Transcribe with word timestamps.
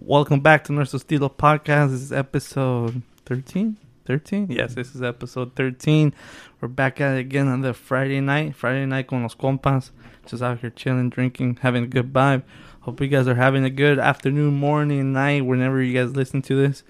Welcome 0.00 0.40
back 0.40 0.64
to 0.64 0.72
Nuestro 0.72 0.98
Estilo 0.98 1.28
Podcast. 1.30 1.90
This 1.90 2.00
is 2.00 2.12
episode 2.12 3.02
13. 3.26 3.76
13? 4.06 4.46
Yes, 4.50 4.74
this 4.74 4.94
is 4.94 5.02
episode 5.02 5.54
13. 5.54 6.14
We're 6.60 6.68
back 6.68 7.00
at 7.00 7.16
it 7.16 7.20
again 7.20 7.46
on 7.46 7.60
the 7.60 7.74
Friday 7.74 8.20
night. 8.20 8.56
Friday 8.56 8.86
night 8.86 9.06
con 9.06 9.22
los 9.22 9.34
compas. 9.34 9.90
Just 10.26 10.42
out 10.42 10.60
here 10.60 10.70
chilling, 10.70 11.10
drinking, 11.10 11.58
having 11.60 11.84
a 11.84 11.86
good 11.86 12.12
vibe. 12.12 12.42
Hope 12.80 13.00
you 13.02 13.08
guys 13.08 13.28
are 13.28 13.34
having 13.34 13.64
a 13.64 13.70
good 13.70 13.98
afternoon, 13.98 14.54
morning, 14.54 15.12
night, 15.12 15.44
whenever 15.44 15.82
you 15.82 15.92
guys 15.92 16.16
listen 16.16 16.40
to 16.42 16.56
this. 16.56 16.84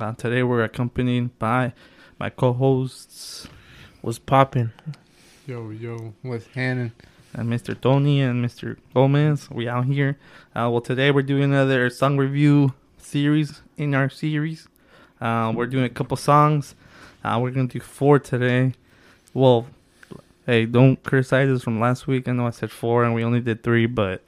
Uh, 0.00 0.14
today 0.14 0.42
we're 0.42 0.64
accompanied 0.64 1.38
by 1.38 1.74
my 2.22 2.30
co-hosts 2.30 3.48
was 4.00 4.20
popping. 4.20 4.70
Yo, 5.44 5.70
yo, 5.70 6.14
what's 6.22 6.46
Hannon? 6.54 6.92
and 7.34 7.48
Mr. 7.48 7.74
Tony 7.74 8.20
and 8.20 8.44
Mr. 8.44 8.76
Gomez. 8.94 9.50
We 9.50 9.66
out 9.66 9.86
here. 9.86 10.18
Uh, 10.54 10.70
well, 10.70 10.80
today 10.80 11.10
we're 11.10 11.22
doing 11.22 11.42
another 11.42 11.90
song 11.90 12.16
review 12.16 12.74
series 12.96 13.62
in 13.76 13.92
our 13.96 14.08
series. 14.08 14.68
Uh, 15.20 15.52
we're 15.52 15.66
doing 15.66 15.82
a 15.82 15.88
couple 15.88 16.16
songs. 16.16 16.76
Uh, 17.24 17.40
we're 17.42 17.50
gonna 17.50 17.66
do 17.66 17.80
four 17.80 18.20
today. 18.20 18.74
Well, 19.34 19.66
hey, 20.46 20.66
don't 20.66 21.02
criticize 21.02 21.48
us 21.48 21.64
from 21.64 21.80
last 21.80 22.06
week. 22.06 22.28
I 22.28 22.32
know 22.32 22.46
I 22.46 22.50
said 22.50 22.70
four 22.70 23.02
and 23.02 23.14
we 23.16 23.24
only 23.24 23.40
did 23.40 23.64
three, 23.64 23.86
but 23.86 24.22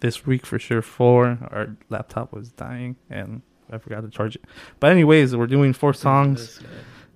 this 0.00 0.26
week 0.26 0.46
for 0.46 0.60
sure 0.60 0.80
four. 0.80 1.38
Our 1.50 1.74
laptop 1.88 2.32
was 2.32 2.50
dying 2.50 2.94
and 3.10 3.42
I 3.72 3.78
forgot 3.78 4.02
to 4.02 4.10
charge 4.10 4.36
it. 4.36 4.44
But 4.78 4.92
anyways, 4.92 5.34
we're 5.34 5.46
doing 5.46 5.72
four 5.72 5.94
songs, 5.94 6.60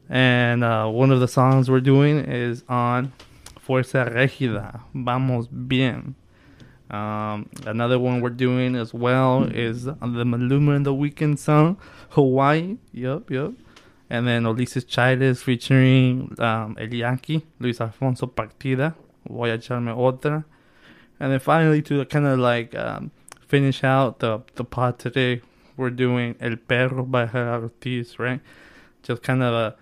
and 0.08 0.62
uh, 0.62 0.86
one 0.86 1.10
of 1.10 1.20
the 1.20 1.28
songs 1.28 1.70
we're 1.70 1.80
doing 1.80 2.18
is 2.18 2.64
on 2.68 3.12
Fuerza 3.66 4.12
Regida, 4.12 4.80
Vamos 4.94 5.46
Bien. 5.46 6.14
Um, 6.90 7.48
another 7.66 7.98
one 7.98 8.20
we're 8.20 8.30
doing 8.30 8.76
as 8.76 8.92
well 8.92 9.44
is 9.44 9.84
the 9.84 9.94
Maluma 9.94 10.76
and 10.76 10.86
the 10.86 10.94
Weeknd 10.94 11.38
song, 11.38 11.78
Hawaii. 12.10 12.76
Yup, 12.92 13.30
yup. 13.30 13.54
And 14.10 14.28
then 14.28 14.44
Ulises 14.44 14.84
Chávez 14.84 15.42
featuring 15.42 16.36
um, 16.38 16.76
El 16.78 16.92
Yaqui, 16.92 17.44
Luis 17.58 17.80
Alfonso 17.80 18.26
Partida, 18.26 18.94
Voy 19.28 19.50
a 19.50 19.58
echarme 19.58 19.96
otra. 19.96 20.44
And 21.18 21.32
then 21.32 21.40
finally, 21.40 21.80
to 21.82 22.04
kind 22.04 22.26
of 22.26 22.38
like 22.38 22.74
um, 22.74 23.10
finish 23.46 23.82
out 23.82 24.18
the, 24.18 24.42
the 24.54 24.64
pod 24.64 24.98
today, 24.98 25.40
we're 25.76 25.90
doing 25.90 26.36
El 26.40 26.56
Perro 26.56 27.04
by 27.04 27.26
Gerardo 27.26 27.64
Ortiz, 27.64 28.18
right? 28.18 28.40
Just 29.02 29.22
kind 29.22 29.42
of 29.42 29.54
a 29.54 29.76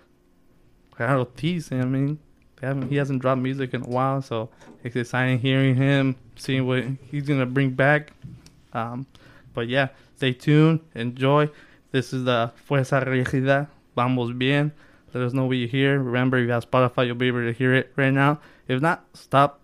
Gerardo 0.97 1.19
Ortiz, 1.19 1.71
I 1.71 1.83
mean, 1.85 2.19
haven't, 2.61 2.89
he 2.89 2.95
hasn't 2.95 3.21
dropped 3.21 3.41
music 3.41 3.73
in 3.73 3.83
a 3.83 3.87
while, 3.87 4.21
so 4.21 4.49
it's 4.83 4.95
exciting 4.95 5.39
hearing 5.39 5.75
him, 5.75 6.15
seeing 6.35 6.65
what 6.65 6.85
he's 7.11 7.23
gonna 7.23 7.45
bring 7.45 7.71
back. 7.71 8.11
Um, 8.73 9.05
but 9.53 9.67
yeah, 9.67 9.89
stay 10.15 10.33
tuned, 10.33 10.79
enjoy. 10.95 11.49
This 11.91 12.13
is 12.13 12.23
the 12.23 12.51
Fuerza 12.67 13.05
Regida, 13.05 13.67
Vamos 13.95 14.31
Bien. 14.31 14.71
Let 15.13 15.23
us 15.23 15.33
know 15.33 15.45
what 15.45 15.57
you 15.57 15.67
hear. 15.67 15.99
Remember, 15.99 16.37
if 16.37 16.47
you 16.47 16.51
have 16.51 16.69
Spotify, 16.69 17.05
you'll 17.05 17.15
be 17.15 17.27
able 17.27 17.43
to 17.43 17.51
hear 17.51 17.73
it 17.75 17.91
right 17.95 18.11
now. 18.11 18.39
If 18.67 18.81
not, 18.81 19.05
stop, 19.13 19.61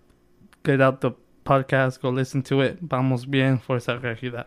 get 0.63 0.79
out 0.79 1.01
the 1.01 1.13
podcast, 1.43 2.01
go 2.01 2.09
listen 2.09 2.43
to 2.43 2.61
it. 2.61 2.77
Vamos 2.81 3.25
Bien, 3.25 3.57
Fuerza 3.59 3.99
Regida. 3.99 4.45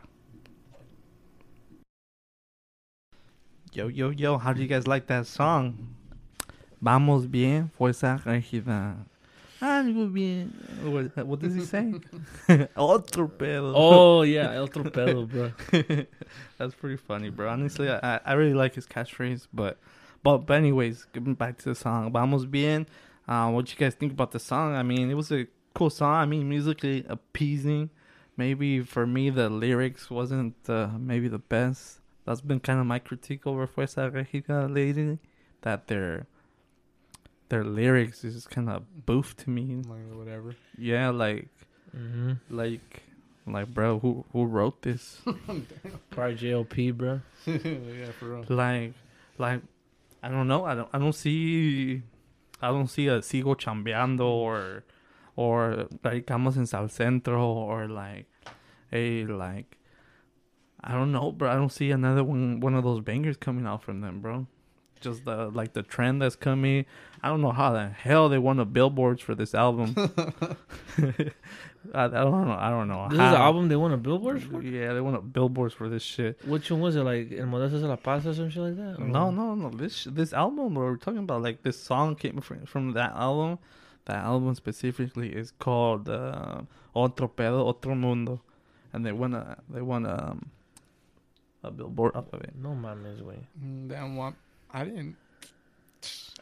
Yo, 3.72 3.88
yo, 3.88 4.10
yo, 4.10 4.36
how 4.36 4.52
do 4.52 4.60
you 4.60 4.68
guys 4.68 4.86
like 4.86 5.06
that 5.06 5.26
song? 5.26 5.96
Vamos 6.82 7.30
bien, 7.30 7.70
fuerza 7.78 8.20
regida. 8.24 8.96
Algo 9.60 10.12
bien. 10.12 10.52
What, 10.82 11.24
what 11.24 11.38
does 11.38 11.54
he 11.54 11.60
say? 11.60 11.94
Otro 12.76 13.28
pedo. 13.28 13.72
Oh 13.76 14.22
yeah, 14.24 14.60
otro 14.60 14.82
pedo, 14.82 15.28
bro. 15.28 15.52
That's 16.58 16.74
pretty 16.74 16.96
funny, 16.96 17.30
bro. 17.30 17.48
Honestly, 17.48 17.88
I, 17.88 18.18
I 18.24 18.32
really 18.32 18.54
like 18.54 18.74
his 18.74 18.88
catchphrase, 18.88 19.46
but 19.54 19.78
but 20.24 20.38
but 20.38 20.54
anyways, 20.54 21.06
getting 21.12 21.34
back 21.34 21.58
to 21.58 21.68
the 21.68 21.76
song. 21.76 22.10
Vamos 22.10 22.46
bien. 22.46 22.88
Uh, 23.28 23.48
what 23.52 23.70
you 23.70 23.78
guys 23.78 23.94
think 23.94 24.10
about 24.10 24.32
the 24.32 24.40
song? 24.40 24.74
I 24.74 24.82
mean, 24.82 25.08
it 25.08 25.14
was 25.14 25.30
a 25.30 25.46
cool 25.74 25.90
song. 25.90 26.16
I 26.16 26.26
mean, 26.26 26.48
musically 26.48 27.04
appeasing. 27.08 27.90
Maybe 28.36 28.80
for 28.80 29.06
me, 29.06 29.30
the 29.30 29.48
lyrics 29.48 30.10
wasn't 30.10 30.56
uh, 30.68 30.88
maybe 30.98 31.28
the 31.28 31.38
best. 31.38 32.00
That's 32.24 32.40
been 32.40 32.58
kind 32.58 32.80
of 32.80 32.86
my 32.86 32.98
critique 32.98 33.46
over 33.46 33.68
Fuerza 33.68 34.10
Regida 34.10 34.74
lately. 34.74 35.20
That 35.60 35.86
they're 35.86 36.26
their 37.52 37.64
lyrics 37.64 38.24
is 38.24 38.32
just 38.34 38.48
kind 38.48 38.70
of 38.70 39.04
boof 39.04 39.36
to 39.36 39.50
me. 39.50 39.76
Like 39.84 40.08
whatever. 40.16 40.56
Yeah, 40.78 41.10
like, 41.10 41.48
Mm-hmm. 41.94 42.32
like, 42.48 43.02
like, 43.46 43.68
bro, 43.74 43.98
who 44.00 44.24
who 44.32 44.46
wrote 44.46 44.80
this? 44.80 45.20
Probably 46.10 46.36
JLP, 46.40 46.96
bro. 46.96 47.20
yeah, 47.46 48.10
for 48.18 48.24
real. 48.40 48.44
like, 48.48 48.94
like, 49.36 49.60
I 50.22 50.30
don't 50.30 50.48
know. 50.48 50.64
I 50.64 50.74
don't. 50.74 50.88
I 50.94 50.98
don't 50.98 51.12
see. 51.14 52.00
I 52.62 52.68
don't 52.68 52.88
see 52.88 53.08
a 53.08 53.18
sigo 53.20 53.54
chambeando 53.54 54.24
or, 54.24 54.84
or 55.36 55.86
like 56.02 56.24
radicamos 56.24 56.56
en 56.56 56.64
Sal 56.64 56.88
Centro 56.88 57.44
or 57.44 57.88
like, 57.88 58.24
hey, 58.90 59.26
like, 59.26 59.76
I 60.80 60.92
don't 60.92 61.12
know, 61.12 61.30
bro. 61.32 61.50
I 61.50 61.56
don't 61.56 61.72
see 61.72 61.90
another 61.90 62.24
one 62.24 62.60
one 62.60 62.74
of 62.74 62.84
those 62.84 63.00
bangers 63.00 63.36
coming 63.36 63.66
out 63.66 63.82
from 63.82 64.00
them, 64.00 64.22
bro. 64.22 64.46
Just 65.02 65.24
the 65.24 65.48
like 65.50 65.72
the 65.72 65.82
trend 65.82 66.22
that's 66.22 66.36
coming. 66.36 66.86
I 67.22 67.28
don't 67.28 67.40
know 67.40 67.52
how 67.52 67.72
the 67.72 67.88
hell 67.88 68.28
they 68.28 68.38
won 68.38 68.56
the 68.56 68.64
billboards 68.64 69.20
for 69.22 69.34
this 69.34 69.54
album. 69.54 69.94
I, 71.94 72.04
I 72.04 72.08
don't 72.08 72.46
know. 72.46 72.56
I 72.58 72.70
don't 72.70 72.88
know. 72.88 73.08
This 73.10 73.18
how. 73.18 73.26
is 73.26 73.32
the 73.32 73.38
album 73.38 73.68
they 73.68 73.76
won 73.76 73.92
a 73.92 73.96
billboard 73.96 74.42
for. 74.42 74.62
Yeah, 74.62 74.92
they 74.92 75.00
won 75.00 75.14
a 75.14 75.20
billboards 75.20 75.74
for 75.74 75.88
this 75.88 76.02
shit. 76.02 76.38
Which 76.46 76.70
one 76.70 76.80
was 76.80 76.96
it? 76.96 77.02
Like 77.02 77.32
El 77.32 77.46
Modesta 77.46 77.78
de 77.78 77.86
la 77.86 77.96
Paz 77.96 78.26
or 78.26 78.34
some 78.34 78.50
shit 78.50 78.62
like 78.62 78.76
that? 78.76 79.00
Or- 79.00 79.04
No, 79.06 79.30
no, 79.30 79.54
no. 79.54 79.70
This 79.70 80.04
this 80.10 80.32
album 80.32 80.74
we're 80.74 80.96
talking 80.96 81.18
about, 81.18 81.42
like 81.42 81.62
this 81.62 81.78
song 81.80 82.14
came 82.14 82.40
from, 82.40 82.66
from 82.66 82.92
that 82.92 83.12
album. 83.14 83.58
That 84.06 84.24
album 84.24 84.54
specifically 84.54 85.28
is 85.34 85.52
called 85.58 86.08
uh, 86.08 86.62
Otro 86.94 87.28
Pedo, 87.28 87.66
Otro 87.68 87.94
Mundo, 87.94 88.40
and 88.92 89.04
they 89.06 89.12
won 89.12 89.34
a 89.34 89.58
they 89.68 89.82
won 89.82 90.06
a, 90.06 90.30
um, 90.30 90.50
a 91.62 91.70
billboard 91.70 92.16
off 92.16 92.32
of 92.32 92.40
it. 92.42 92.52
No 92.56 92.70
mames, 92.70 93.20
way. 93.22 93.46
Mm, 93.62 93.88
Damn, 93.88 94.16
what? 94.16 94.34
I 94.72 94.84
didn't. 94.84 95.16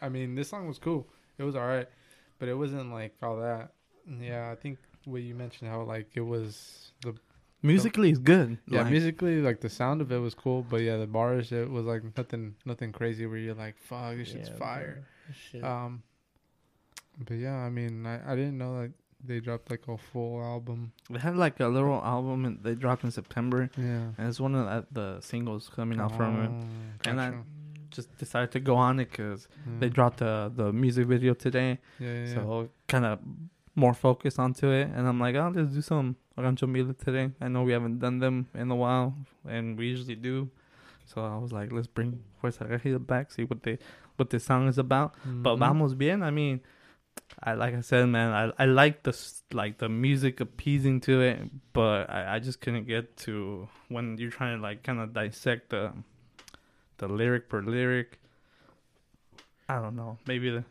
I 0.02 0.08
mean, 0.08 0.34
this 0.34 0.48
song 0.48 0.66
was 0.66 0.78
cool. 0.78 1.06
It 1.38 1.42
was 1.44 1.56
alright, 1.56 1.88
but 2.38 2.48
it 2.48 2.54
wasn't 2.54 2.92
like 2.92 3.14
all 3.22 3.36
that. 3.40 3.72
Yeah, 4.20 4.50
I 4.50 4.54
think 4.56 4.78
what 5.04 5.22
you 5.22 5.34
mentioned 5.34 5.70
how 5.70 5.82
like 5.82 6.08
it 6.14 6.20
was 6.22 6.92
the 7.02 7.14
Musically, 7.62 8.08
it's 8.08 8.18
good. 8.18 8.56
yeah 8.66 8.82
Like, 8.82 8.90
musically 8.90 9.42
like 9.42 9.60
the 9.60 9.68
sound 9.68 10.00
of 10.00 10.10
it 10.12 10.16
was 10.18 10.34
cool, 10.34 10.62
but 10.68 10.80
yeah 10.80 10.96
the 10.96 11.06
bars 11.06 11.52
it 11.52 11.68
was 11.70 11.84
like 11.84 12.02
nothing 12.16 12.54
nothing 12.64 12.90
crazy 12.92 13.26
where 13.26 13.36
you're 13.36 13.54
like 13.54 13.76
fuck 13.78 14.16
this 14.16 14.28
shit's 14.28 14.48
Yeah, 14.48 14.56
fire. 14.56 15.04
Shit. 15.34 15.62
Um, 15.62 16.02
but 17.26 17.34
yeah, 17.34 17.56
I 17.56 17.68
mean 17.68 18.06
I 18.06 18.32
I 18.32 18.34
didn't 18.36 18.56
know 18.56 18.80
that 18.80 18.92
they 19.22 19.40
dropped 19.40 19.70
like 19.70 19.86
a 19.88 19.98
full 19.98 20.42
album. 20.42 20.92
They 21.10 21.18
had 21.18 21.36
like 21.36 21.60
a 21.60 21.66
little 21.68 22.00
album 22.02 22.46
and 22.46 22.62
they 22.64 22.74
dropped 22.74 23.04
in 23.04 23.10
September, 23.10 23.68
Yeah. 23.76 24.12
and 24.16 24.26
it's 24.28 24.40
one 24.40 24.54
of 24.54 24.64
the, 24.64 24.86
the 25.00 25.20
singles 25.20 25.68
coming 25.74 26.00
out 26.00 26.16
from 26.16 26.40
it. 26.42 26.50
Oh, 26.50 27.10
And 27.10 27.20
I 27.20 27.30
gotcha. 27.30 27.44
Just 27.90 28.16
decided 28.18 28.50
to 28.52 28.60
go 28.60 28.76
on 28.76 29.00
it 29.00 29.10
because 29.10 29.48
they 29.80 29.88
dropped 29.88 30.18
the 30.18 30.50
the 30.54 30.72
music 30.72 31.06
video 31.06 31.34
today. 31.34 31.78
Yeah, 31.98 32.08
yeah, 32.08 32.24
yeah. 32.26 32.34
So 32.34 32.68
kind 32.88 33.04
of 33.04 33.18
more 33.74 33.94
focused 33.94 34.38
onto 34.38 34.68
it, 34.68 34.88
and 34.94 35.06
I'm 35.08 35.18
like, 35.20 35.34
oh, 35.36 35.52
let's 35.54 35.72
do 35.72 35.80
some 35.82 36.16
Rancho 36.36 36.66
Humilde 36.66 36.98
today. 36.98 37.30
I 37.40 37.48
know 37.48 37.62
we 37.62 37.72
haven't 37.72 37.98
done 37.98 38.18
them 38.18 38.46
in 38.54 38.70
a 38.70 38.76
while, 38.76 39.14
and 39.48 39.78
we 39.78 39.88
usually 39.88 40.16
do. 40.16 40.48
So 41.04 41.24
I 41.24 41.36
was 41.38 41.52
like, 41.52 41.72
let's 41.72 41.86
bring 41.88 42.22
Fuerza 42.40 42.68
Regida 42.68 43.04
back, 43.04 43.30
see 43.32 43.44
what 43.44 43.62
they 43.62 43.78
what 44.16 44.30
this 44.30 44.44
song 44.44 44.68
is 44.68 44.78
about. 44.78 45.14
But 45.24 45.56
Mhm. 45.56 45.58
vamos 45.60 45.94
bien. 45.94 46.22
I 46.22 46.30
mean, 46.30 46.60
I 47.42 47.54
like 47.54 47.74
I 47.74 47.80
said, 47.80 48.08
man, 48.08 48.30
I 48.32 48.62
I 48.62 48.66
like 48.66 49.02
the 49.02 49.14
like 49.52 49.78
the 49.78 49.88
music 49.88 50.40
appeasing 50.40 51.00
to 51.02 51.20
it, 51.22 51.38
but 51.72 52.08
I, 52.10 52.36
I 52.36 52.38
just 52.38 52.60
couldn't 52.60 52.86
get 52.86 53.16
to 53.26 53.68
when 53.88 54.18
you're 54.18 54.30
trying 54.30 54.56
to 54.58 54.62
like 54.62 54.82
kind 54.82 55.00
of 55.00 55.12
dissect 55.12 55.70
the 55.70 55.92
the 57.00 57.08
lyric 57.08 57.48
per 57.48 57.60
lyric. 57.60 58.18
I 59.68 59.80
don't 59.80 59.96
know. 59.96 60.18
Maybe 60.26 60.50
the 60.50 60.64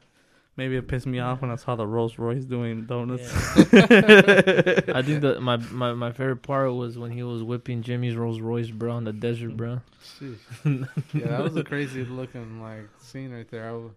maybe 0.57 0.75
it 0.75 0.87
pissed 0.87 1.05
me 1.07 1.19
off 1.19 1.41
when 1.41 1.51
I 1.51 1.55
saw 1.55 1.75
the 1.75 1.87
Rolls 1.87 2.17
Royce 2.17 2.43
doing 2.43 2.85
donuts. 2.85 3.31
I 3.57 3.61
think 5.03 5.21
that 5.21 5.37
my, 5.41 5.57
my 5.57 5.93
my 5.93 6.11
favorite 6.11 6.41
part 6.43 6.73
was 6.73 6.97
when 6.97 7.11
he 7.11 7.23
was 7.23 7.43
whipping 7.43 7.81
Jimmy's 7.81 8.15
Rolls 8.15 8.39
Royce, 8.41 8.69
bro, 8.69 8.97
in 8.97 9.03
the 9.05 9.13
desert, 9.13 9.55
bro. 9.57 9.81
Yeah, 10.65 11.27
that 11.27 11.43
was 11.43 11.55
a 11.55 11.63
crazy 11.63 12.03
looking 12.05 12.61
like 12.61 12.87
scene 13.01 13.31
right 13.31 13.49
there. 13.49 13.69
I 13.69 13.71
was, 13.73 13.91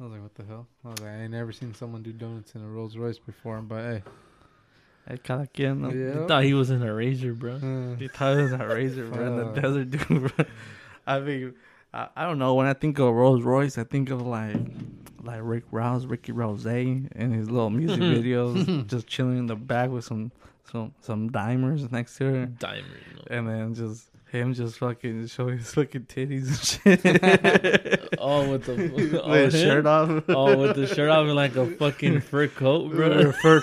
I 0.00 0.02
was 0.04 0.12
like, 0.12 0.22
what 0.22 0.34
the 0.34 0.44
hell? 0.44 0.66
I 0.84 0.88
was 0.88 1.00
like, 1.00 1.10
I 1.10 1.22
ain't 1.22 1.30
never 1.32 1.52
seen 1.52 1.74
someone 1.74 2.02
do 2.02 2.12
donuts 2.12 2.54
in 2.54 2.62
a 2.62 2.68
Rolls 2.68 2.96
Royce 2.96 3.18
before. 3.18 3.60
But 3.60 3.82
hey, 3.82 4.02
Hey, 5.08 5.16
cada 5.18 5.46
quien, 5.46 5.80
no? 5.80 5.90
Yeah. 5.90 6.24
I 6.24 6.26
thought 6.26 6.42
he 6.44 6.52
was 6.54 6.70
in 6.70 6.82
a 6.82 6.92
razor, 6.92 7.32
bro. 7.32 7.54
uh, 7.54 7.96
He 7.96 8.08
thought 8.08 8.36
it 8.36 8.42
was 8.42 8.52
in 8.52 8.60
a 8.60 8.66
razor, 8.66 9.06
bro, 9.08 9.26
in 9.26 9.36
the 9.36 9.60
desert, 9.60 9.90
dude. 9.90 10.06
Bro. 10.36 10.44
I 11.08 11.20
mean, 11.20 11.54
I, 11.92 12.08
I 12.16 12.24
don't 12.24 12.38
know. 12.38 12.54
When 12.54 12.66
I 12.66 12.74
think 12.74 12.98
of 12.98 13.12
Rolls 13.14 13.42
Royce, 13.42 13.78
I 13.78 13.84
think 13.84 14.10
of 14.10 14.22
like 14.26 14.56
like 15.22 15.40
Rick 15.42 15.64
Ross, 15.70 16.04
Ricky 16.04 16.32
Rose, 16.32 16.64
and 16.66 17.34
his 17.34 17.50
little 17.50 17.70
music 17.70 18.00
videos, 18.00 18.86
just 18.86 19.06
chilling 19.06 19.38
in 19.38 19.46
the 19.46 19.56
back 19.56 19.90
with 19.90 20.04
some 20.04 20.30
some 20.70 20.92
some 21.00 21.30
dimers 21.30 21.90
next 21.90 22.16
to 22.18 22.24
her. 22.24 22.48
No. 22.62 22.80
and 23.30 23.48
then 23.48 23.74
just 23.74 24.10
him 24.30 24.52
just 24.52 24.78
fucking 24.78 25.26
showing 25.26 25.58
his 25.58 25.72
fucking 25.72 26.02
titties 26.02 26.48
and 26.84 27.02
shit. 27.02 28.04
Oh, 28.20 28.50
with 28.50 28.64
the 28.64 29.20
oh, 29.22 29.32
him? 29.32 29.50
shirt 29.50 29.86
off. 29.86 30.24
Oh, 30.28 30.58
with 30.58 30.76
the 30.76 30.86
shirt 30.86 31.08
off 31.08 31.24
and 31.26 31.36
like 31.36 31.56
a 31.56 31.66
fucking 31.76 32.20
fur 32.20 32.48
coat, 32.48 32.90
bro. 32.92 33.32
Fur- 33.32 33.62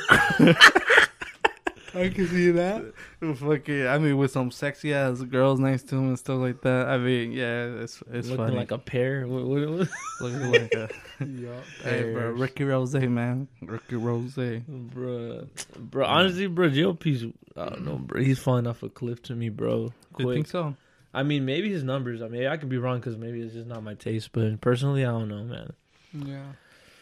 I 1.95 2.09
can 2.09 2.27
see 2.27 2.51
that. 2.51 2.93
fucking, 3.37 3.87
I 3.87 3.97
mean, 3.97 4.17
with 4.17 4.31
some 4.31 4.51
sexy 4.51 4.93
ass 4.93 5.21
girls 5.21 5.59
next 5.59 5.83
to 5.89 5.95
him 5.95 6.09
and 6.09 6.19
stuff 6.19 6.39
like 6.39 6.61
that. 6.61 6.87
I 6.87 6.97
mean, 6.97 7.31
yeah, 7.31 7.65
it's 7.81 8.03
it's 8.11 8.27
Looking 8.27 8.45
funny. 8.45 8.57
like 8.57 8.71
a 8.71 8.77
pear. 8.77 9.25
What, 9.27 9.45
what, 9.45 9.69
what? 9.69 9.89
Looking 10.21 10.51
like 10.51 10.73
a 10.73 10.89
Yup. 11.25 11.63
hey, 11.83 12.13
bro, 12.13 12.31
Ricky 12.31 12.63
Rose, 12.65 12.93
man, 12.95 13.47
Ricky 13.61 13.95
Rose. 13.95 14.35
Bro, 14.67 15.47
bro, 15.77 16.05
honestly, 16.05 16.47
bro, 16.47 16.69
JOP's, 16.69 17.23
I 17.55 17.69
don't 17.69 17.85
know, 17.85 17.95
bro. 17.97 18.21
He's 18.21 18.39
falling 18.39 18.67
off 18.67 18.83
a 18.83 18.89
cliff 18.89 19.23
to 19.23 19.33
me, 19.35 19.49
bro. 19.49 19.93
You 20.19 20.25
Quick. 20.25 20.35
think 20.35 20.47
so? 20.47 20.75
I 21.13 21.23
mean, 21.23 21.45
maybe 21.45 21.69
his 21.71 21.83
numbers. 21.83 22.21
I 22.21 22.27
mean, 22.27 22.45
I 22.45 22.57
could 22.57 22.67
be 22.69 22.77
wrong 22.77 22.99
because 22.99 23.15
maybe 23.17 23.41
it's 23.41 23.53
just 23.53 23.67
not 23.67 23.83
my 23.83 23.93
taste. 23.93 24.31
But 24.33 24.59
personally, 24.59 25.05
I 25.05 25.11
don't 25.11 25.29
know, 25.29 25.43
man. 25.43 25.73
Yeah. 26.13 26.43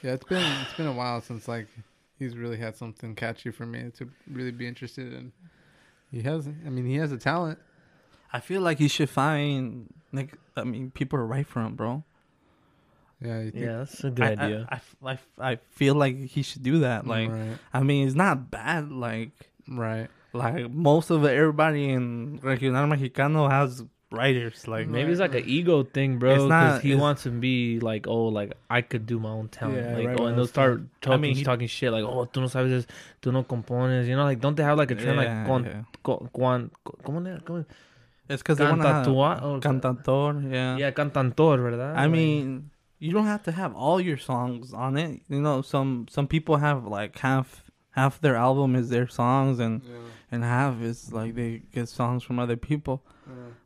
Yeah, 0.03 0.11
it's 0.13 0.25
been 0.25 0.43
it's 0.61 0.73
been 0.73 0.85
a 0.87 0.93
while 0.93 1.21
since 1.21 1.47
like 1.47 1.67
he's 2.23 2.37
really 2.37 2.57
had 2.57 2.75
something 2.75 3.15
catchy 3.15 3.51
for 3.51 3.65
me 3.65 3.91
to 3.97 4.09
really 4.31 4.51
be 4.51 4.67
interested 4.67 5.13
in. 5.13 5.31
He 6.11 6.21
has 6.21 6.47
I 6.47 6.69
mean 6.69 6.85
he 6.85 6.95
has 6.95 7.11
a 7.11 7.17
talent. 7.17 7.59
I 8.31 8.39
feel 8.39 8.61
like 8.61 8.79
he 8.79 8.87
should 8.87 9.09
find 9.09 9.93
like 10.11 10.37
I 10.55 10.63
mean 10.63 10.91
people 10.91 11.19
are 11.19 11.25
right 11.25 11.45
for 11.45 11.61
him, 11.61 11.75
bro. 11.75 12.03
Yeah, 13.21 13.39
you 13.39 13.51
think, 13.51 13.63
Yeah, 13.63 13.77
that's 13.77 14.03
a 14.03 14.11
good 14.11 14.39
I, 14.39 14.43
idea. 14.43 14.67
I, 14.69 14.75
I, 14.75 15.11
I, 15.11 15.51
I 15.51 15.55
feel 15.71 15.95
like 15.95 16.17
he 16.17 16.41
should 16.41 16.63
do 16.63 16.79
that. 16.79 17.05
Mm, 17.05 17.07
like 17.07 17.29
right, 17.29 17.57
I 17.73 17.83
mean, 17.83 18.07
it's 18.07 18.15
not 18.15 18.51
bad. 18.51 18.91
Like 18.91 19.31
right. 19.67 20.09
like 20.33 20.69
most 20.71 21.09
of 21.09 21.25
everybody 21.25 21.89
in 21.89 22.39
Regional 22.41 22.85
Mexicano 22.87 23.49
has 23.49 23.83
writers. 24.13 24.67
Like 24.67 24.87
Maybe 24.87 25.11
it's 25.11 25.19
like 25.19 25.35
an 25.35 25.43
ego 25.45 25.83
thing, 25.83 26.19
bro. 26.19 26.31
It's 26.35 26.43
Because 26.43 26.81
he 26.81 26.89
it's- 26.91 27.01
wants 27.01 27.23
to 27.23 27.31
be 27.31 27.79
like, 27.79 28.07
oh, 28.07 28.25
like 28.27 28.53
I 28.69 28.81
could 28.81 29.05
do 29.05 29.19
my 29.19 29.29
own 29.29 29.47
talent. 29.49 29.77
Yeah, 29.77 29.97
like, 29.97 30.07
right, 30.07 30.19
oh, 30.19 30.25
and 30.27 30.37
they'll 30.37 30.45
that's 30.45 30.51
start 30.51 30.83
talking, 31.01 31.21
mean, 31.21 31.35
he- 31.35 31.43
talking 31.43 31.67
shit 31.67 31.91
like, 31.91 32.03
oh, 32.05 32.25
tú 32.25 32.39
no 32.41 32.47
sabes, 32.47 32.71
es- 32.71 32.87
tú 33.21 33.33
no 33.33 33.43
compones. 33.43 34.07
You 34.07 34.15
know, 34.15 34.23
like, 34.23 34.39
don't 34.39 34.55
they 34.55 34.63
have 34.63 34.77
like 34.77 34.91
a 34.91 34.95
trend 34.95 35.19
Yeah, 35.21 35.37
like, 35.39 35.47
con, 35.47 35.65
yeah. 35.65 35.83
con, 36.03 36.29
con, 36.33 36.71
¿cómo 37.03 37.21
le- 37.23 37.39
cómo- 37.41 37.65
it's 38.29 38.41
because 38.41 38.57
they 38.57 38.65
want 38.65 38.81
to 38.81 38.87
have 38.87 39.05
Cantatua- 39.05 39.39
oh, 39.43 39.59
cantator. 39.59 40.41
Yeah. 40.49 40.77
yeah, 40.77 40.91
cantantor, 40.91 41.57
¿verdad? 41.59 41.95
I 41.97 42.03
Like, 42.05 42.11
mean, 42.11 42.69
you 42.99 43.11
don't 43.11 43.25
have 43.25 43.43
to 43.43 43.51
have 43.51 43.75
all 43.75 43.99
your 43.99 44.17
songs 44.17 44.73
on 44.73 44.95
it. 44.97 45.21
You 45.27 45.41
know, 45.41 45.61
some 45.61 46.05
some 46.09 46.27
people 46.27 46.55
have 46.57 46.85
like 46.87 47.19
half 47.19 47.63
half 47.93 48.19
their 48.21 48.35
album 48.35 48.75
is 48.75 48.89
their 48.89 49.07
songs, 49.07 49.59
and 49.59 49.81
Yeah. 49.83 49.95
and 50.31 50.43
half 50.43 50.81
is 50.81 51.11
like 51.13 51.33
they 51.35 51.61
get 51.71 51.87
songs 51.89 52.21
from 52.23 52.37
other 52.39 52.57
people. 52.57 53.03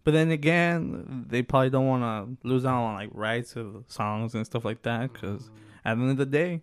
But 0.03 0.11
then 0.13 0.31
again, 0.31 1.25
they 1.27 1.41
probably 1.41 1.69
don't 1.69 1.87
want 1.87 2.03
to 2.41 2.47
lose 2.47 2.63
out 2.65 2.81
on 2.83 2.95
like 2.95 3.09
rights 3.13 3.55
of 3.57 3.83
songs 3.87 4.35
and 4.35 4.45
stuff 4.45 4.63
like 4.63 4.81
that 4.83 5.11
because 5.11 5.49
at 5.83 5.95
the 5.95 6.01
end 6.03 6.11
of 6.11 6.17
the 6.17 6.25
day, 6.25 6.61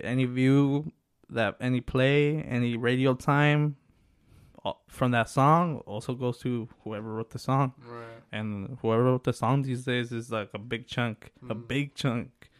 any 0.00 0.24
view 0.24 0.92
that 1.28 1.56
any 1.60 1.80
play, 1.80 2.42
any 2.42 2.76
radio 2.76 3.14
time 3.14 3.76
from 4.88 5.10
that 5.10 5.28
song 5.28 5.78
also 5.86 6.14
goes 6.14 6.38
to 6.38 6.68
whoever 6.84 7.12
wrote 7.14 7.30
the 7.30 7.38
song, 7.38 7.72
Right. 7.86 8.22
and 8.32 8.78
whoever 8.80 9.04
wrote 9.04 9.24
the 9.24 9.32
song 9.32 9.62
these 9.62 9.84
days 9.84 10.10
is 10.12 10.30
like 10.32 10.50
a 10.54 10.58
big 10.58 10.86
chunk, 10.86 11.32
a 11.50 11.54
Mm. 11.54 11.68
big 11.68 11.94
chunk. 11.94 12.50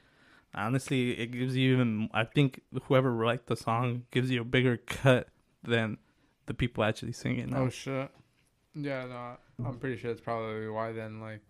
Honestly, 0.54 1.18
it 1.18 1.32
gives 1.32 1.56
you 1.56 1.72
even. 1.74 2.08
I 2.12 2.24
think 2.24 2.60
whoever 2.84 3.12
wrote 3.12 3.46
the 3.46 3.56
song 3.56 4.04
gives 4.10 4.30
you 4.30 4.42
a 4.42 4.44
bigger 4.44 4.76
cut 4.76 5.28
than 5.62 5.98
the 6.46 6.54
people 6.54 6.84
actually 6.84 7.12
singing. 7.12 7.54
Oh 7.54 7.68
shit. 7.68 8.10
Yeah, 8.74 9.06
no, 9.06 9.66
I'm 9.66 9.78
pretty 9.78 9.96
sure 9.96 10.10
that's 10.10 10.20
probably 10.20 10.68
why 10.68 10.92
then 10.92 11.20
like 11.20 11.40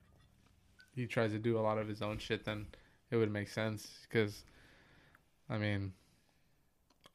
he 0.94 1.06
tries 1.06 1.32
to 1.32 1.38
do 1.38 1.58
a 1.58 1.60
lot 1.60 1.78
of 1.78 1.88
his 1.88 2.02
own 2.02 2.18
shit. 2.18 2.44
Then 2.44 2.66
it 3.10 3.16
would 3.16 3.32
make 3.32 3.48
sense 3.48 4.06
because, 4.08 4.44
I 5.48 5.58
mean, 5.58 5.92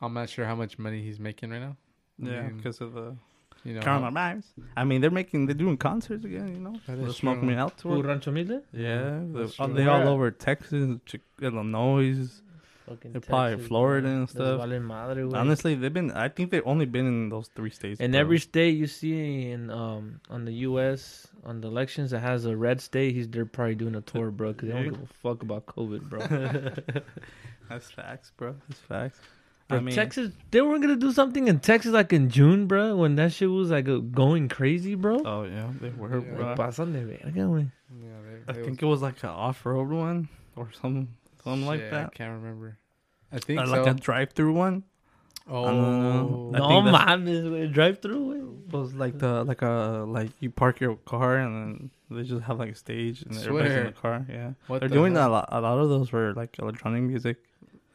I'm 0.01 0.13
not 0.13 0.29
sure 0.29 0.45
how 0.45 0.55
much 0.55 0.77
money 0.77 1.03
he's 1.03 1.19
making 1.19 1.51
right 1.51 1.61
now. 1.61 1.77
I 2.23 2.27
yeah, 2.27 2.49
because 2.49 2.81
of 2.81 2.93
the 2.93 3.15
you 3.63 3.73
know, 3.73 3.81
coronavirus. 3.81 4.43
I 4.77 4.83
mean, 4.83 5.01
they're 5.01 5.11
making, 5.11 5.45
they're 5.47 5.55
doing 5.55 5.77
concerts 5.77 6.25
again. 6.25 6.47
You 6.53 6.59
know, 6.59 6.75
That 6.87 6.97
the 7.01 7.07
is 7.07 7.15
Smoke 7.17 7.39
true. 7.39 7.47
Me 7.47 7.55
Out 7.55 7.79
Who, 7.81 7.95
tour. 7.95 8.03
Rancho 8.03 8.31
Humilde? 8.31 8.63
Yeah, 8.73 9.19
the, 9.31 9.39
That's 9.41 9.55
oh, 9.59 9.67
they 9.67 9.85
Where 9.85 9.91
all 9.93 10.07
over 10.07 10.31
Texas, 10.31 10.97
Chi- 11.09 11.19
Illinois. 11.41 12.29
Fucking 12.87 13.11
They're 13.11 13.21
probably 13.21 13.51
Texas, 13.51 13.67
Florida 13.67 14.07
bro. 14.07 14.17
and 14.17 14.29
stuff. 14.29 14.67
vale 14.67 14.79
madre. 14.79 15.29
Honestly, 15.33 15.75
they've 15.75 15.93
been. 15.93 16.09
I 16.11 16.27
think 16.27 16.49
they've 16.49 16.65
only 16.65 16.85
been 16.87 17.05
in 17.05 17.29
those 17.29 17.47
three 17.49 17.69
states. 17.69 17.99
In 17.99 18.11
bro. 18.11 18.19
every 18.19 18.39
state 18.39 18.75
you 18.77 18.87
see 18.87 19.51
in 19.51 19.69
um 19.69 20.21
on 20.29 20.45
the 20.45 20.53
U.S. 20.69 21.27
on 21.45 21.61
the 21.61 21.67
elections 21.67 22.09
that 22.11 22.21
has 22.21 22.45
a 22.45 22.57
red 22.57 22.81
state, 22.81 23.13
he's 23.13 23.27
they're 23.27 23.45
probably 23.45 23.75
doing 23.75 23.93
a 23.93 24.01
tour, 24.01 24.31
bro, 24.31 24.53
because 24.53 24.69
they 24.69 24.73
don't 24.73 24.89
give 24.89 25.03
a 25.03 25.13
fuck 25.21 25.43
about 25.43 25.67
COVID, 25.67 26.09
bro. 26.09 26.19
That's 27.69 27.91
facts, 27.91 28.31
bro. 28.35 28.55
That's 28.67 28.79
facts. 28.81 29.19
Bro, 29.69 29.77
I 29.77 29.81
mean, 29.81 29.93
Texas, 29.95 30.31
they 30.51 30.61
were 30.61 30.79
gonna 30.79 30.95
do 30.95 31.11
something 31.11 31.47
in 31.47 31.59
Texas 31.59 31.91
like 31.93 32.11
in 32.11 32.29
June, 32.29 32.65
bro, 32.65 32.95
when 32.97 33.15
that 33.15 33.31
shit 33.31 33.49
was 33.49 33.69
like 33.69 33.85
going 34.11 34.49
crazy, 34.49 34.95
bro. 34.95 35.21
Oh 35.23 35.43
yeah, 35.43 35.69
they 35.79 35.89
were, 35.91 36.19
Yeah. 36.19 36.35
bro. 36.35 36.45
Like, 36.47 36.57
pasan 36.57 36.91
de 36.93 37.05
verga, 37.05 37.31
güey. 37.41 37.71
Yeah, 38.01 38.07
I 38.47 38.51
they, 38.51 38.59
they 38.59 38.65
think 38.65 38.81
it 38.81 38.85
was 38.87 39.01
like 39.03 39.21
an 39.23 39.29
off-road 39.29 39.89
one 39.89 40.27
or 40.55 40.69
some 40.81 41.09
something 41.43 41.67
like 41.67 41.81
Shit, 41.81 41.93
I 41.93 41.97
that. 42.01 42.13
can't 42.15 42.33
remember. 42.41 42.77
I 43.31 43.37
think 43.39 43.59
Uh, 43.61 43.65
so. 43.67 43.71
like 43.71 43.87
a 43.87 43.93
drive-through 43.93 44.53
one. 44.53 44.83
oh, 45.47 45.65
know. 45.71 46.49
No 46.51 46.67
think 46.67 46.85
that's- 46.91 47.71
drive 47.73 48.01
through, 48.01 48.57
was 48.71 48.93
like 48.95 49.17
the 49.19 49.43
like 49.43 49.61
a 49.61 50.03
like 50.07 50.29
you 50.39 50.49
park 50.49 50.79
your 50.79 50.95
car 51.05 51.37
and 51.37 51.53
then 51.55 51.89
they 52.09 52.23
just 52.23 52.41
have 52.43 52.57
like 52.59 52.71
a 52.71 52.75
stage 52.75 53.21
and 53.23 53.37
everybody's 53.37 53.73
in 53.73 53.85
the 53.85 53.91
car. 53.91 54.25
Yeah, 54.29 54.53
what 54.67 54.79
they're 54.79 54.89
the 54.89 54.95
doing 54.95 55.13
hell? 55.15 55.29
a 55.29 55.31
lot. 55.31 55.49
A 55.51 55.61
lot 55.61 55.77
of 55.77 55.89
those 55.89 56.11
were 56.11 56.33
like 56.33 56.57
electronic 56.59 57.03
music. 57.03 57.37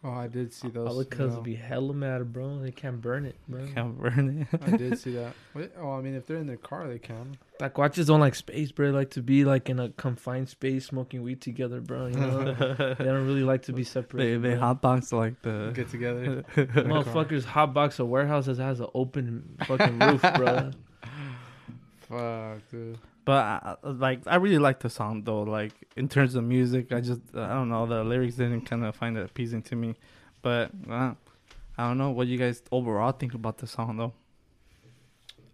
Oh, 0.07 0.11
I 0.11 0.27
did 0.27 0.53
see 0.53 0.69
those. 0.69 0.87
All 0.87 0.99
the 0.99 1.07
cuz 1.07 1.35
no. 1.35 1.41
be 1.41 1.55
hella 1.55 1.95
mad, 1.95 2.31
bro. 2.31 2.59
They 2.59 2.73
can't 2.73 3.01
burn 3.01 3.25
it, 3.25 3.37
bro. 3.49 3.67
Can't 3.75 3.99
burn 3.99 4.47
it. 4.53 4.61
I 4.63 4.77
did 4.77 4.99
see 5.01 5.15
that. 5.15 5.33
What? 5.55 5.73
Oh, 5.81 5.93
I 5.93 6.03
mean, 6.03 6.15
if 6.15 6.27
they're 6.27 6.37
in 6.37 6.47
their 6.47 6.59
car, 6.59 6.87
they 6.87 6.99
can. 6.99 7.39
Like 7.59 7.79
watches 7.79 8.09
don't 8.09 8.21
like 8.21 8.35
space, 8.35 8.71
bro. 8.71 8.89
They 8.89 8.93
like 8.93 9.11
to 9.13 9.23
be 9.23 9.47
like 9.47 9.71
in 9.71 9.81
a 9.81 9.89
confined 9.89 10.51
space, 10.51 10.85
smoking 10.85 11.23
weed 11.23 11.41
together, 11.41 11.81
bro. 11.81 12.09
You 12.09 12.17
know, 12.17 12.45
they 12.99 13.05
don't 13.05 13.27
really 13.27 13.45
like 13.45 13.63
to 13.63 13.73
be 13.73 13.83
separate. 13.83 14.23
they 14.23 14.37
they 14.37 14.57
hotbox 14.57 15.11
like 15.11 15.41
the 15.41 15.71
Get 15.75 15.89
together. 15.89 16.45
Motherfuckers 16.55 17.45
hotbox 17.45 17.99
a 17.99 18.05
warehouse 18.05 18.45
that 18.45 18.59
has 18.59 18.81
an 18.81 18.89
open 18.95 19.57
fucking 19.67 19.99
roof, 19.99 20.21
bro. 20.37 20.71
Fuck, 22.09 22.71
dude. 22.71 22.99
But 23.25 23.43
I, 23.45 23.77
I- 23.83 23.89
like, 23.89 24.21
I 24.27 24.37
really 24.37 24.59
like 24.59 24.81
the 24.81 24.91
song 24.91 25.23
though. 25.25 25.43
Like 25.43 25.73
in 25.97 26.09
terms 26.09 26.35
of 26.35 26.45
music, 26.45 26.93
I 26.93 27.01
just 27.01 27.21
I 27.35 27.49
don't 27.49 27.69
know 27.69 27.87
the 27.87 28.05
lyrics 28.05 28.35
didn't 28.37 28.63
kind 28.63 28.85
of 28.85 28.95
find 28.97 29.17
it 29.17 29.25
appeasing 29.25 29.63
to 29.63 29.77
me. 29.77 29.95
But 30.43 30.71
uh, 30.91 31.15
I 31.79 31.89
don't 31.89 31.97
know 31.99 32.11
what 32.11 32.27
you 32.27 32.37
guys 32.39 32.63
overall 32.71 33.13
think 33.13 33.35
about 33.35 33.59
the 33.59 33.67
song 33.67 33.97
though. 33.97 34.13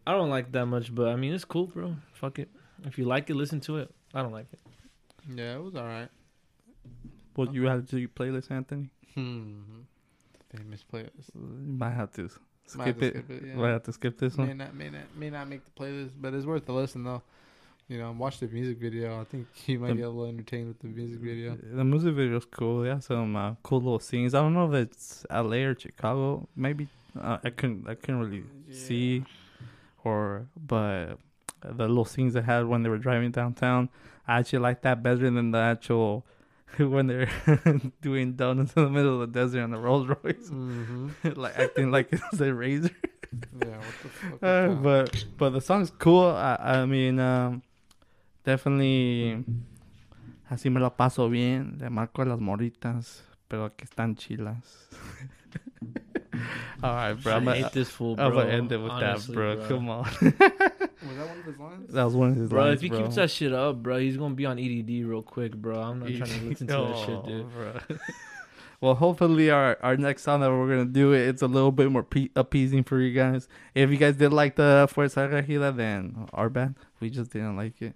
I 0.07 0.13
don't 0.13 0.31
like 0.31 0.51
that 0.53 0.67
much, 0.67 0.93
but 0.95 1.09
I 1.09 1.17
mean 1.17 1.33
it's 1.33 1.45
cool, 1.45 1.67
bro. 1.67 1.95
Fuck 2.15 2.39
it. 2.41 2.49
If 2.85 2.99
you 2.99 3.05
like 3.05 3.31
it, 3.31 3.37
listen 3.37 3.61
to 3.63 3.77
it. 3.79 3.91
I 4.15 4.23
don't 4.23 4.33
like 4.33 4.47
it. 4.53 4.59
Yeah, 5.35 5.55
it 5.57 5.63
was 5.63 5.77
alright. 5.77 6.09
What 7.35 7.55
you 7.55 7.67
have 7.67 7.89
to 7.91 7.99
your 7.99 8.09
playlist, 8.09 8.51
Anthony? 8.51 8.91
Hmm. 9.15 9.61
Famous 10.57 10.85
playlist. 10.93 11.31
You 11.35 11.73
might 11.79 11.91
have 11.91 12.11
to 12.15 12.29
Might 12.75 12.87
have 12.89 12.97
skip 12.97 12.99
to 12.99 13.05
it. 13.07 13.11
skip 13.25 13.31
it, 13.31 13.43
yeah. 13.47 13.55
Might 13.55 13.69
have 13.71 13.83
to 13.85 13.93
skip 13.93 14.19
this 14.19 14.37
May 14.37 14.47
one. 14.49 14.57
not, 14.59 14.75
may 14.75 14.91
not, 14.91 15.03
may 15.17 15.31
not 15.31 15.49
make 15.49 15.61
the 15.65 15.71
playlist, 15.71 16.11
but 16.21 16.35
it's 16.35 16.47
worth 16.47 16.69
a 16.69 16.73
listen 16.73 17.05
though. 17.05 17.23
You 17.91 17.99
know, 17.99 18.13
watch 18.17 18.39
the 18.39 18.47
music 18.47 18.79
video. 18.79 19.21
I 19.21 19.25
think 19.25 19.49
you 19.67 19.81
might 19.81 19.89
The- 19.89 19.95
get 19.97 20.03
a 20.07 20.09
little 20.11 20.27
entertained 20.27 20.69
with 20.69 20.79
the 20.79 20.87
music 20.87 21.19
video. 21.21 21.57
The 21.61 21.85
music 21.85 22.15
video 22.15 22.37
is 22.37 22.45
cool. 22.45 22.87
Yeah, 22.87 23.01
some 23.01 23.35
uh, 23.35 23.55
cool 23.65 23.79
little 23.81 23.99
scenes. 23.99 24.33
I 24.33 24.41
don't 24.41 24.55
know 24.55 24.73
if 24.73 24.75
it's 24.87 25.27
L.A. 25.29 25.65
or 25.65 25.75
Chicago. 25.79 26.49
Maybe 26.55 26.87
uh, 27.21 27.39
I 27.43 27.51
couldn't. 27.51 27.89
I 27.89 27.97
couldn't 27.97 28.21
really 28.21 28.45
see, 28.71 29.25
or 30.05 30.47
but 30.57 31.19
the 31.65 31.89
little 31.89 32.05
scenes 32.05 32.35
they 32.35 32.43
had 32.43 32.65
when 32.67 32.85
they 32.85 32.89
were 32.89 32.97
driving 32.99 33.33
downtown, 33.33 33.89
I 34.29 34.39
actually 34.39 34.61
like 34.61 34.83
that 34.83 35.03
better 35.03 35.29
than 35.29 35.51
the 35.51 35.59
actual 35.59 36.25
when 36.79 37.09
they're 37.09 37.29
doing 38.01 38.35
donuts 38.35 38.73
in 38.75 38.85
the 38.85 38.91
middle 38.91 39.21
of 39.21 39.33
the 39.33 39.41
desert 39.41 39.63
on 39.63 39.73
the 39.73 39.79
Rolls 39.79 40.07
Royce, 40.07 40.49
Mm-hmm. 40.49 41.33
like 41.41 41.59
acting 41.59 41.91
like 41.91 42.09
it's 42.13 42.41
a 42.41 42.55
razor. 42.55 42.95
Yeah, 43.61 43.77
what 43.79 43.95
the 44.03 44.09
fuck? 44.09 44.39
Uh, 44.43 44.69
but 44.75 45.25
but 45.37 45.51
the 45.51 45.61
song's 45.61 45.91
cool. 45.99 46.27
I, 46.29 46.55
I 46.61 46.87
mean, 46.87 47.19
um, 47.19 47.63
definitely. 48.51 49.45
Así 50.51 50.71
me 50.71 50.81
la 50.81 50.91
paso 50.97 51.29
bien. 51.29 51.79
Le 51.81 51.91
marco 51.91 52.23
a 52.23 52.25
las 52.25 52.41
moritas, 52.41 53.23
pero 53.49 53.71
que 53.77 53.85
están 53.85 54.17
chilas. 54.17 54.89
All 56.83 56.95
right, 56.95 57.13
bro. 57.23 57.33
I 57.33 57.37
I'm 57.37 57.47
hate 57.47 57.61
gonna, 57.61 57.71
this 57.73 57.89
fool, 57.91 58.17
bro. 58.17 58.25
I'm 58.27 58.33
gonna 58.33 58.51
end 58.51 58.73
it 58.73 58.79
with 58.79 58.91
Honestly, 58.91 59.35
that, 59.37 59.57
bro. 59.57 59.69
Come 59.69 59.89
on. 59.91 60.05
Was 61.03 61.17
that 61.17 61.29
one 61.29 61.39
of 61.39 61.45
his 61.45 61.59
lines? 61.59 61.93
That 61.93 62.05
was 62.05 62.15
one 62.15 62.29
of 62.31 62.37
his 62.37 62.49
Bro, 62.51 62.63
lines, 62.65 62.75
if 62.77 62.81
he 62.83 62.89
bro. 62.89 63.03
keeps 63.03 63.15
that 63.17 63.31
shit 63.31 63.53
up, 63.53 63.83
bro, 63.83 63.99
he's 63.99 64.17
gonna 64.19 64.35
be 64.35 64.45
on 64.47 64.59
EDD 64.59 65.05
real 65.07 65.23
quick, 65.23 65.55
bro. 65.57 65.81
I'm 65.81 65.99
not 66.01 66.09
trying 66.09 66.41
to 66.41 66.45
listen 66.49 66.67
to 66.67 66.73
that 66.75 66.97
shit, 66.99 67.09
Oh, 67.17 67.23
dude. 67.27 67.51
bro. 67.53 67.73
well, 68.83 68.95
hopefully 68.95 69.51
our, 69.51 69.79
our 69.83 69.97
next 69.97 70.23
song 70.25 70.41
that 70.41 70.51
we're 70.51 70.69
gonna 70.69 70.85
do 70.85 71.13
it, 71.13 71.27
it's 71.29 71.41
a 71.43 71.47
little 71.47 71.73
bit 71.73 71.91
more 71.91 72.03
pe- 72.03 72.29
appeasing 72.37 72.85
for 72.85 73.01
you 73.01 73.13
guys. 73.15 73.49
If 73.75 73.91
you 73.91 73.97
guys 73.97 74.17
did 74.17 74.33
like 74.33 74.57
the 74.57 74.89
Fuerza 74.93 75.29
Regida, 75.31 75.75
then 75.75 76.27
our 76.35 76.49
bad. 76.51 76.75
We 77.01 77.09
just 77.11 77.31
didn't 77.33 77.57
like 77.57 77.81
it. 77.83 77.95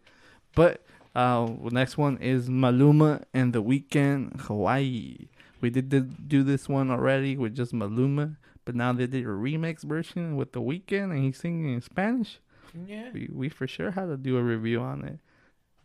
But 0.54 0.82
uh, 1.14 1.49
next 1.70 1.96
one 1.99 2.18
is 2.18 2.49
Maluma 2.49 3.23
and 3.32 3.52
the 3.52 3.62
Weeknd 3.62 4.40
Hawaii. 4.42 5.28
We 5.61 5.70
did, 5.70 5.88
did 5.88 6.28
do 6.28 6.42
this 6.42 6.68
one 6.68 6.90
already 6.90 7.37
with 7.37 7.54
just 7.54 7.73
Maluma, 7.73 8.37
but 8.64 8.75
now 8.75 8.92
they 8.92 9.06
did 9.06 9.25
a 9.25 9.28
remix 9.28 9.82
version 9.82 10.37
with 10.37 10.52
the 10.52 10.61
Weeknd 10.61 11.11
and 11.11 11.25
he's 11.25 11.38
singing 11.38 11.73
in 11.75 11.80
Spanish. 11.80 12.38
Yeah. 12.87 13.11
We 13.14 13.28
we 13.32 13.49
for 13.49 13.66
sure 13.66 13.92
had 13.92 14.06
to 14.06 14.16
do 14.16 14.37
a 14.37 14.42
review 14.42 14.80
on 14.80 15.04
it. 15.04 15.18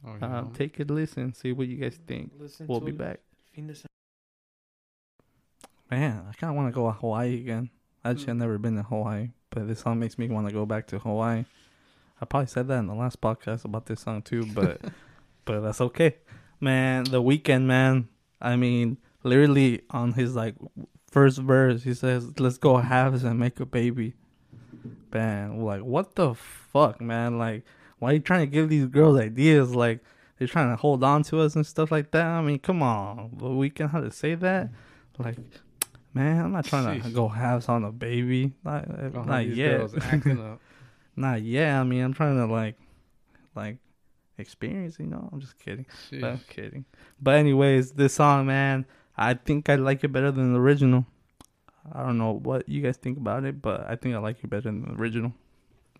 Oh, 0.06 0.18
Uh, 0.26 0.44
take 0.54 0.80
a 0.80 0.84
listen, 0.84 1.34
see 1.34 1.52
what 1.52 1.68
you 1.68 1.78
guys 1.78 2.00
think. 2.08 2.32
Listen 2.40 2.66
We'll 2.68 2.80
be 2.80 2.92
back. 2.92 3.20
Fin 3.54 3.68
de 3.68 3.74
semana. 3.74 3.86
Man, 5.92 6.26
I 6.30 6.34
kind 6.34 6.52
of 6.52 6.56
want 6.56 6.68
to 6.70 6.72
go 6.74 6.88
to 6.88 6.98
Hawaii 6.98 7.36
again. 7.40 7.70
Actually, 8.06 8.32
I've 8.32 8.36
Mm. 8.38 8.40
never 8.40 8.58
been 8.58 8.76
to 8.76 8.84
Hawaii, 8.84 9.30
but 9.50 9.68
this 9.68 9.80
song 9.82 10.00
makes 10.00 10.18
me 10.18 10.30
want 10.30 10.48
to 10.48 10.54
go 10.54 10.66
back 10.66 10.88
to 10.88 11.00
Hawaii. 11.00 11.46
I 12.22 12.26
probably 12.26 12.48
said 12.48 12.68
that 12.68 12.80
in 12.80 12.88
the 12.88 12.96
last 12.96 13.22
podcast 13.22 13.66
about 13.66 13.86
this 13.86 14.02
song 14.02 14.22
too, 14.22 14.46
but 14.54 14.82
but 15.46 15.62
that's 15.62 15.82
okay. 15.82 16.18
Man, 16.60 17.06
the 17.06 17.22
Weeknd, 17.22 17.64
man. 17.64 18.10
I 18.42 18.56
mean, 18.56 18.98
literally 19.24 19.82
on 19.90 20.14
his 20.14 20.36
like 20.36 20.56
first 21.10 21.40
verse, 21.40 21.84
he 21.84 21.94
says, 21.94 22.40
"Let's 22.40 22.58
go 22.58 22.78
halves 22.78 23.24
and 23.24 23.40
make 23.40 23.60
a 23.60 23.66
baby." 23.66 24.16
Man, 25.14 25.62
like 25.62 25.82
what 25.82 26.16
the 26.16 26.36
fuck, 26.36 27.02
man? 27.02 27.38
Like, 27.38 27.64
why 28.00 28.12
are 28.12 28.14
you 28.14 28.20
trying 28.20 28.42
to 28.42 28.48
give 28.48 28.70
these 28.70 28.86
girls 28.86 29.20
ideas? 29.20 29.74
Like, 29.74 30.04
they're 30.38 30.48
trying 30.48 30.70
to 30.70 30.76
hold 30.76 31.04
on 31.04 31.24
to 31.24 31.42
us 31.42 31.56
and 31.56 31.66
stuff 31.66 31.92
like 31.92 32.12
that. 32.12 32.26
I 32.26 32.42
mean, 32.42 32.60
come 32.60 32.84
on, 32.84 33.32
the 33.38 33.46
Weeknd, 33.46 33.92
how 33.92 34.02
to 34.02 34.12
say 34.12 34.36
that? 34.36 34.70
Like, 35.18 35.38
man, 36.14 36.46
I'm 36.46 36.52
not 36.52 36.66
trying 36.66 37.02
to 37.02 37.10
go 37.10 37.28
halves 37.28 37.68
on 37.68 37.84
a 37.84 37.92
baby. 37.92 38.54
Not, 38.64 39.26
not 39.26 39.48
yet. 39.48 39.90
acting 40.04 40.40
up. 40.40 40.62
Not 41.20 41.42
yet. 41.42 41.76
I 41.76 41.84
mean, 41.84 42.02
I'm 42.02 42.14
trying 42.14 42.38
to 42.38 42.46
like, 42.46 42.76
like, 43.54 43.78
experience. 44.38 44.98
You 45.00 45.08
know, 45.08 45.30
I'm 45.32 45.42
just 45.42 45.60
kidding. 45.60 45.86
But 46.12 46.24
I'm 46.24 46.42
kidding. 46.48 46.86
But 47.22 47.36
anyways, 47.36 47.92
this 47.92 48.14
song, 48.14 48.46
man, 48.46 48.86
I 49.18 49.34
think 49.34 49.70
I 49.70 49.76
like 49.76 50.02
it 50.06 50.14
better 50.14 50.32
than 50.32 50.54
the 50.54 50.60
original. 50.60 51.06
I 51.92 52.04
don't 52.04 52.18
know 52.18 52.32
what 52.32 52.70
you 52.70 52.82
guys 52.82 52.96
think 52.96 53.18
about 53.18 53.44
it, 53.44 53.62
but 53.62 53.86
I 53.90 53.98
think 53.98 54.16
I 54.16 54.20
like 54.20 54.42
it 54.42 54.50
better 54.50 54.62
than 54.62 54.84
the 54.84 54.94
original. 54.94 55.34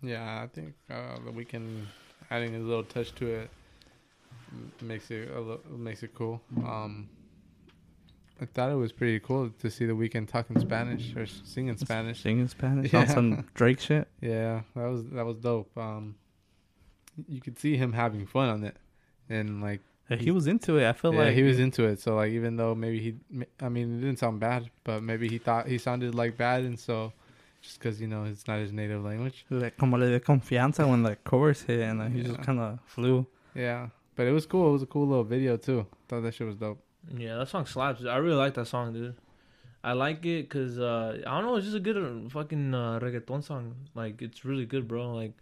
Yeah, 0.02 0.42
I 0.42 0.46
think 0.46 0.72
uh, 0.90 1.16
the 1.24 1.30
Weeknd 1.32 1.84
adding 2.30 2.54
a 2.54 2.58
little 2.58 2.84
touch 2.84 3.14
to 3.16 3.26
it 3.26 3.50
makes 4.80 5.10
it 5.10 5.30
a 5.30 5.40
li- 5.40 5.58
makes 5.76 6.02
it 6.02 6.14
cool. 6.14 6.40
Um, 6.64 7.10
I 8.40 8.46
thought 8.46 8.70
it 8.70 8.76
was 8.76 8.90
pretty 8.92 9.20
cool 9.20 9.50
to 9.58 9.70
see 9.70 9.84
the 9.84 9.92
Weeknd 9.92 10.28
talking 10.28 10.58
Spanish 10.58 11.14
or 11.14 11.26
singing 11.26 11.76
Spanish. 11.76 12.22
Singing 12.22 12.48
Spanish 12.48 12.92
Yeah. 12.92 13.00
on 13.00 13.06
some 13.08 13.44
Drake 13.54 13.80
shit. 13.80 14.08
Yeah, 14.20 14.62
that 14.74 14.86
was 14.86 15.04
that 15.10 15.26
was 15.26 15.36
dope. 15.38 15.76
Um, 15.76 16.14
you 17.28 17.40
could 17.40 17.58
see 17.58 17.76
him 17.76 17.92
having 17.92 18.26
fun 18.26 18.48
on 18.48 18.64
it, 18.64 18.76
and 19.28 19.60
like 19.60 19.80
Yeah, 20.08 20.16
he 20.16 20.30
was 20.30 20.46
into 20.46 20.78
it. 20.78 20.88
I 20.88 20.92
feel 20.94 21.12
yeah, 21.12 21.24
like 21.24 21.34
he 21.34 21.42
was 21.42 21.58
into 21.58 21.84
it. 21.84 22.00
So 22.00 22.14
like 22.16 22.32
even 22.32 22.56
though 22.56 22.74
maybe 22.74 22.98
he, 23.00 23.44
I 23.60 23.68
mean, 23.68 23.98
it 23.98 24.00
didn't 24.00 24.18
sound 24.18 24.40
bad, 24.40 24.70
but 24.84 25.02
maybe 25.02 25.28
he 25.28 25.38
thought 25.38 25.66
he 25.68 25.76
sounded 25.78 26.14
like 26.14 26.36
bad, 26.38 26.62
and 26.62 26.78
so 26.78 27.12
just 27.60 27.78
because 27.78 28.00
you 28.00 28.06
know 28.06 28.24
it's 28.24 28.46
not 28.48 28.58
his 28.58 28.72
native 28.72 29.04
language. 29.04 29.44
like, 29.50 29.76
como 29.76 29.98
le 29.98 30.08
de 30.08 30.20
confianza 30.20 30.88
when 30.88 31.02
the 31.02 31.16
chorus 31.24 31.60
hit, 31.62 31.80
and 31.80 32.00
then 32.00 32.10
he 32.12 32.22
just 32.22 32.40
kind 32.42 32.58
of 32.58 32.78
flew. 32.86 33.26
Yeah, 33.54 33.88
but 34.16 34.26
it 34.26 34.32
was 34.32 34.46
cool. 34.46 34.70
It 34.70 34.72
was 34.72 34.82
a 34.82 34.86
cool 34.86 35.06
little 35.06 35.24
video 35.24 35.58
too. 35.58 35.86
Thought 36.08 36.22
that 36.22 36.34
shit 36.34 36.46
was 36.46 36.56
dope. 36.56 36.82
Yeah, 37.16 37.38
that 37.38 37.48
song 37.48 37.66
slaps. 37.66 38.04
I 38.04 38.16
really 38.16 38.36
like 38.36 38.54
that 38.54 38.66
song, 38.66 38.92
dude. 38.92 39.14
I 39.82 39.92
like 39.92 40.24
it 40.26 40.48
because 40.48 40.78
uh, 40.78 41.22
I 41.26 41.40
don't 41.40 41.44
know. 41.44 41.56
It's 41.56 41.64
just 41.64 41.76
a 41.76 41.80
good 41.80 41.96
uh, 41.96 42.28
fucking 42.28 42.74
uh, 42.74 43.00
reggaeton 43.00 43.42
song. 43.42 43.74
Like 43.94 44.20
it's 44.20 44.44
really 44.44 44.66
good, 44.66 44.86
bro. 44.86 45.14
Like 45.14 45.32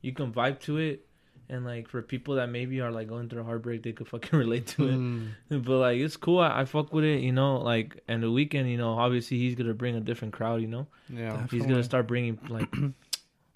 you 0.00 0.12
can 0.12 0.32
vibe 0.32 0.60
to 0.60 0.78
it, 0.78 1.06
and 1.50 1.64
like 1.66 1.88
for 1.88 2.00
people 2.00 2.36
that 2.36 2.48
maybe 2.48 2.80
are 2.80 2.90
like 2.90 3.08
going 3.08 3.28
through 3.28 3.42
a 3.42 3.44
heartbreak, 3.44 3.82
they 3.82 3.92
could 3.92 4.08
fucking 4.14 4.38
relate 4.38 4.66
to 4.68 4.88
it. 4.88 4.94
Mm. 4.94 5.28
But 5.64 5.78
like 5.78 5.98
it's 5.98 6.16
cool. 6.16 6.40
I, 6.40 6.62
I 6.62 6.64
fuck 6.64 6.92
with 6.92 7.04
it, 7.04 7.20
you 7.20 7.32
know. 7.32 7.58
Like 7.58 8.02
and 8.08 8.22
the 8.22 8.28
Weeknd, 8.28 8.70
you 8.70 8.78
know, 8.78 8.94
obviously 8.94 9.36
he's 9.38 9.54
gonna 9.54 9.74
bring 9.74 9.94
a 9.94 10.00
different 10.00 10.32
crowd, 10.32 10.62
you 10.62 10.68
know. 10.68 10.86
Yeah. 11.10 11.46
He's 11.50 11.66
gonna 11.66 11.84
start 11.84 12.06
bringing 12.06 12.38
like 12.48 12.74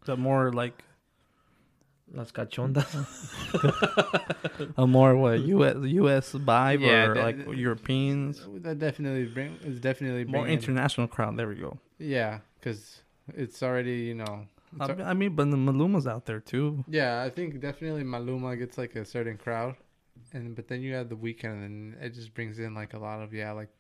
The 0.05 0.17
more 0.17 0.53
like 0.53 0.83
las 2.13 2.33
cachondas. 2.33 2.85
Mm-hmm. 2.95 4.73
a 4.77 4.87
more 4.87 5.17
what 5.17 5.41
US 5.41 5.77
US 5.85 6.33
vibe 6.33 6.81
Yeah, 6.81 7.07
or 7.07 7.15
that- 7.15 7.25
like 7.47 7.57
Europeans, 7.57 8.47
That 8.63 8.79
definitely 8.79 9.27
bring 9.27 9.57
is 9.65 9.81
definitely 9.81 10.25
more 10.25 10.43
bringing- 10.43 10.59
international 10.59 11.07
crowd. 11.09 11.37
There 11.37 11.49
we 11.49 11.57
go. 11.57 11.79
Yeah, 11.99 12.41
because 12.59 13.01
it's 13.35 13.63
already 13.63 13.99
you 14.11 14.15
know. 14.15 14.47
it's 14.73 14.91
I, 14.91 14.93
al- 14.93 15.03
I 15.11 15.15
mean, 15.15 15.35
but 15.35 15.51
the 15.51 15.57
Maluma's 15.57 16.07
out 16.07 16.27
there 16.27 16.41
too. 16.41 16.85
yeah, 16.89 17.23
I 17.23 17.31
think 17.31 17.61
definitely 17.61 18.05
Maluma 18.05 18.59
gets 18.59 18.79
like 18.79 18.97
a 18.97 19.05
certain 19.05 19.37
crowd, 19.37 19.77
and 20.33 20.55
but 20.57 20.69
then 20.69 20.81
you 20.83 20.95
have 20.95 21.09
the 21.09 21.17
Weeknd, 21.17 21.65
and 21.67 21.95
it 22.01 22.15
just 22.15 22.35
brings 22.35 22.59
in 22.59 22.75
like 22.75 22.95
a 22.95 22.99
lot 22.99 23.21
of 23.23 23.33
yeah, 23.35 23.53
like 23.53 23.71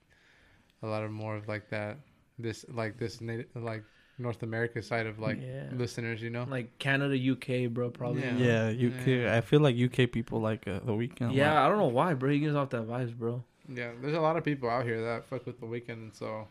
a 0.82 0.87
lot 0.87 1.02
of 1.02 1.10
more 1.10 1.37
of 1.37 1.49
like 1.49 1.68
that 1.70 1.99
this 2.38 2.64
like 2.72 2.96
this 2.99 3.20
nat- 3.20 3.46
like 3.54 3.84
North 4.20 4.42
America 4.42 4.82
side 4.82 5.06
of 5.06 5.18
like 5.18 5.40
Yeah. 5.40 5.64
listeners, 5.72 6.22
you 6.22 6.30
know. 6.30 6.46
like 6.48 6.78
Canada, 6.78 7.16
UK, 7.32 7.72
bro, 7.72 7.90
probably. 7.90 8.22
Yeah. 8.22 8.70
Yeah, 8.70 8.88
UK. 8.88 9.06
Yeah. 9.06 9.36
I 9.36 9.40
feel 9.40 9.60
like 9.60 9.76
UK 9.76 10.10
people 10.12 10.40
like 10.40 10.68
uh, 10.68 10.80
the 10.84 10.92
Weeknd. 10.92 11.34
Yeah, 11.34 11.54
lot. 11.54 11.66
I 11.66 11.68
don't 11.68 11.78
know 11.78 11.86
why, 11.88 12.14
bro. 12.14 12.30
He 12.30 12.38
gives 12.40 12.54
off 12.54 12.70
that 12.70 12.86
vibes, 12.86 13.14
bro. 13.16 13.42
Yeah, 13.68 13.90
there's 14.00 14.14
a 14.16 14.20
lot 14.20 14.36
of 14.36 14.44
people 14.44 14.68
out 14.68 14.84
here 14.84 15.00
that 15.02 15.24
fuck 15.26 15.46
with 15.46 15.60
the 15.60 15.66
Weeknd, 15.66 15.90
and 15.90 16.14
so 16.14 16.48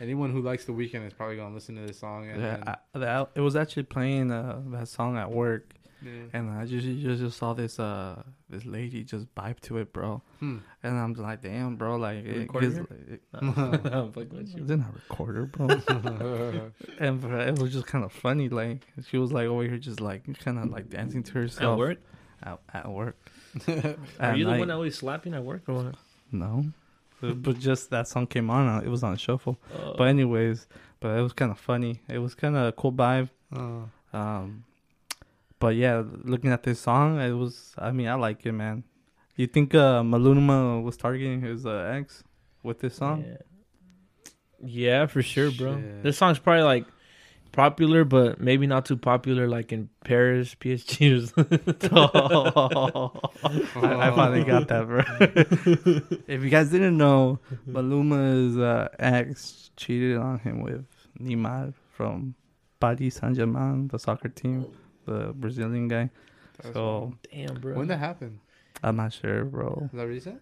anyone 0.00 0.30
who 0.32 0.42
likes 0.42 0.64
the 0.64 0.72
Weeknd 0.72 1.06
is 1.06 1.12
probably 1.12 1.36
gonna 1.36 1.54
listen 1.54 1.74
to 1.76 1.82
this 1.82 1.98
song. 1.98 2.28
And, 2.28 2.40
Yeah, 2.40 2.54
and- 2.56 2.68
I, 2.68 2.76
that, 2.98 3.30
it 3.34 3.40
was 3.40 3.56
actually 3.56 3.84
playing 3.84 4.30
uh, 4.30 4.60
that 4.68 4.88
song 4.88 5.16
at 5.16 5.30
work, 5.30 5.74
yeah. 6.02 6.10
and 6.32 6.50
I 6.50 6.64
just 6.66 6.86
just, 6.86 7.20
just 7.20 7.38
saw 7.38 7.52
this 7.54 7.78
uh 7.78 8.22
this 8.48 8.64
lady 8.64 9.04
just 9.04 9.32
vibe 9.34 9.60
to 9.60 9.78
it, 9.78 9.92
bro. 9.92 10.22
Hmm. 10.40 10.58
And 10.82 10.98
I'm 10.98 11.12
like, 11.14 11.42
damn, 11.42 11.76
bro, 11.76 11.96
like 11.96 12.24
it 12.24 12.38
recording 12.38 12.70
gives, 12.70 12.78
her? 12.88 12.96
it, 13.14 13.22
I'm 13.34 14.12
fucking 14.12 14.36
with 14.36 14.48
it 14.48 14.56
you. 14.56 14.62
was 14.62 14.70
in 14.70 14.80
a 14.80 14.90
recorder, 14.94 15.46
bro. 15.46 15.68
and 16.98 17.20
bro, 17.20 17.40
it 17.40 17.58
was 17.58 17.72
just 17.72 17.86
kind 17.86 18.04
of 18.04 18.12
funny. 18.12 18.48
Like 18.48 18.86
she 19.08 19.18
was 19.18 19.32
like 19.32 19.46
over 19.46 19.62
here, 19.62 19.78
just 19.78 20.00
like 20.00 20.22
kind 20.40 20.58
of 20.58 20.70
like 20.70 20.88
dancing 20.90 21.22
to 21.24 21.32
herself 21.34 21.74
At 21.74 21.78
work? 21.78 21.98
At, 22.42 22.58
at 22.72 22.88
work. 22.90 23.16
Are 23.68 23.96
At 24.20 24.38
you 24.38 24.44
the 24.44 24.50
one 24.52 24.68
that 24.68 24.74
always 24.74 24.96
slapping 24.96 25.34
at 25.34 25.42
work 25.44 25.62
or 25.68 25.74
what? 25.74 25.94
No, 26.32 26.64
but 27.20 27.42
but 27.42 27.58
just 27.58 27.90
that 27.90 28.08
song 28.08 28.26
came 28.26 28.48
on. 28.50 28.66
uh, 28.68 28.80
It 28.80 28.88
was 28.88 29.02
on 29.02 29.16
shuffle. 29.16 29.58
Uh, 29.74 29.92
But 29.98 30.08
anyways, 30.08 30.66
but 31.00 31.18
it 31.18 31.22
was 31.22 31.32
kind 31.32 31.50
of 31.50 31.58
funny. 31.58 32.00
It 32.08 32.18
was 32.18 32.34
kind 32.34 32.56
of 32.56 32.66
a 32.68 32.72
cool 32.72 32.92
vibe. 32.92 33.28
Uh, 33.54 33.82
Um, 34.16 34.64
but 35.60 35.76
yeah, 35.76 36.02
looking 36.24 36.50
at 36.50 36.64
this 36.64 36.80
song, 36.80 37.20
it 37.20 37.32
was. 37.32 37.74
I 37.78 37.92
mean, 37.92 38.08
I 38.08 38.14
like 38.14 38.44
it, 38.44 38.52
man. 38.52 38.84
You 39.36 39.46
think 39.46 39.74
uh, 39.74 40.02
Maluma 40.02 40.82
was 40.82 40.96
targeting 40.96 41.42
his 41.42 41.64
uh, 41.64 41.92
ex 41.94 42.24
with 42.62 42.80
this 42.80 42.96
song? 42.96 43.24
Yeah. 43.26 43.36
Yeah, 44.62 45.06
for 45.06 45.22
sure, 45.22 45.50
bro. 45.50 45.76
Shit. 45.76 46.02
This 46.02 46.18
song's 46.18 46.38
probably 46.38 46.64
like 46.64 46.86
popular, 47.52 48.04
but 48.04 48.40
maybe 48.40 48.66
not 48.66 48.84
too 48.84 48.96
popular 48.96 49.48
like 49.48 49.72
in 49.72 49.88
Paris, 50.04 50.54
PSG. 50.54 51.16
or 51.16 51.26
something. 51.26 51.60
I, 53.82 54.08
I 54.08 54.14
finally 54.14 54.44
got 54.44 54.68
that, 54.68 54.86
bro. 54.86 55.02
if 56.28 56.42
you 56.42 56.50
guys 56.50 56.70
didn't 56.70 56.96
know, 56.96 57.38
Maluma's 57.68 58.58
uh, 58.58 58.88
ex 58.98 59.70
cheated 59.76 60.18
on 60.18 60.38
him 60.40 60.60
with 60.60 60.84
Neymar 61.18 61.74
from 61.92 62.34
Paris 62.80 63.14
Saint 63.14 63.36
Germain, 63.36 63.88
the 63.88 63.98
soccer 63.98 64.28
team, 64.28 64.66
the 65.10 65.32
Brazilian 65.34 65.88
guy. 65.88 66.10
that's 66.62 66.74
So 66.74 67.12
Damn, 67.32 67.54
bro. 67.60 67.74
when 67.74 67.88
that 67.88 67.98
happened? 67.98 68.38
I'm 68.82 68.96
not 68.96 69.12
sure, 69.12 69.44
bro. 69.44 69.88
Is 69.92 69.96
that 69.98 70.06
recent? 70.06 70.40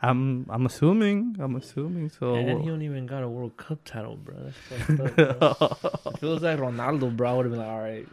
I'm 0.00 0.46
I'm 0.48 0.64
assuming. 0.66 1.36
I'm 1.38 1.56
assuming. 1.56 2.08
So 2.08 2.34
and 2.36 2.48
then 2.48 2.60
he 2.60 2.68
don't 2.68 2.82
even 2.82 3.06
got 3.06 3.22
a 3.22 3.28
World 3.28 3.56
Cup 3.56 3.80
title, 3.84 4.16
bro. 4.16 4.34
That's 4.46 4.56
fucked 4.84 5.18
up, 5.20 5.38
bro. 5.38 6.10
if 6.14 6.22
it 6.22 6.26
was 6.26 6.42
like 6.42 6.58
Ronaldo, 6.58 7.14
bro, 7.16 7.30
I 7.30 7.34
would 7.34 7.46
have 7.46 7.52
been 7.52 7.60
like, 7.60 7.68
all 7.76 7.80
right, 7.80 8.06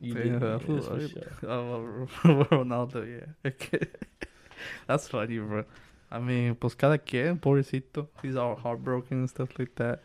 you 0.00 0.14
did 0.14 0.26
Yeah, 0.26 0.32
yeah, 0.40 0.58
who- 0.58 0.80
that's 0.80 1.12
sure. 1.12 1.28
Ronaldo, 2.60 3.00
yeah. 3.08 3.50
That's 4.86 5.08
funny, 5.08 5.38
bro. 5.38 5.64
I 6.12 6.18
mean, 6.18 6.54
pues 6.56 6.74
cada 6.74 6.98
quien, 6.98 7.38
pobrecito. 7.38 8.08
He's 8.20 8.36
all 8.36 8.56
heartbroken 8.56 9.18
and 9.24 9.30
stuff 9.30 9.58
like 9.58 9.74
that. 9.76 10.00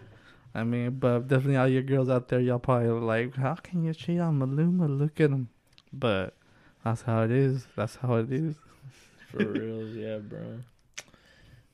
I 0.56 0.64
mean, 0.64 0.92
but 0.92 1.28
definitely 1.28 1.58
all 1.58 1.68
your 1.68 1.82
girls 1.82 2.10
out 2.10 2.30
there, 2.30 2.40
y'all 2.40 2.60
probably 2.60 2.88
like, 2.88 3.36
how 3.36 3.56
can 3.56 3.84
you 3.84 3.94
cheat 3.94 4.22
on 4.22 4.40
Maluma? 4.40 4.88
Look 4.88 5.20
at 5.20 5.30
him. 5.30 5.50
But 5.92 6.34
that's 6.84 7.02
how 7.02 7.24
it 7.24 7.32
is. 7.32 7.68
That's 7.76 7.98
how 7.98 8.16
it 8.16 8.32
is. 8.32 8.56
For 9.32 9.46
reals, 9.46 9.94
yeah, 9.96 10.20
bro. 10.20 10.60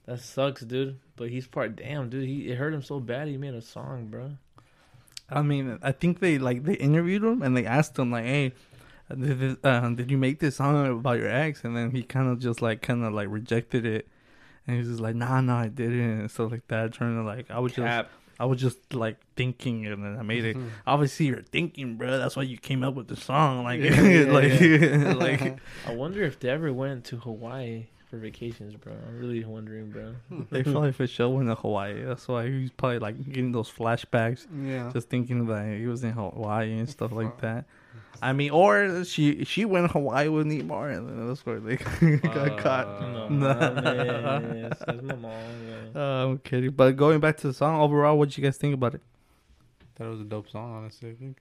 That 0.07 0.19
sucks, 0.19 0.63
dude. 0.63 0.99
But 1.15 1.29
he's 1.29 1.45
part. 1.45 1.75
Damn, 1.75 2.09
dude. 2.09 2.27
He 2.27 2.49
it 2.49 2.57
hurt 2.57 2.73
him 2.73 2.81
so 2.81 2.99
bad. 2.99 3.27
He 3.27 3.37
made 3.37 3.53
a 3.53 3.61
song, 3.61 4.07
bro. 4.07 4.31
I 5.29 5.43
mean, 5.43 5.77
I 5.83 5.91
think 5.91 6.19
they 6.19 6.39
like 6.39 6.63
they 6.63 6.73
interviewed 6.73 7.23
him 7.23 7.43
and 7.43 7.55
they 7.55 7.65
asked 7.67 7.99
him 7.99 8.11
like, 8.11 8.25
"Hey, 8.25 8.53
did, 9.09 9.39
this, 9.39 9.57
uh, 9.63 9.89
did 9.89 10.09
you 10.09 10.17
make 10.17 10.39
this 10.39 10.55
song 10.55 10.99
about 10.99 11.19
your 11.19 11.29
ex? 11.29 11.63
And 11.63 11.77
then 11.77 11.91
he 11.91 12.03
kind 12.03 12.29
of 12.29 12.39
just 12.39 12.61
like 12.61 12.81
kind 12.81 13.03
of 13.03 13.13
like 13.13 13.27
rejected 13.29 13.85
it, 13.85 14.07
and 14.65 14.77
he's 14.77 14.87
just 14.87 14.99
like, 14.99 15.15
nah, 15.15 15.41
nah, 15.41 15.59
I 15.59 15.67
didn't, 15.67 16.19
and 16.19 16.31
stuff 16.31 16.51
like 16.51 16.67
that. 16.67 16.93
Trying 16.93 17.17
to 17.17 17.23
like, 17.23 17.51
I 17.51 17.59
was 17.59 17.73
just, 17.73 17.85
Cap. 17.85 18.09
I 18.39 18.45
was 18.45 18.59
just 18.59 18.93
like 18.93 19.17
thinking, 19.35 19.85
and 19.85 20.03
then 20.03 20.17
I 20.17 20.23
made 20.23 20.45
it. 20.45 20.57
Mhm. 20.57 20.69
Obviously, 20.87 21.27
you're 21.27 21.41
thinking, 21.43 21.95
bro. 21.97 22.17
That's 22.17 22.35
why 22.35 22.43
you 22.43 22.57
came 22.57 22.83
up 22.83 22.95
with 22.95 23.07
the 23.07 23.15
song, 23.15 23.63
like, 23.63 23.79
Yeah, 23.81 24.01
yeah, 24.25 24.31
like, 24.31 25.41
like. 25.41 25.57
I 25.87 25.93
wonder 25.95 26.23
if 26.23 26.39
they 26.39 26.49
ever 26.49 26.71
went 26.73 27.05
to 27.05 27.17
Hawaii 27.17 27.85
for 28.09 28.17
vacations, 28.17 28.75
bro. 28.75 28.93
I'm 28.93 29.19
really 29.19 29.45
wondering, 29.45 29.89
bro. 29.91 30.15
They 30.51 30.63
probably 30.63 30.91
for 30.91 31.07
sure 31.07 31.29
went 31.29 31.47
to 31.49 31.55
Hawaii. 31.55 32.03
That's 32.03 32.27
why 32.27 32.49
he's 32.49 32.71
probably 32.71 32.99
like 32.99 33.15
getting 33.25 33.51
those 33.53 33.69
flashbacks, 33.71 34.47
Yeah. 34.63 34.89
just 34.91 35.09
thinking 35.09 35.45
that 35.47 35.77
he 35.77 35.87
was 35.87 36.03
in 36.03 36.11
Hawaii 36.11 36.77
and 36.77 36.89
stuff 36.89 37.11
like 37.13 37.39
that. 37.41 37.65
I 38.21 38.33
mean, 38.33 38.51
or 38.51 39.03
she 39.05 39.45
she 39.45 39.65
went 39.65 39.87
to 39.87 39.93
Hawaii 39.93 40.27
with 40.27 40.45
Neymar, 40.45 40.95
and 40.95 41.07
then 41.07 41.27
that's 41.27 41.43
where 41.45 41.59
they 41.59 41.77
got 41.77 42.57
caught. 42.59 43.01
No, 43.01 43.29
Nah. 43.29 43.53
mames. 43.81 44.71
Es 44.87 45.01
mamón, 45.01 45.53
güey. 45.65 45.70
Uh, 45.95 45.99
I'm 46.27 46.37
kidding. 46.39 46.71
But 46.71 46.95
going 46.97 47.19
back 47.19 47.37
to 47.37 47.47
the 47.47 47.53
song 47.53 47.79
overall, 47.79 48.17
what 48.17 48.37
you 48.37 48.43
guys 48.43 48.57
think 48.57 48.73
about 48.73 48.95
it? 48.95 49.01
That 49.95 50.05
it 50.05 50.09
was 50.09 50.21
a 50.21 50.25
dope 50.25 50.49
song, 50.49 50.73
honestly. 50.75 51.11
I 51.11 51.13
think. 51.15 51.37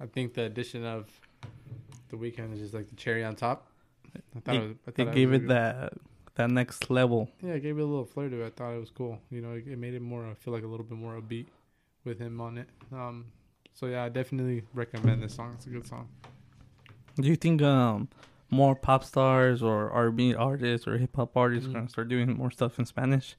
I 0.00 0.06
think 0.06 0.34
the 0.34 0.42
addition 0.44 0.84
of 0.84 1.08
the 2.08 2.16
Weeknd 2.16 2.52
is 2.54 2.60
just 2.60 2.74
like 2.74 2.88
the 2.88 2.96
cherry 2.96 3.24
on 3.24 3.34
top. 3.36 3.66
I 4.36 4.40
thought 4.40 4.54
It- 4.54 4.58
it, 4.58 4.68
was, 4.68 4.76
I 4.86 4.90
thought 4.90 5.08
It 5.08 5.14
gave 5.14 5.32
it 5.32 5.48
that 5.48 5.92
that 6.34 6.50
next 6.50 6.88
level. 6.90 7.28
Yeah, 7.42 7.52
it 7.52 7.60
gave 7.60 7.78
it 7.78 7.82
a 7.82 7.84
little 7.84 8.06
flair 8.06 8.30
to 8.30 8.42
it. 8.42 8.46
I 8.46 8.50
thought 8.50 8.72
it 8.74 8.80
was 8.80 8.90
cool. 8.90 9.18
You 9.30 9.42
know, 9.42 9.52
it, 9.52 9.66
it 9.68 9.78
made 9.78 9.92
it 9.94 10.00
more. 10.00 10.26
I 10.26 10.34
feel 10.34 10.52
like 10.54 10.64
a 10.64 10.66
little 10.66 10.84
bit 10.86 10.96
more 10.96 11.20
upbeat 11.20 11.46
with 12.04 12.18
him 12.18 12.40
on 12.40 12.56
it. 12.58 12.68
Um, 12.90 13.26
so 13.74 13.86
yeah, 13.86 14.04
I 14.04 14.08
definitely 14.08 14.64
recommend 14.72 15.22
this 15.22 15.34
song. 15.34 15.52
It's 15.56 15.66
a 15.66 15.70
good 15.70 15.86
song. 15.86 16.08
Do 17.16 17.28
you 17.28 17.36
think 17.36 17.60
um 17.62 18.08
more 18.50 18.74
pop 18.74 19.04
stars 19.04 19.62
or 19.62 19.90
R&B 19.90 20.34
artists 20.34 20.86
or 20.86 20.98
hip 20.98 21.14
hop 21.16 21.36
artists 21.36 21.68
Mm. 21.68 21.72
gonna 21.74 21.88
start 21.88 22.08
doing 22.08 22.34
more 22.36 22.50
stuff 22.50 22.78
in 22.78 22.84
Spanish? 22.86 23.36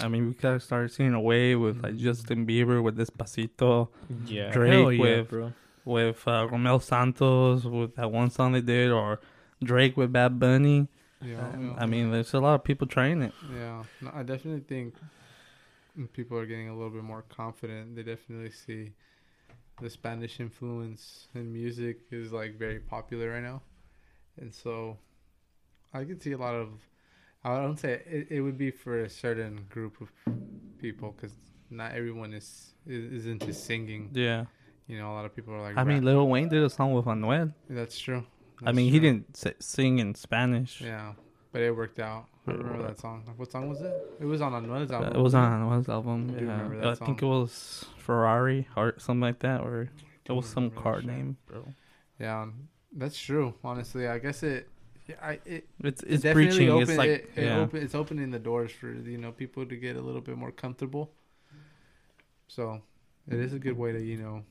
I 0.00 0.08
mean, 0.08 0.26
we 0.28 0.34
gotta 0.34 0.60
start 0.60 0.92
seeing 0.92 1.14
away 1.14 1.54
with 1.56 1.82
like. 1.82 1.96
Justin 1.96 2.46
Bieber 2.46 2.82
with 2.82 2.96
Despacito, 2.98 3.88
Yeah, 4.26 4.50
Drake 4.50 4.98
yeah, 4.98 5.00
with- 5.00 5.28
bro. 5.30 5.52
with 5.84 6.26
uh, 6.28 6.48
Romeo 6.50 6.78
Santos 6.78 7.64
with 7.64 7.94
that 7.96 8.10
one 8.10 8.30
song 8.30 8.52
they 8.52 8.60
did, 8.60 8.90
or 8.90 9.20
Drake 9.62 9.96
with 9.96 10.12
Bad 10.12 10.38
Bunny. 10.38 10.88
Yeah, 11.24 11.48
Um, 11.48 11.68
yeah. 11.70 11.82
I 11.82 11.86
mean, 11.86 12.10
there's 12.10 12.34
a 12.34 12.40
lot 12.40 12.54
of 12.56 12.64
people 12.64 12.86
trying 12.86 13.22
it. 13.22 13.32
Yeah, 13.54 13.84
no, 14.02 14.10
I 14.14 14.22
definitely 14.22 14.60
think 14.68 14.94
people 16.12 16.36
are 16.38 16.44
getting 16.46 16.68
a 16.68 16.74
little 16.76 16.90
bit 16.90 17.02
more 17.04 17.24
confident. 17.30 17.96
They 17.96 18.02
definitely 18.02 18.50
see 18.50 18.92
the 19.80 19.88
Spanish 19.88 20.40
influence 20.40 21.28
in 21.34 21.52
music 21.52 22.00
is 22.10 22.32
like 22.32 22.58
very 22.58 22.80
popular 22.80 23.30
right 23.30 23.42
now, 23.42 23.62
and 24.38 24.52
so 24.52 24.98
I 25.94 26.04
can 26.04 26.20
see 26.20 26.32
a 26.32 26.38
lot 26.38 26.54
of. 26.54 26.68
I 27.54 27.62
don't 27.62 27.78
say 27.78 28.02
it, 28.06 28.26
it 28.30 28.40
would 28.40 28.58
be 28.58 28.70
for 28.70 29.04
a 29.04 29.08
certain 29.10 29.66
group 29.70 30.00
of 30.00 30.08
people 30.78 31.12
because 31.14 31.32
not 31.70 31.92
everyone 31.92 32.32
is, 32.32 32.74
is 32.86 33.04
is 33.12 33.26
into 33.26 33.52
singing. 33.52 34.10
Yeah, 34.12 34.44
You 34.86 34.98
know, 34.98 35.08
a 35.12 35.14
lot 35.18 35.24
of 35.24 35.34
people 35.36 35.54
are 35.54 35.62
like. 35.62 35.76
I 35.76 35.84
mean. 35.84 36.04
Lil 36.04 36.26
Wayne 36.28 36.48
did 36.48 36.62
a 36.62 36.70
song 36.70 36.92
with 36.94 37.06
Anuel. 37.06 37.52
that's 37.68 37.98
true. 37.98 38.24
I 38.62 38.66
That's 38.66 38.76
mean, 38.76 38.90
he 38.90 38.98
didn't 39.00 39.36
sing 39.60 39.98
in 39.98 40.14
Spanish. 40.14 40.80
Yeah, 40.80 41.12
but 41.52 41.60
it 41.60 41.76
worked 41.76 41.98
out. 42.00 42.24
I 42.46 42.52
remember 42.52 42.82
that 42.88 42.98
song. 42.98 43.24
What 43.36 43.50
song 43.52 43.68
was 43.68 43.80
it? 43.82 43.92
It 44.20 44.24
was 44.24 44.40
on 44.40 44.52
Anuel's 44.52 44.90
Uh, 44.90 44.94
album. 44.94 45.12
it 45.18 45.22
was 45.22 45.34
on 45.34 45.46
Anuel's 45.52 45.88
album. 45.88 46.18
I 46.38 46.42
Yeah. 46.42 46.90
I 46.92 46.94
think 46.94 47.22
it 47.22 47.26
was 47.26 47.84
Ferrari 47.98 48.66
or 48.76 48.94
something 48.98 49.20
like 49.20 49.40
that, 49.40 49.60
or 49.60 49.90
it 50.24 50.32
was 50.32 50.46
some 50.46 50.70
car 50.70 51.02
name, 51.02 51.36
bro. 51.46 51.66
Yeah, 52.18 52.42
um, 52.42 52.68
that's 52.92 53.18
true. 53.18 53.54
Honestly, 53.62 54.06
I 54.08 54.18
guess 54.18 54.42
it. 54.42 54.68
Yeah, 55.08 55.14
I 55.22 55.38
it, 55.44 55.68
It's 55.84 56.02
it's. 56.02 56.24
Open, 56.24 56.42
it's 56.82 56.90
like 56.96 57.08
it, 57.10 57.30
yeah. 57.36 57.58
open, 57.58 57.82
it's 57.82 57.94
opening 57.94 58.30
the 58.32 58.38
doors 58.40 58.72
for 58.72 58.92
you 58.92 59.18
know 59.18 59.30
people 59.32 59.64
to 59.66 59.76
get 59.76 59.94
a 59.96 60.00
little 60.00 60.20
bit 60.20 60.36
more 60.36 60.50
comfortable. 60.50 61.12
So, 62.48 62.80
it 63.28 63.38
is 63.38 63.52
a 63.52 63.58
good 63.58 63.76
way 63.78 63.92
to 63.92 64.02
you 64.02 64.16
know. 64.16 64.42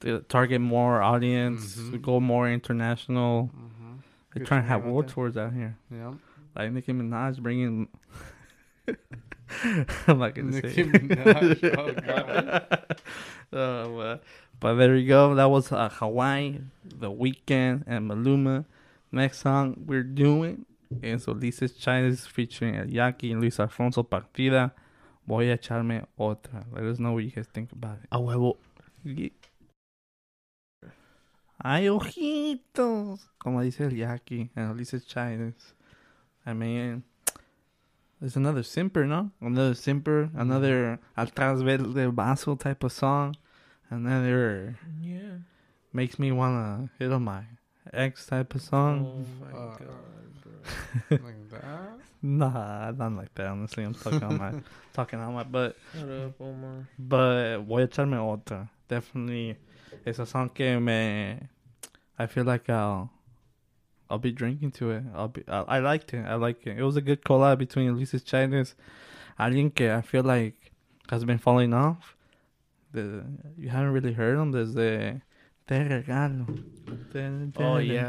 to 0.00 0.20
target 0.28 0.60
more 0.60 1.02
audience, 1.02 1.76
Mhm. 1.76 2.02
go 2.02 2.20
more 2.20 2.48
international. 2.48 3.50
Mm-hmm. 3.56 3.92
They're 4.34 4.44
trying 4.46 4.62
to 4.62 4.68
have 4.68 4.84
world 4.84 5.08
tours 5.08 5.36
out 5.36 5.52
here. 5.54 5.76
Yeah, 5.90 6.14
Like 6.54 6.70
Nicki 6.72 6.92
Minaj 6.92 7.40
bringing. 7.40 7.88
I'm 10.06 10.18
not 10.18 10.34
gonna 10.34 10.50
Nicki 10.50 10.68
say. 10.74 10.84
Minaj, 10.84 11.78
oh, 11.78 11.92
God. 11.92 12.96
Uh, 13.52 13.86
but, 13.88 14.22
but 14.58 14.74
there 14.74 14.96
you 14.96 15.06
go. 15.08 15.34
That 15.36 15.48
was 15.48 15.70
uh, 15.70 15.88
Hawaii, 15.88 16.58
The 16.84 17.10
Weeknd, 17.10 17.84
and 17.86 18.10
Maluma. 18.10 18.64
Next 19.16 19.38
song 19.38 19.82
we're 19.86 20.02
doing 20.02 20.66
is 21.02 21.24
Ulises 21.24 21.72
Chávez 21.80 22.26
featuring 22.28 22.76
El 22.76 22.90
Yaqui 22.90 23.32
and 23.32 23.40
Luis 23.40 23.58
Alfonso 23.58 24.02
Partida. 24.02 24.72
Voy 25.26 25.50
a 25.50 25.56
echarme 25.56 26.04
otra. 26.20 26.66
Let 26.70 26.84
us 26.84 26.98
know 26.98 27.12
what 27.12 27.24
you 27.24 27.30
guys 27.30 27.46
think 27.46 27.72
about 27.72 27.96
it. 28.02 28.08
A 28.12 28.18
huevo. 28.18 28.58
Ye- 29.04 29.32
Ay, 31.64 31.84
ojitos. 31.88 33.20
Como 33.38 33.62
dice 33.62 33.80
el 33.80 33.94
Yaqui 33.94 34.50
and 34.54 34.76
Ulises 34.76 35.06
Chávez. 35.06 35.54
I 36.44 36.52
mean, 36.52 37.02
there's 38.20 38.36
another 38.36 38.62
simper, 38.62 39.06
no? 39.06 39.30
Another 39.40 39.72
simper, 39.74 40.28
another 40.36 40.98
atrás 41.16 41.64
del 41.64 42.12
vaso 42.12 42.54
type 42.54 42.84
of 42.84 42.92
song. 42.92 43.34
Another 43.88 44.76
Yeah. 45.00 45.38
makes 45.94 46.18
me 46.18 46.32
wanna 46.32 46.90
hit 46.98 47.10
on 47.10 47.24
my 47.24 47.44
ex 47.92 48.26
type 48.26 48.54
of 48.54 48.62
song. 48.62 49.06
Oh 49.06 49.44
my 49.44 49.50
Uh, 49.58 49.76
god, 49.76 49.88
bro. 50.42 51.18
like 51.24 51.50
that. 51.50 51.64
Nah, 52.22 52.90
not 52.92 53.12
like 53.12 53.32
that. 53.34 53.46
Honestly, 53.46 53.84
I'm 53.84 53.94
talking 53.94 54.22
on 54.22 54.38
my 54.38 54.52
talking 54.94 55.20
on 55.20 55.34
my 55.34 55.44
butt. 55.44 55.76
Shut 55.92 56.08
up, 56.08 56.40
Omar. 56.40 56.88
But 56.98 57.58
voy 57.58 57.82
a 57.82 57.88
echarme 57.88 58.16
otra. 58.16 58.68
Definitely, 58.88 59.56
it's 60.04 60.18
a 60.18 60.26
song 60.26 60.48
que 60.48 60.80
me. 60.80 61.38
I 62.18 62.26
feel 62.26 62.44
like 62.44 62.68
I'll. 62.70 63.10
I'll 64.08 64.18
be 64.18 64.32
drinking 64.32 64.70
to 64.72 64.90
it. 64.92 65.02
I'll 65.14 65.28
be. 65.28 65.42
I, 65.46 65.60
I 65.62 65.78
liked 65.80 66.14
it. 66.14 66.24
I 66.24 66.34
like 66.34 66.66
it. 66.66 66.78
It 66.78 66.82
was 66.82 66.96
a 66.96 67.00
good 67.00 67.22
collab 67.22 67.58
between 67.58 67.94
Ulises 67.94 68.24
Chávez, 68.24 68.74
alguien 69.38 69.72
que 69.72 69.90
I 69.92 70.00
feel 70.00 70.22
like 70.24 70.72
has 71.10 71.24
been 71.24 71.38
falling 71.38 71.74
off. 71.74 72.16
The 72.92 73.24
you 73.58 73.68
haven't 73.68 73.92
really 73.92 74.14
heard 74.14 74.38
him. 74.38 74.52
There's 74.52 74.74
the 74.74 75.20
Te 75.66 75.74
regalo. 75.74 76.46
Oh, 77.58 77.78
yeah, 77.78 78.08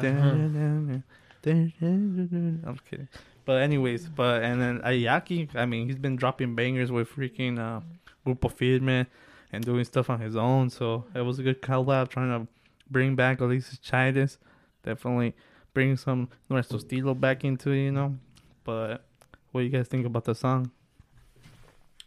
I'm 1.46 2.80
kidding. 2.90 3.08
But 3.46 3.62
anyways, 3.62 4.10
but 4.10 4.44
and 4.44 4.62
then 4.62 4.80
Ayaki, 4.82 5.56
I 5.56 5.66
mean, 5.66 5.88
he's 5.88 5.96
been 5.98 6.16
dropping 6.18 6.54
bangers 6.56 6.92
with 6.92 7.10
freaking 7.10 7.58
uh, 7.58 7.80
Grupo 8.26 8.52
Firme 8.52 9.08
and 9.54 9.64
doing 9.64 9.86
stuff 9.86 10.10
on 10.10 10.20
his 10.20 10.36
own. 10.36 10.70
So 10.70 11.06
it 11.16 11.22
was 11.22 11.40
a 11.40 11.44
good 11.44 11.62
collab 11.62 12.10
trying 12.10 12.30
to 12.30 12.48
bring 12.92 13.16
back 13.16 13.40
Ulises 13.40 13.80
Chávez. 13.80 14.38
Definitely 14.84 15.34
bring 15.74 15.96
some 15.98 16.30
nuestro 16.50 16.78
estilo 16.80 17.18
back 17.20 17.44
into 17.46 17.72
it, 17.72 17.84
you 17.86 17.92
know. 17.92 18.18
But 18.66 19.04
what 19.52 19.62
do 19.62 19.66
you 19.66 19.72
guys 19.72 19.88
think 19.88 20.06
about 20.06 20.26
the 20.26 20.36
song? 20.36 20.72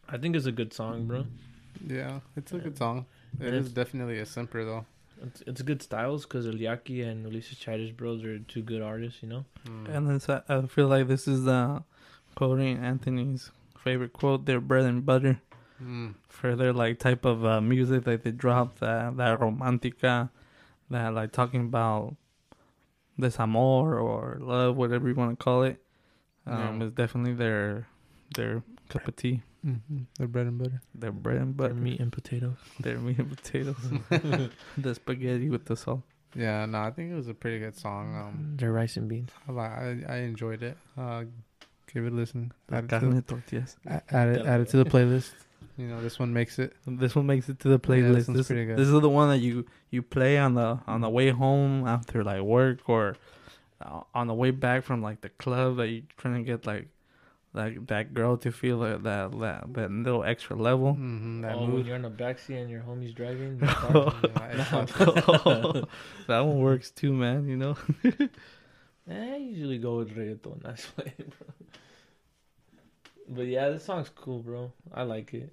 I 0.08 0.18
think 0.18 0.36
it's 0.36 0.46
a 0.46 0.52
good 0.52 0.72
song, 0.74 1.06
bro. 1.06 1.24
Yeah, 1.86 2.20
it's 2.36 2.52
a 2.52 2.58
good 2.58 2.76
song. 2.76 3.06
It 3.40 3.46
And 3.46 3.54
is 3.56 3.66
it's- 3.66 3.72
definitely 3.74 4.18
a 4.18 4.26
simper 4.26 4.64
though. 4.64 4.84
It's, 5.22 5.42
it's 5.46 5.62
good 5.62 5.82
styles 5.82 6.24
because 6.24 6.46
El 6.46 6.56
Yaqui 6.56 7.02
and 7.02 7.26
Ulises 7.26 7.56
Chávez 7.56 7.94
bros 7.96 8.24
are 8.24 8.38
two 8.38 8.62
good 8.62 8.82
artists, 8.82 9.22
you 9.22 9.28
know. 9.28 9.44
Mm. 9.66 9.94
And 9.94 10.08
then 10.08 10.20
so 10.20 10.42
I 10.48 10.62
feel 10.66 10.88
like 10.88 11.08
this 11.08 11.28
is 11.28 11.46
uh, 11.46 11.80
quoting 12.34 12.78
Anthony's 12.78 13.50
favorite 13.78 14.12
quote, 14.12 14.46
their 14.46 14.60
bread 14.60 14.84
and 14.84 15.04
butter. 15.04 15.40
Mm. 15.82 16.14
for 16.28 16.54
their 16.56 16.74
like 16.74 16.98
type 16.98 17.24
of 17.24 17.42
uh, 17.42 17.58
music 17.62 18.04
that 18.04 18.22
they 18.22 18.30
drop 18.32 18.80
that 18.80 19.16
that 19.16 19.40
romantica 19.40 20.28
that 20.90 21.14
like 21.14 21.32
talking 21.32 21.62
about 21.62 22.16
desamor 23.18 24.00
or 24.02 24.38
love 24.40 24.76
whatever 24.76 25.08
you 25.08 25.14
want 25.14 25.38
to 25.38 25.42
call 25.42 25.62
it 25.62 25.82
um 26.46 26.80
Yeah. 26.80 26.86
is 26.88 26.92
definitely 26.92 27.32
their 27.32 27.86
their 28.34 28.62
cup 28.90 29.06
of 29.08 29.16
tea 29.16 29.42
Mm-hmm. 29.66 29.98
Their 30.18 30.26
bread 30.26 30.46
and 30.46 30.58
butter. 30.58 30.80
their 30.94 31.12
bread 31.12 31.36
and 31.36 31.54
Butter, 31.54 31.74
butter 31.74 31.82
meat, 31.82 32.00
and 32.00 32.10
potatoes. 32.10 32.56
their 32.80 32.96
meat 32.98 33.18
and 33.18 33.28
potatoes 33.36 33.76
the 34.78 34.94
spaghetti 34.94 35.50
with 35.50 35.66
the 35.66 35.76
salt 35.76 36.00
Yeah, 36.34 36.64
no, 36.64 36.78
I 36.80 36.90
think 36.90 37.12
it 37.12 37.14
was 37.14 37.28
a 37.28 37.34
pretty 37.34 37.58
good 37.58 37.76
song. 37.76 38.16
Um, 38.16 38.56
Their 38.56 38.72
rice 38.72 38.96
and 38.96 39.06
beans. 39.08 39.28
I 39.48 39.52
I, 39.52 39.84
I 40.08 40.16
enjoyed 40.30 40.62
it. 40.62 40.76
Uh, 40.96 41.24
give 41.92 42.06
it 42.06 42.12
a 42.12 42.16
listen. 42.16 42.52
Add 42.72 42.84
it, 42.84 42.88
to, 42.88 43.00
carne 43.00 43.22
tortillas. 43.22 43.76
a- 43.86 44.02
add 44.14 44.28
it, 44.34 44.46
add 44.46 44.60
it 44.62 44.68
to 44.70 44.78
the 44.78 44.88
playlist. 44.88 45.32
You 45.76 45.88
know, 45.88 46.00
this 46.00 46.18
one 46.18 46.32
makes 46.32 46.58
it. 46.58 46.72
This 46.86 47.14
one 47.14 47.26
makes 47.26 47.48
it 47.50 47.58
to 47.60 47.68
the 47.68 47.80
Yeah, 47.82 47.88
playlist. 47.88 48.14
this 48.14 48.28
one's 48.28 48.38
this, 48.38 48.46
pretty 48.46 48.64
good. 48.66 48.78
this 48.78 48.88
is 48.88 48.96
the 49.00 49.08
one 49.20 49.28
that 49.28 49.38
you 49.44 49.66
you 49.90 50.00
play 50.02 50.38
on 50.38 50.54
the 50.54 50.78
on 50.86 51.00
the 51.02 51.10
way 51.10 51.28
home 51.30 51.86
after 51.86 52.22
like 52.24 52.40
work 52.42 52.78
or 52.88 53.16
uh, 53.84 54.00
on 54.14 54.26
the 54.26 54.34
way 54.34 54.52
back 54.52 54.84
from 54.84 55.02
like 55.02 55.20
the 55.20 55.28
club 55.30 55.76
that 55.78 55.88
you're 55.88 56.08
trying 56.16 56.36
to 56.40 56.42
get 56.48 56.64
like 56.64 56.88
like 57.52 57.86
that 57.88 58.14
girl 58.14 58.36
to 58.38 58.52
feel 58.52 58.80
that 58.80 59.02
that 59.02 59.38
that, 59.40 59.74
that 59.74 59.90
little 59.90 60.24
extra 60.24 60.56
level. 60.56 60.92
Mm-hmm, 60.92 61.40
that 61.42 61.56
oh, 61.56 61.66
when 61.66 61.84
you're 61.84 61.96
in 61.96 62.02
the 62.02 62.10
backseat 62.10 62.60
and 62.60 62.70
your 62.70 62.82
homie's 62.82 63.12
driving. 63.12 63.60
Yeah, 64.50 64.82
it's 64.82 64.92
that 66.26 66.40
one 66.40 66.58
works 66.58 66.90
too, 66.90 67.12
man. 67.12 67.48
You 67.48 67.56
know. 67.56 67.76
Eh, 69.08 69.32
I 69.34 69.36
usually 69.36 69.78
go 69.78 69.96
with 69.96 70.16
reggaeton. 70.16 70.62
That's 70.62 70.84
why, 70.94 71.12
bro. 71.16 71.54
But 73.28 73.46
yeah, 73.46 73.70
this 73.70 73.84
song's 73.84 74.10
cool, 74.10 74.40
bro. 74.40 74.72
I 74.92 75.02
like 75.02 75.34
it. 75.34 75.52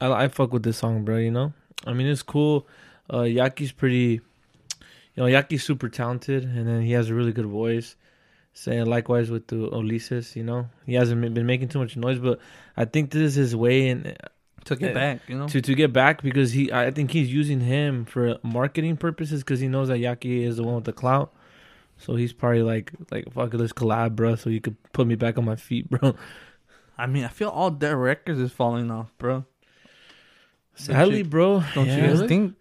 I 0.00 0.24
I 0.24 0.28
fuck 0.28 0.52
with 0.52 0.62
this 0.62 0.78
song, 0.78 1.04
bro. 1.04 1.16
You 1.16 1.30
know, 1.30 1.52
I 1.86 1.92
mean, 1.92 2.06
it's 2.06 2.22
cool. 2.22 2.66
Uh, 3.10 3.22
Yaqui's 3.22 3.72
pretty. 3.72 4.20
You 5.16 5.22
know, 5.22 5.24
Yaqui's 5.24 5.62
super 5.62 5.88
talented, 5.88 6.44
and 6.44 6.66
then 6.66 6.82
he 6.82 6.92
has 6.92 7.08
a 7.08 7.14
really 7.14 7.32
good 7.32 7.46
voice. 7.46 7.94
Saying 8.56 8.86
likewise 8.86 9.30
with 9.30 9.48
the 9.48 9.56
Ulises, 9.56 10.36
you 10.36 10.44
know, 10.44 10.68
he 10.86 10.94
hasn't 10.94 11.20
been 11.34 11.44
making 11.46 11.68
too 11.68 11.80
much 11.80 11.96
noise, 11.96 12.20
but 12.20 12.38
I 12.76 12.84
think 12.84 13.10
this 13.10 13.22
is 13.22 13.34
his 13.34 13.56
way 13.56 13.88
and 13.88 14.16
to 14.66 14.76
get 14.76 14.92
Eh, 14.92 14.94
back, 14.94 15.20
you 15.28 15.36
know. 15.36 15.48
to 15.48 15.60
to 15.60 15.74
get 15.74 15.92
back 15.92 16.22
because 16.22 16.52
he 16.52 16.72
I 16.72 16.90
think 16.92 17.10
he's 17.10 17.32
using 17.32 17.60
him 17.60 18.04
for 18.04 18.38
marketing 18.44 18.96
purposes 18.96 19.42
because 19.42 19.58
he 19.58 19.66
knows 19.68 19.88
that 19.88 19.98
Yaqui 19.98 20.44
is 20.44 20.56
the 20.56 20.62
one 20.62 20.76
with 20.76 20.84
the 20.84 20.92
clout. 20.92 21.34
So 21.98 22.14
he's 22.14 22.32
probably 22.32 22.62
like 22.62 22.92
like 23.10 23.32
fuck 23.32 23.52
it, 23.52 23.58
let's 23.58 23.72
collab, 23.72 24.14
bro. 24.14 24.36
So 24.36 24.50
you 24.50 24.60
could 24.60 24.76
put 24.92 25.06
me 25.08 25.16
back 25.16 25.36
on 25.36 25.44
my 25.44 25.56
feet, 25.56 25.90
bro. 25.94 26.14
I 26.96 27.06
mean, 27.06 27.24
I 27.24 27.28
feel 27.28 27.48
all 27.48 27.72
their 27.72 27.96
records 27.96 28.38
is 28.38 28.52
falling 28.52 28.88
off, 28.90 29.12
bro. 29.18 29.44
Sadly, 30.76 31.22
bro. 31.24 31.62
Don't 31.74 31.86
yeah. 31.86 31.96
you 31.96 32.02
guys 32.18 32.28
think? 32.28 32.54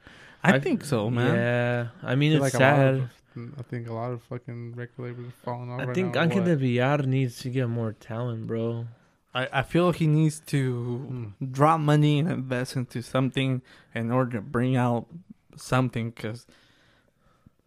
I, 0.44 0.56
I- 0.56 0.60
think 0.60 0.84
so, 0.84 1.10
man. 1.10 1.36
Yeah, 1.36 1.88
I 2.02 2.16
mean 2.16 2.34
feel 2.34 2.44
it's 2.44 2.54
like 2.56 2.60
sad. 2.60 3.10
Of- 3.36 3.60
I 3.60 3.62
think 3.64 3.88
a 3.88 3.94
lot 3.94 4.12
of 4.12 4.22
fucking 4.24 4.74
record 4.76 5.00
labels 5.04 5.28
are 5.28 5.32
falling 5.46 5.72
off 5.72 5.82
I 5.82 5.86
right 5.86 5.96
think 5.96 6.16
now. 6.16 6.24
Angel 6.24 6.44
de 6.44 6.56
Villar 6.56 6.98
needs 7.00 7.40
to 7.40 7.50
get 7.50 7.68
more 7.70 7.94
talent, 7.94 8.48
bro. 8.48 8.86
I, 9.36 9.48
I 9.52 9.62
feel 9.64 9.92
he 9.92 10.06
needs 10.08 10.40
to 10.48 11.34
Mm. 11.42 11.52
drop 11.52 11.80
money 11.80 12.20
and 12.20 12.30
invest 12.30 12.76
into 12.76 13.02
something 13.02 13.62
in 13.96 14.12
order 14.12 14.38
to 14.38 14.42
bring 14.42 14.76
out 14.76 15.08
something 15.56 16.12
because 16.12 16.46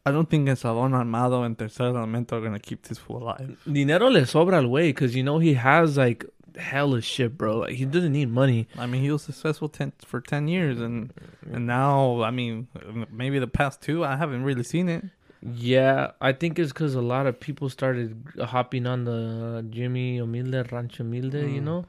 I 0.05 0.13
don't 0.13 0.31
think 0.31 0.49
Eslabon 0.49 0.93
Armado 0.93 1.45
and 1.45 1.59
Tercer 1.59 1.93
Elemento 1.93 2.33
are 2.35 2.41
going 2.41 2.53
to 2.53 2.61
keep 2.61 2.83
this 2.83 2.99
fool 2.99 3.25
alive. 3.25 3.59
Dinero 3.71 4.07
le 4.09 4.21
sobra 4.21 4.55
al 4.63 4.69
way 4.69 4.91
because 4.91 5.17
you 5.17 5.25
know 5.25 5.39
he 5.41 5.55
has 5.55 5.97
like 5.97 6.25
hella 6.57 7.01
shit, 7.03 7.37
bro. 7.37 7.59
Like 7.59 7.75
he 7.75 7.85
doesn't 7.85 8.13
need 8.13 8.31
money. 8.31 8.69
I 8.79 8.87
mean, 8.87 9.03
he 9.03 9.11
was 9.11 9.23
successful 9.25 9.69
ten, 9.69 9.93
for 10.05 10.21
10 10.21 10.47
years, 10.47 10.81
and 10.81 11.13
and 11.53 11.67
now, 11.67 12.23
I 12.23 12.31
mean, 12.31 12.69
maybe 13.11 13.41
the 13.41 13.49
past 13.49 13.83
two, 13.83 14.05
I 14.05 14.15
haven't 14.17 14.45
really 14.45 14.63
seen 14.63 14.89
it. 14.89 15.05
Yeah, 15.55 16.13
I 16.21 16.33
think 16.33 16.59
it's 16.59 16.73
because 16.73 16.95
a 16.95 17.01
lot 17.03 17.27
of 17.27 17.39
people 17.39 17.69
started 17.69 18.17
hopping 18.43 18.87
on 18.87 19.05
the 19.05 19.65
Jimmy 19.71 20.17
Humilde, 20.19 20.71
Rancho 20.73 21.05
Humilde, 21.05 21.35
you 21.35 21.61
Mm. 21.61 21.65
know? 21.65 21.85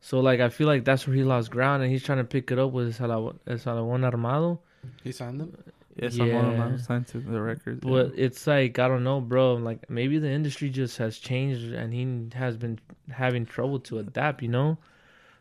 So, 0.00 0.20
like, 0.20 0.40
I 0.40 0.48
feel 0.50 0.66
like 0.66 0.84
that's 0.84 1.06
where 1.06 1.16
he 1.16 1.24
lost 1.24 1.50
ground 1.50 1.82
and 1.82 1.90
he's 1.90 2.02
trying 2.02 2.18
to 2.18 2.24
pick 2.24 2.50
it 2.50 2.58
up 2.58 2.72
with 2.72 2.98
Eslabon 2.98 3.38
Eslabon 3.46 4.04
Armado. 4.04 4.58
He 5.02 5.12
signed 5.12 5.40
them. 5.40 5.56
Yes, 5.96 6.16
Yeah. 6.16 6.24
I'm 6.24 6.60
on 6.60 6.78
signed 6.78 7.06
to 7.08 7.20
the 7.20 7.40
record. 7.40 7.80
But 7.80 8.12
it's 8.16 8.46
like, 8.46 8.78
I 8.78 8.88
don't 8.88 9.04
know, 9.04 9.20
bro. 9.20 9.54
Like, 9.54 9.88
maybe 9.88 10.18
the 10.18 10.28
industry 10.30 10.68
just 10.68 10.98
has 10.98 11.18
changed 11.18 11.72
and 11.72 11.94
he 11.94 12.36
has 12.36 12.56
been 12.56 12.80
having 13.10 13.46
trouble 13.46 13.78
to 13.80 13.98
adapt, 13.98 14.42
you 14.42 14.48
know? 14.48 14.76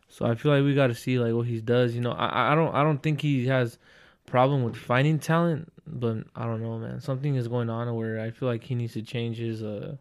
So 0.10 0.26
I 0.28 0.36
feel 0.36 0.52
like 0.52 0.64
we 0.64 0.76
got 0.76 0.88
to 0.88 0.96
see 0.96 1.18
like 1.18 1.34
what 1.34 1.48
he 1.48 1.60
does. 1.60 1.96
You 1.96 2.02
know, 2.02 2.12
I 2.12 2.52
I 2.52 2.56
don't 2.56 2.74
I 2.76 2.84
don't 2.84 3.02
think 3.02 3.22
he 3.22 3.48
has 3.48 3.80
problem 4.28 4.64
with 4.64 4.76
finding 4.76 5.18
talent, 5.18 5.73
but 5.88 6.18
I 6.36 6.46
don't 6.46 6.62
know, 6.62 6.78
man. 6.80 7.00
Something 7.02 7.36
is 7.36 7.48
going 7.48 7.70
on 7.70 7.94
where 7.96 8.20
I 8.20 8.32
feel 8.32 8.48
like 8.48 8.64
he 8.64 8.76
needs 8.76 8.94
to 8.94 9.02
change 9.02 9.38
his 9.38 9.64
uh 9.64 9.98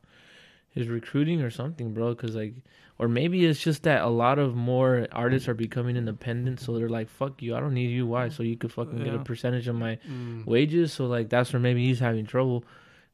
his 0.70 0.88
recruiting 0.88 1.42
or 1.42 1.50
something, 1.50 1.92
bro. 1.92 2.14
Because 2.14 2.34
like, 2.34 2.54
or 2.98 3.06
maybe 3.08 3.44
it's 3.44 3.60
just 3.60 3.82
that 3.82 4.02
a 4.02 4.08
lot 4.08 4.38
of 4.38 4.54
more 4.54 5.06
artists 5.12 5.48
are 5.48 5.54
becoming 5.54 5.96
independent, 5.96 6.60
so 6.60 6.72
they're 6.78 6.88
like, 6.88 7.08
"Fuck 7.10 7.42
you, 7.42 7.54
I 7.54 7.60
don't 7.60 7.74
need 7.74 7.90
you. 7.90 8.06
Why? 8.06 8.28
So 8.30 8.42
you 8.42 8.56
could 8.56 8.72
fucking 8.72 9.02
get 9.04 9.14
a 9.14 9.18
percentage 9.18 9.68
of 9.68 9.74
my 9.76 9.98
Mm. 10.08 10.46
wages." 10.46 10.92
So 10.92 11.06
like 11.06 11.28
that's 11.28 11.52
where 11.52 11.60
maybe 11.60 11.84
he's 11.86 11.98
having 12.00 12.24
trouble. 12.26 12.64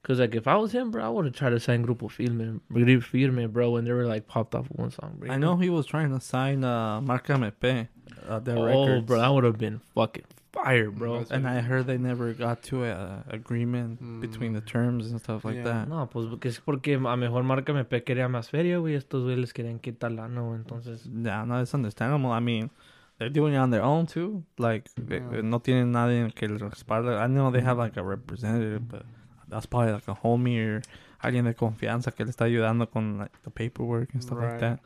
Cause 0.04 0.20
like 0.20 0.36
if 0.36 0.46
I 0.46 0.54
was 0.56 0.70
him, 0.72 0.92
bro, 0.92 1.04
I 1.04 1.08
would 1.08 1.24
have 1.24 1.34
tried 1.34 1.50
to 1.50 1.60
sign 1.60 1.84
Grupo 1.84 2.08
Firme, 2.08 2.60
Grupo 2.72 3.02
Firme, 3.02 3.48
bro, 3.52 3.72
when 3.72 3.84
they 3.84 3.90
were 3.92 4.06
like 4.06 4.28
popped 4.28 4.54
off 4.54 4.68
with 4.70 4.78
one 4.78 4.90
song. 4.92 5.16
Bro. 5.18 5.32
I 5.32 5.36
know 5.38 5.56
he 5.56 5.68
was 5.70 5.86
trying 5.86 6.10
to 6.14 6.20
sign 6.20 6.62
uh, 6.62 7.00
Marca 7.00 7.32
MP, 7.32 7.88
uh, 8.28 8.38
their 8.38 8.56
Oh, 8.56 8.62
records. 8.62 9.06
bro, 9.06 9.18
that 9.18 9.28
would 9.28 9.42
have 9.44 9.58
been 9.58 9.80
fucking 9.96 10.24
fire, 10.52 10.90
bro. 10.90 11.18
That's- 11.20 11.30
And 11.30 11.46
I 11.46 11.60
heard 11.60 11.86
they 11.86 11.98
never 11.98 12.32
got 12.34 12.62
to 12.70 12.84
a 12.84 13.24
agreement 13.28 14.00
Mm. 14.00 14.20
between 14.20 14.52
the 14.54 14.60
terms 14.60 15.10
and 15.10 15.20
stuff 15.20 15.44
like 15.44 15.56
Yeah. 15.56 15.64
that. 15.64 15.88
No, 15.88 16.06
pues 16.08 16.26
porque 16.26 16.48
es 16.48 16.60
porque 16.60 16.94
a 16.94 17.16
mejor 17.16 17.42
Marca 17.44 17.72
MP 17.72 18.02
quería 18.02 18.28
más 18.28 18.48
feria, 18.50 18.78
güey. 18.78 18.94
Estos 18.94 19.22
güeyes 19.24 19.38
les 19.38 19.52
querían 19.52 19.78
quitar 19.78 20.10
lana, 20.12 20.40
güey. 20.40 20.56
Entonces, 20.56 21.04
Yeah, 21.12 21.44
no, 21.44 21.60
it's 21.60 21.74
understandable. 21.74 22.30
I 22.32 22.40
mean, 22.40 22.70
they're 23.18 23.30
doing 23.32 23.52
it 23.54 23.58
on 23.58 23.70
their 23.70 23.82
own 23.82 24.06
too. 24.06 24.42
Like, 24.56 24.90
eh, 25.10 25.20
Yeah. 25.30 25.42
no 25.42 25.60
tienen 25.60 25.92
nadie 25.92 26.32
que 26.34 26.48
les 26.48 26.60
respalde. 26.60 27.16
I 27.18 27.26
know 27.28 27.50
they 27.50 27.62
have 27.62 27.78
like 27.78 27.98
a 27.98 28.02
representative, 28.02 28.82
but 28.88 29.04
that's 29.48 29.66
probably 29.66 29.92
like 29.92 30.08
a 30.08 30.14
homie 30.14 30.58
or 30.78 30.82
alguien 31.20 31.44
de 31.44 31.54
confianza 31.54 32.12
que 32.12 32.24
le 32.24 32.30
está 32.30 32.44
ayudando 32.44 32.88
con 32.88 33.18
like 33.18 33.36
the 33.42 33.50
paperwork 33.50 34.10
and 34.14 34.22
stuff 34.22 34.38
like 34.40 34.58
that. 34.60 34.80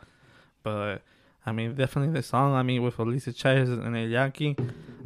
But 0.64 1.03
I 1.44 1.52
mean, 1.52 1.74
definitely 1.74 2.14
the 2.14 2.22
song. 2.22 2.55
I 2.55 2.62
mean, 2.62 2.83
with 2.83 2.96
Ulises 2.96 3.35
Chávez 3.35 3.68
and 3.68 3.96
El 3.96 4.09
Yaqui, 4.09 4.57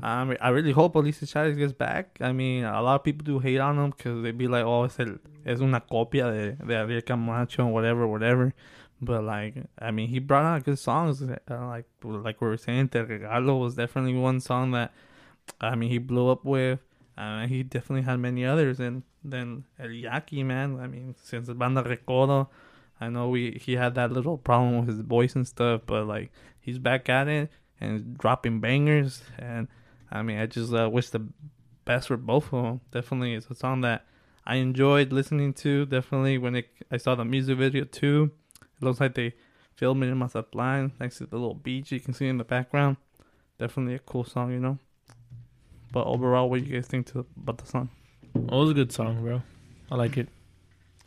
um, 0.03 0.37
I 0.41 0.49
really 0.51 0.73
hope 0.73 0.95
Ulises 0.95 1.33
Chávez 1.33 1.57
gets 1.57 1.73
back. 1.73 2.19
I 2.21 2.33
mean, 2.33 2.65
a 2.65 2.83
lot 2.83 2.97
of 2.97 3.05
people 3.05 3.25
do 3.25 3.39
hate 3.39 3.59
on 3.59 3.79
him 3.79 3.91
because 3.91 4.23
they 4.23 4.33
be 4.33 4.47
like, 4.47 4.65
"Oh, 4.65 4.85
it's, 4.85 4.99
el 5.01 5.19
una 5.63 5.81
copia 5.81 6.31
de 6.31 6.53
de 6.67 6.75
Ariel 6.75 7.03
Camacho, 7.03 7.65
and 7.65 7.73
whatever, 7.73 8.07
whatever." 8.07 8.53
But 9.01 9.25
like, 9.25 9.55
I 9.79 9.91
mean, 9.91 10.09
he 10.09 10.19
brought 10.19 10.45
out 10.45 10.65
good 10.65 10.79
songs. 10.79 11.23
Uh, 11.23 11.37
like 11.49 11.87
like 12.03 12.41
we 12.41 12.49
were 12.49 12.57
saying, 12.57 12.89
Te 12.89 12.99
Regalo 12.99 13.59
was 13.59 13.75
definitely 13.75 14.15
one 14.15 14.41
song 14.41 14.73
that 14.73 14.93
I 15.61 15.75
mean 15.75 15.91
he 15.91 15.99
blew 15.99 16.29
up 16.29 16.45
with. 16.45 16.81
Uh, 17.17 17.47
he 17.47 17.63
definitely 17.63 18.03
had 18.03 18.21
many 18.21 18.45
others, 18.45 18.79
and 18.79 19.03
then 19.25 19.65
El 19.79 19.91
Yaqui, 19.91 20.43
man. 20.43 20.79
I 20.81 20.87
mean, 20.87 21.15
since 21.23 21.49
Banda 21.49 21.83
Recodo, 21.83 22.49
I 23.01 23.09
know 23.09 23.29
we 23.29 23.61
he 23.63 23.75
had 23.75 23.95
that 23.97 24.13
little 24.13 24.39
problem 24.39 24.79
with 24.79 24.89
his 24.89 25.01
voice 25.01 25.35
and 25.35 25.47
stuff, 25.47 25.83
but 25.87 26.07
like 26.07 26.33
he's 26.61 26.79
back 26.79 27.09
at 27.09 27.29
it 27.29 27.51
and 27.81 28.17
dropping 28.17 28.61
bangers. 28.61 29.23
And 29.39 29.69
I 30.11 30.23
mean, 30.23 30.39
I 30.39 30.47
just 30.47 30.73
uh, 30.73 30.89
wish 30.91 31.11
the 31.11 31.27
best 31.85 32.09
for 32.09 32.17
both 32.17 32.53
of 32.53 32.63
them. 32.63 32.81
Definitely, 32.91 33.35
it's 33.35 33.51
a 33.51 33.55
song 33.55 33.83
that 33.83 34.07
I 34.47 34.57
enjoyed 34.57 35.13
listening 35.13 35.53
to. 35.55 35.87
Definitely, 35.87 36.39
when 36.39 36.57
it 36.57 36.69
I 36.91 36.97
saw 36.97 37.15
the 37.15 37.25
music 37.25 37.59
video 37.59 37.85
too, 37.85 38.31
it 38.61 38.85
looks 38.85 39.01
like 39.01 39.15
they 39.15 39.35
filmed 39.75 40.03
it 40.03 40.09
in 40.09 40.19
Mazatlan 40.19 40.93
next 40.99 41.19
to 41.19 41.27
the 41.27 41.37
little 41.37 41.55
beach 41.55 41.93
you 41.93 42.01
can 42.01 42.15
see 42.15 42.29
in 42.29 42.39
the 42.39 42.45
background. 42.45 42.97
Definitely 43.59 43.95
a 43.95 43.99
cool 43.99 44.25
song, 44.25 44.53
you 44.53 44.61
know. 44.61 44.79
But 45.93 46.07
overall, 46.07 46.49
what 46.51 46.61
do 46.61 46.67
you 46.67 46.75
guys 46.75 46.87
think 46.87 47.07
to, 47.13 47.27
about 47.37 47.59
the 47.59 47.67
song? 47.67 47.89
it 48.35 48.51
was 48.51 48.71
a 48.71 48.75
good 48.75 48.93
song, 48.93 49.23
bro. 49.23 49.43
I 49.91 49.95
like 49.95 50.19
it. 50.19 50.29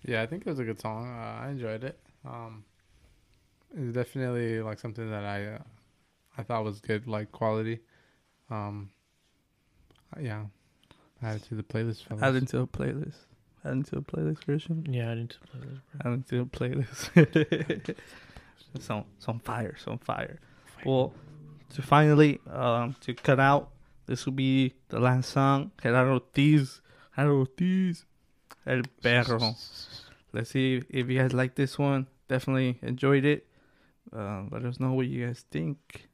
Yeah, 0.03 0.21
I 0.21 0.25
think 0.25 0.45
it 0.45 0.49
was 0.49 0.59
a 0.59 0.63
good 0.63 0.79
song. 0.79 1.07
Uh, 1.07 1.45
I 1.45 1.49
enjoyed 1.49 1.83
it. 1.83 1.99
Um, 2.25 2.63
it's 3.75 3.93
definitely 3.93 4.61
like 4.61 4.79
something 4.79 5.09
that 5.09 5.23
I, 5.23 5.45
uh, 5.45 5.59
I 6.37 6.43
thought 6.43 6.63
was 6.63 6.79
good, 6.79 7.07
like 7.07 7.31
quality. 7.31 7.79
Um, 8.49 8.89
yeah, 10.19 10.45
add 11.21 11.37
it 11.37 11.43
to 11.49 11.55
the 11.55 11.63
playlist. 11.63 12.03
Fellas. 12.03 12.23
Add 12.23 12.35
into 12.35 12.59
a 12.59 12.67
playlist. 12.67 13.15
Add 13.63 13.73
into 13.73 13.97
a 13.97 14.01
playlist 14.01 14.43
version. 14.45 14.85
Yeah, 14.89 15.11
I 15.11 15.15
didn't 15.15 15.37
play 15.51 15.59
this, 15.61 15.79
bro. 15.93 16.11
Add 16.11 16.17
into 16.17 16.41
a 16.41 16.45
playlist. 16.45 17.95
some 18.79 19.05
some 19.19 19.39
fire, 19.39 19.75
some 19.77 19.97
fire. 19.99 20.39
Well, 20.85 21.13
to 21.75 21.81
finally 21.81 22.39
um 22.49 22.95
to 23.01 23.13
cut 23.13 23.39
out, 23.39 23.69
this 24.05 24.25
will 24.25 24.33
be 24.33 24.73
the 24.89 24.99
last 24.99 25.29
song. 25.29 25.71
Gerardo 25.81 26.13
Ortiz. 26.13 26.81
Gerardo 27.15 27.39
Ortiz. 27.39 28.05
El 28.65 28.83
Perro. 29.01 29.55
Let's 30.31 30.51
see 30.51 30.81
if 30.89 31.09
you 31.09 31.19
guys 31.19 31.33
like 31.33 31.55
this 31.55 31.79
one. 31.79 32.07
Definitely 32.27 32.77
enjoyed 32.81 33.25
it. 33.25 33.47
Uh, 34.15 34.43
let 34.51 34.63
us 34.65 34.79
know 34.79 34.93
what 34.93 35.07
you 35.07 35.25
guys 35.25 35.43
think. 35.51 36.09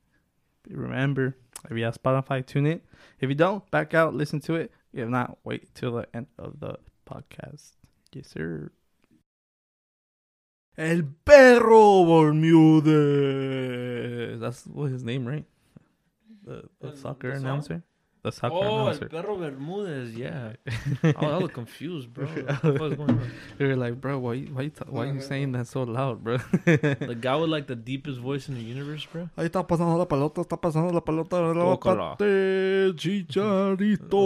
Remember, 0.70 1.36
if 1.70 1.78
you 1.78 1.84
have 1.84 2.02
Spotify, 2.02 2.46
tune 2.46 2.66
it. 2.66 2.84
If 3.20 3.30
you 3.30 3.36
don't, 3.36 3.70
back 3.72 3.94
out, 3.94 4.14
listen 4.14 4.40
to 4.42 4.56
it. 4.56 4.72
If 4.94 5.08
not, 5.10 5.38
wait 5.44 5.74
till 5.76 5.94
the 5.96 6.08
end 6.14 6.28
of 6.40 6.60
the 6.60 6.78
podcast. 7.10 7.74
Yes, 8.14 8.30
sir. 8.30 8.72
El 10.78 11.04
Perro 11.24 12.06
Bermudez. 12.06 12.92
That's 14.40 14.66
what 14.66 14.92
his 14.92 15.04
name, 15.04 15.26
right? 15.28 15.46
The, 16.44 16.64
the 16.80 16.96
soccer 16.96 17.32
the 17.32 17.38
announcer. 17.38 17.84
The 18.26 18.32
soccer 18.32 18.56
Oh, 18.58 18.64
El 18.64 18.82
announcer. 18.90 19.08
Perro 19.10 19.38
Bermudez, 19.38 20.16
yeah. 20.18 20.54
oh, 21.22 21.28
I 21.30 21.38
was 21.38 21.52
confused, 21.52 22.12
bro. 22.12 22.26
What 22.34 22.46
the 22.48 22.54
fuck 22.80 22.92
is 22.92 22.98
going 22.98 23.10
on? 23.12 23.32
We 23.60 23.68
were 23.68 23.76
like, 23.76 24.02
bro, 24.02 24.18
why 24.18 24.34
you- 24.42 24.50
why 24.56 24.64
you 24.64 24.72
ta- 24.72 24.90
why 24.90 25.06
you 25.12 25.22
saying 25.22 25.52
that 25.52 25.68
so 25.68 25.84
loud, 25.84 26.24
bro? 26.24 26.38
The 26.66 27.16
guy 27.22 27.36
with 27.36 27.52
like 27.52 27.68
the 27.68 27.76
deepest 27.76 28.18
voice 28.20 28.50
in 28.50 28.56
the 28.56 28.62
universe, 28.66 29.06
bro. 29.12 29.30
Ahí 29.38 29.46
está 29.46 29.62
pasando 29.68 29.96
la 30.00 30.08
pelota, 30.08 30.42
está 30.42 30.58
pasando 30.60 30.92
la 30.92 31.02
pelota, 31.02 31.38
Tócala. 31.38 32.18
relápate, 32.18 32.96
chicharito. 32.96 34.18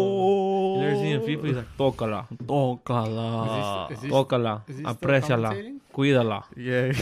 You 0.76 0.82
never 0.82 0.96
seen 0.96 1.16
in 1.16 1.22
FIFA? 1.28 1.46
He's 1.48 1.56
like, 1.58 1.78
tócala, 1.78 2.28
Tócala. 2.46 3.92
Is 3.92 4.00
he- 4.00 4.00
is 4.00 4.02
he- 4.04 4.10
tócala, 4.10 4.62
Is 4.70 4.80
apréciala, 4.80 5.52
cuídala. 5.94 6.44
Yeah. 6.56 6.94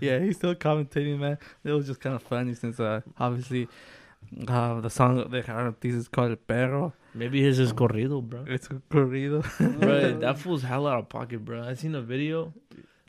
yeah, 0.00 0.18
he's 0.20 0.36
still 0.36 0.54
commentating, 0.54 1.18
man. 1.18 1.36
It 1.64 1.72
was 1.72 1.86
just 1.86 2.00
kind 2.00 2.14
of 2.16 2.22
funny 2.22 2.54
since 2.54 2.80
uh, 2.80 3.00
obviously 3.18 3.68
uh, 4.46 4.80
the 4.80 4.90
song 4.90 5.28
de 5.30 5.42
Gerardo 5.42 5.74
this 5.80 5.94
is 5.94 6.08
called 6.08 6.36
Perro. 6.46 6.92
Maybe 7.14 7.42
his 7.42 7.58
is 7.58 7.72
corrido, 7.72 8.22
bro. 8.22 8.44
It's 8.46 8.66
a 8.68 8.80
corrido. 8.90 9.42
bro, 9.80 10.18
that 10.20 10.38
fool's 10.38 10.62
hell 10.62 10.86
out 10.86 10.98
of 10.98 11.08
pocket, 11.08 11.44
bro. 11.44 11.62
I 11.62 11.74
seen 11.74 11.94
a 11.94 12.02
video 12.02 12.52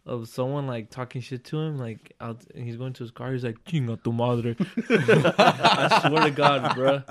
of 0.05 0.27
someone 0.27 0.65
like 0.65 0.89
talking 0.89 1.21
shit 1.21 1.43
to 1.45 1.59
him, 1.59 1.77
like 1.77 2.13
out. 2.19 2.43
And 2.55 2.63
he's 2.63 2.77
going 2.77 2.93
to 2.93 3.03
his 3.03 3.11
car. 3.11 3.31
He's 3.31 3.43
like, 3.43 3.63
"Chinga 3.65 4.01
tu 4.03 4.11
madre." 4.11 4.55
I 4.89 6.07
swear 6.07 6.23
to 6.23 6.31
God, 6.31 6.75
bro. 6.75 7.03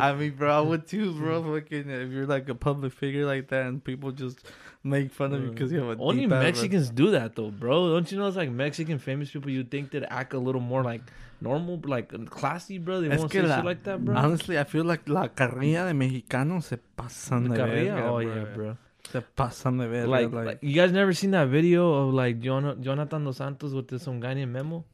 I 0.00 0.14
mean, 0.14 0.34
bro, 0.34 0.58
I 0.58 0.60
would 0.60 0.86
too, 0.86 1.12
bro. 1.12 1.42
Fucking, 1.42 1.88
if 1.90 2.10
you're 2.10 2.26
like 2.26 2.48
a 2.48 2.54
public 2.54 2.92
figure 2.92 3.26
like 3.26 3.48
that, 3.48 3.66
and 3.66 3.82
people 3.82 4.10
just 4.10 4.44
make 4.84 5.10
fun 5.12 5.32
of 5.32 5.42
you 5.42 5.50
because 5.50 5.72
you 5.72 5.78
have 5.82 5.98
a 5.98 6.02
Only 6.02 6.26
Mexicans 6.26 6.90
do 6.90 7.10
that 7.12 7.34
though, 7.34 7.50
bro. 7.50 7.90
Don't 7.94 8.10
you 8.12 8.18
know 8.18 8.26
it's 8.28 8.36
like 8.36 8.50
Mexican 8.50 8.98
famous 8.98 9.30
people 9.30 9.50
you 9.50 9.64
think 9.64 9.90
that 9.92 10.04
act 10.12 10.34
a 10.34 10.38
little 10.38 10.60
more 10.60 10.82
like 10.84 11.00
normal, 11.40 11.80
like 11.84 12.12
classy, 12.30 12.78
bro? 12.78 13.00
They 13.00 13.08
Es 13.10 13.18
won't 13.18 13.32
say 13.32 13.42
la- 13.42 13.56
shit 13.56 13.64
like 13.64 13.82
that, 13.84 14.04
bro. 14.04 14.14
Honestly, 14.14 14.58
I 14.58 14.64
feel 14.64 14.84
like 14.84 15.08
la 15.08 15.28
carrilla 15.28 15.86
de 15.86 15.94
mexicanos 15.94 16.64
se 16.64 16.76
pasan 16.96 17.48
de 17.48 17.56
verga, 17.64 18.04
Oh 18.06 18.20
bro. 18.22 18.34
yeah, 18.34 18.44
bro. 18.54 18.76
Se 19.10 19.20
pasan 19.36 19.78
de 19.78 19.88
verga. 19.88 20.08
Like, 20.10 20.32
like, 20.32 20.46
like, 20.46 20.58
you 20.62 20.74
guys 20.74 20.92
never 20.92 21.12
seen 21.12 21.30
that 21.32 21.48
video 21.48 21.92
of 21.92 22.14
like 22.14 22.40
Jonathan 22.40 23.24
dos 23.24 23.36
Santos 23.38 23.72
with 23.72 23.88
this 23.88 24.02
some 24.02 24.20
guy 24.20 24.34
named 24.34 24.52
Memo? 24.52 24.84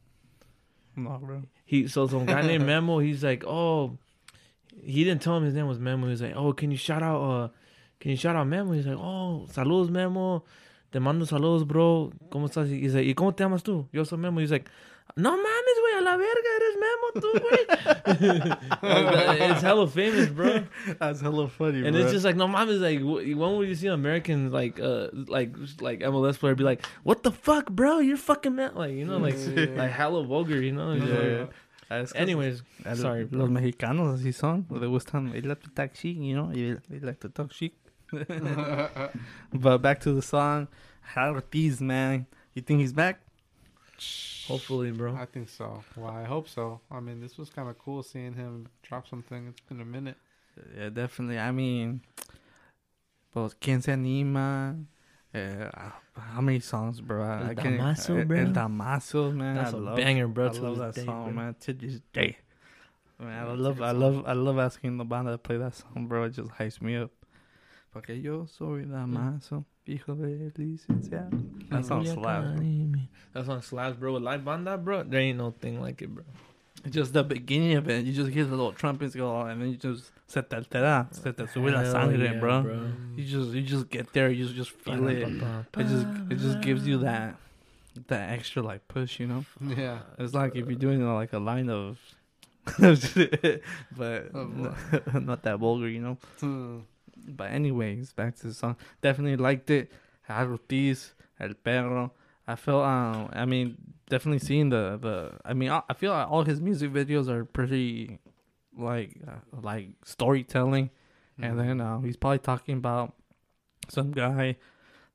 no, 0.96 1.18
bro. 1.22 1.42
He 1.64 1.86
so 1.88 2.06
some 2.06 2.26
guy 2.26 2.42
named 2.42 2.66
Memo. 2.66 2.98
He's 2.98 3.22
like, 3.24 3.44
oh, 3.46 3.96
he 4.82 5.04
didn't 5.04 5.22
tell 5.22 5.36
him 5.36 5.44
his 5.44 5.54
name 5.54 5.66
was 5.68 5.78
Memo. 5.78 6.08
He's 6.08 6.22
like, 6.22 6.34
oh, 6.36 6.52
can 6.52 6.70
you 6.70 6.76
shout 6.76 7.02
out? 7.02 7.20
uh 7.22 7.48
Can 8.00 8.10
you 8.12 8.16
shout 8.16 8.34
out 8.34 8.46
Memo? 8.46 8.72
He's 8.72 8.86
like, 8.86 8.98
oh, 8.98 9.46
saludos 9.52 9.90
Memo. 9.90 10.42
Te 10.90 10.98
mando 10.98 11.24
saludos, 11.26 11.64
bro. 11.66 12.10
¿Cómo 12.30 12.48
estás? 12.48 12.68
He's 12.70 12.94
like, 12.94 13.06
¿y 13.06 13.14
cómo 13.14 13.32
te 13.36 13.44
llamas 13.44 13.62
tú? 13.62 13.86
Yo 13.92 14.04
soy 14.04 14.18
Memo. 14.18 14.40
He's 14.40 14.50
like, 14.50 14.68
no 15.16 15.30
mames, 15.36 15.78
güey, 15.80 15.98
a 15.98 16.00
la 16.02 16.16
verga, 16.16 16.50
eres 16.56 16.76
Memo 16.80 17.10
tú, 17.20 17.30
güey. 17.40 18.56
it's 19.52 19.62
hella 19.62 19.86
famous, 19.86 20.28
bro. 20.28 20.64
That's 20.98 21.20
hella 21.20 21.48
funny, 21.48 21.84
And 21.84 21.92
bro. 21.94 22.02
it's 22.02 22.12
just 22.12 22.24
like 22.24 22.36
no 22.36 22.46
mames, 22.48 22.80
like 22.80 23.00
when 23.00 23.56
would 23.56 23.68
you 23.68 23.74
see 23.74 23.88
an 23.88 23.94
American 23.94 24.50
like 24.50 24.80
uh 24.80 25.08
like 25.12 25.54
like 25.80 26.00
MLS 26.00 26.38
player 26.38 26.54
be 26.54 26.64
like, 26.64 26.84
what 27.02 27.22
the 27.22 27.30
fuck, 27.32 27.70
bro? 27.70 27.98
You're 27.98 28.16
fucking 28.16 28.54
man, 28.54 28.74
like 28.74 28.92
you 28.92 29.04
know, 29.04 29.18
like 29.18 29.34
Yeah. 29.36 29.66
like 29.76 29.90
hella 29.90 30.24
vulgar, 30.24 30.60
you 30.62 30.72
know. 30.72 30.92
Yeah, 30.94 31.46
yeah. 31.90 32.06
Anyways, 32.14 32.62
sorry, 32.94 33.24
bro. 33.24 33.40
Los 33.40 33.50
mexicanos 33.50 34.20
así 34.20 34.32
son. 34.32 34.64
They 34.70 34.86
gustan, 34.86 35.32
they 35.32 35.40
like 35.40 35.60
to 35.62 35.70
talk 35.70 35.94
shit, 35.94 36.16
you 36.16 36.36
know. 36.36 36.52
They 36.52 37.00
like 37.00 37.18
to 37.20 37.28
talk 37.28 37.52
shit. 37.52 37.72
but 39.52 39.78
back 39.78 40.00
to 40.00 40.12
the 40.12 40.22
song. 40.22 40.68
Gerardo 41.14 41.34
Ortiz, 41.36 41.80
man. 41.80 42.26
You 42.54 42.62
think 42.62 42.80
he's 42.80 42.92
back? 42.92 43.20
hopefully, 44.46 44.90
bro. 44.90 45.14
I 45.14 45.26
think 45.26 45.48
so. 45.48 45.84
Well, 45.96 46.10
I 46.10 46.24
hope 46.24 46.48
so. 46.48 46.80
I 46.90 47.00
mean, 47.00 47.20
this 47.20 47.36
was 47.38 47.50
kind 47.50 47.68
of 47.68 47.78
cool 47.78 48.02
seeing 48.02 48.32
him 48.34 48.66
drop 48.82 49.06
something. 49.06 49.46
It's 49.48 49.60
been 49.60 49.80
a 49.80 49.84
minute. 49.84 50.16
Yeah, 50.76 50.88
definitely. 50.88 51.38
I 51.38 51.52
mean, 51.52 52.00
pues, 53.32 53.54
¿quién 53.60 53.82
se 53.82 53.92
anima? 53.92 54.74
Uh, 55.32 55.70
how 56.16 56.40
many 56.40 56.58
songs, 56.60 57.00
bro? 57.00 57.22
I, 57.22 57.40
El 57.42 57.50
I 57.50 57.54
can't- 57.54 57.78
Damaso, 57.80 58.26
bro. 58.26 58.36
El 58.38 58.46
Damaso, 58.52 59.32
man. 59.34 59.54
That's 59.56 59.74
I 59.74 59.76
a 59.76 59.80
love, 59.80 59.96
banger, 59.96 60.26
bro. 60.28 60.46
I 60.46 60.50
love 60.50 60.78
that 60.78 60.94
day, 60.94 61.04
song, 61.04 61.24
bro. 61.26 61.32
man. 61.44 61.54
To 61.60 61.72
this 61.72 62.00
day. 62.12 62.38
Man, 63.18 63.28
I 63.28 63.32
Yeah, 63.46 63.52
it's 63.52 63.60
a 63.60 63.62
love, 63.62 63.82
I 63.82 63.90
love, 63.92 64.24
I 64.26 64.32
love 64.32 64.58
asking 64.58 64.96
the 64.96 65.04
banda 65.04 65.32
to 65.32 65.38
play 65.38 65.58
that 65.58 65.74
song, 65.76 66.06
bro. 66.08 66.24
It 66.24 66.30
just 66.30 66.50
hypes 66.50 66.80
me 66.82 66.96
up. 66.96 67.10
Porque 67.92 68.20
yo 68.20 68.46
soy 68.46 68.84
Mm. 68.84 68.92
Damaso, 68.92 69.64
hijo 69.86 70.14
de 70.14 70.52
licenciado. 70.56 71.30
That 71.70 71.84
song 71.84 72.04
slaps, 72.06 72.52
bro. 72.56 73.00
That 73.32 73.46
song 73.46 73.62
slaps, 73.62 73.96
bro. 73.98 74.14
With 74.14 74.22
live 74.22 74.44
banda, 74.44 74.76
bro, 74.78 75.02
there 75.02 75.20
ain't 75.20 75.38
no 75.38 75.50
thing 75.50 75.80
like 75.80 76.00
it, 76.02 76.08
bro. 76.14 76.24
It's 76.84 76.94
just 76.94 77.12
the 77.12 77.22
beginning 77.24 77.76
of 77.76 77.88
it. 77.90 78.06
You 78.06 78.12
just 78.12 78.30
hear 78.30 78.44
the 78.44 78.52
little 78.56 78.72
trumpets 78.72 79.14
go, 79.14 79.40
and 79.42 79.60
then 79.60 79.70
you 79.70 79.76
just 79.76 80.12
se 80.28 80.40
te 80.42 80.56
altera, 80.56 81.08
se 81.10 81.32
te 81.32 81.46
sube 81.46 81.70
la 81.72 81.84
sangre, 81.84 82.16
yeah, 82.24 82.38
bro. 82.40 82.62
bro. 82.62 82.92
You 83.16 83.24
just, 83.24 83.50
you 83.50 83.62
just 83.62 83.90
get 83.90 84.12
there. 84.12 84.30
You 84.30 84.46
just 84.48 84.70
feel 84.70 85.06
it. 85.08 85.18
It 85.28 85.84
just, 85.86 86.06
it 86.30 86.38
just 86.38 86.60
gives 86.62 86.86
you 86.86 86.98
that, 86.98 87.36
that 88.06 88.30
extra 88.30 88.62
like 88.62 88.86
push, 88.88 89.18
you 89.20 89.26
know. 89.26 89.44
Yeah. 89.76 89.98
It's 90.18 90.32
like 90.32 90.54
if 90.56 90.68
you're 90.68 90.78
doing 90.78 91.04
like 91.12 91.32
a 91.34 91.38
line 91.38 91.68
of, 91.68 91.98
but 92.78 94.30
Of 94.32 95.14
not 95.26 95.42
that 95.42 95.58
vulgar, 95.58 95.88
you 95.88 96.00
know. 96.00 96.82
But 97.36 97.50
anyways, 97.52 98.12
back 98.12 98.36
to 98.36 98.48
the 98.48 98.54
song. 98.54 98.76
Definitely 99.00 99.36
liked 99.36 99.70
it. 99.70 99.92
Gerardo 100.26 100.58
El 101.40 101.54
Perro. 101.54 102.12
I 102.46 102.56
felt, 102.56 102.84
um, 102.84 103.30
I 103.32 103.44
mean, 103.44 103.76
definitely 104.08 104.40
seeing 104.40 104.70
the 104.70 104.98
the. 105.00 105.38
I 105.44 105.54
mean, 105.54 105.70
I 105.70 105.82
I 105.88 105.94
feel 105.94 106.12
like 106.12 106.30
all 106.30 106.44
his 106.44 106.60
music 106.60 106.92
videos 106.92 107.28
are 107.28 107.44
pretty, 107.44 108.18
like, 108.76 109.20
uh, 109.26 109.60
like 109.62 109.90
storytelling. 110.04 110.90
And 111.42 111.58
then 111.58 111.80
uh, 111.80 112.00
he's 112.00 112.18
probably 112.18 112.40
talking 112.40 112.76
about 112.76 113.14
some 113.88 114.12
guy 114.12 114.56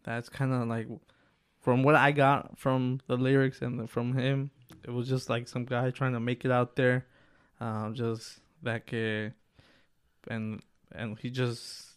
that's 0.03 0.27
kind 0.27 0.51
of 0.53 0.67
like, 0.67 0.87
from 1.61 1.83
what 1.83 1.93
I 1.95 2.11
got 2.11 2.57
from 2.57 2.99
the 3.05 3.15
lyrics 3.15 3.61
and 3.61 3.79
the, 3.79 3.87
from 3.87 4.17
him, 4.17 4.49
it 4.83 4.89
was 4.89 5.07
just 5.07 5.29
like 5.29 5.47
some 5.47 5.65
guy 5.65 5.91
trying 5.91 6.13
to 6.13 6.19
make 6.19 6.43
it 6.43 6.51
out 6.51 6.75
there. 6.75 7.05
Um, 7.59 7.93
just 7.93 8.39
that 8.63 8.87
que, 8.87 9.33
and 10.27 10.61
and 10.91 11.17
he 11.19 11.29
just 11.29 11.94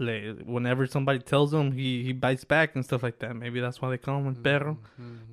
like 0.00 0.38
whenever 0.44 0.86
somebody 0.86 1.18
tells 1.18 1.52
him, 1.52 1.72
he 1.72 2.02
he 2.02 2.12
bites 2.12 2.44
back 2.44 2.74
and 2.74 2.84
stuff 2.84 3.02
like 3.02 3.18
that. 3.20 3.34
Maybe 3.36 3.60
that's 3.60 3.80
why 3.80 3.90
they 3.90 3.98
call 3.98 4.18
him 4.18 4.34
Mm-hmm. 4.34 4.46
el 4.46 4.58
perro. 4.60 4.78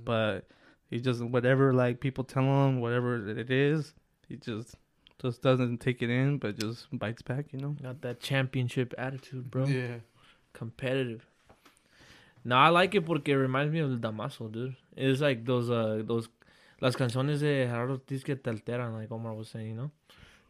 But 0.03 0.47
he 0.89 0.99
just 0.99 1.21
whatever 1.21 1.73
like 1.73 1.99
people 1.99 2.23
tell 2.23 2.43
him, 2.43 2.79
whatever 2.81 3.27
it 3.29 3.49
is, 3.51 3.93
he 4.27 4.37
just 4.37 4.75
just 5.21 5.41
doesn't 5.41 5.79
take 5.79 6.01
it 6.01 6.09
in, 6.09 6.37
but 6.37 6.59
just 6.59 6.87
bites 6.91 7.21
back. 7.21 7.45
You 7.53 7.59
know. 7.59 7.75
Got 7.81 8.01
that 8.01 8.19
championship 8.19 8.93
attitude, 8.97 9.49
bro. 9.49 9.65
Yeah. 9.65 9.97
Competitive. 10.53 11.25
No, 12.43 12.57
I 12.57 12.69
like 12.69 12.93
it 12.93 13.05
porque 13.05 13.29
it 13.29 13.37
reminds 13.37 13.73
me 13.73 13.79
of 13.79 13.89
El 13.91 13.97
Damaso, 13.97 14.51
dude. 14.51 14.75
It's 14.95 15.19
like 15.19 15.45
those, 15.45 15.69
uh, 15.71 16.03
those, 16.05 16.29
las 16.79 16.95
canciones 16.95 17.39
de 17.39 17.65
Gerardo 17.67 17.93
Ortiz 17.93 18.23
que 18.23 18.35
te 18.35 18.51
alteran, 18.51 18.93
like 18.93 19.11
Omar 19.11 19.33
was 19.33 19.49
saying, 19.49 19.69
you 19.69 19.73
know? 19.75 19.91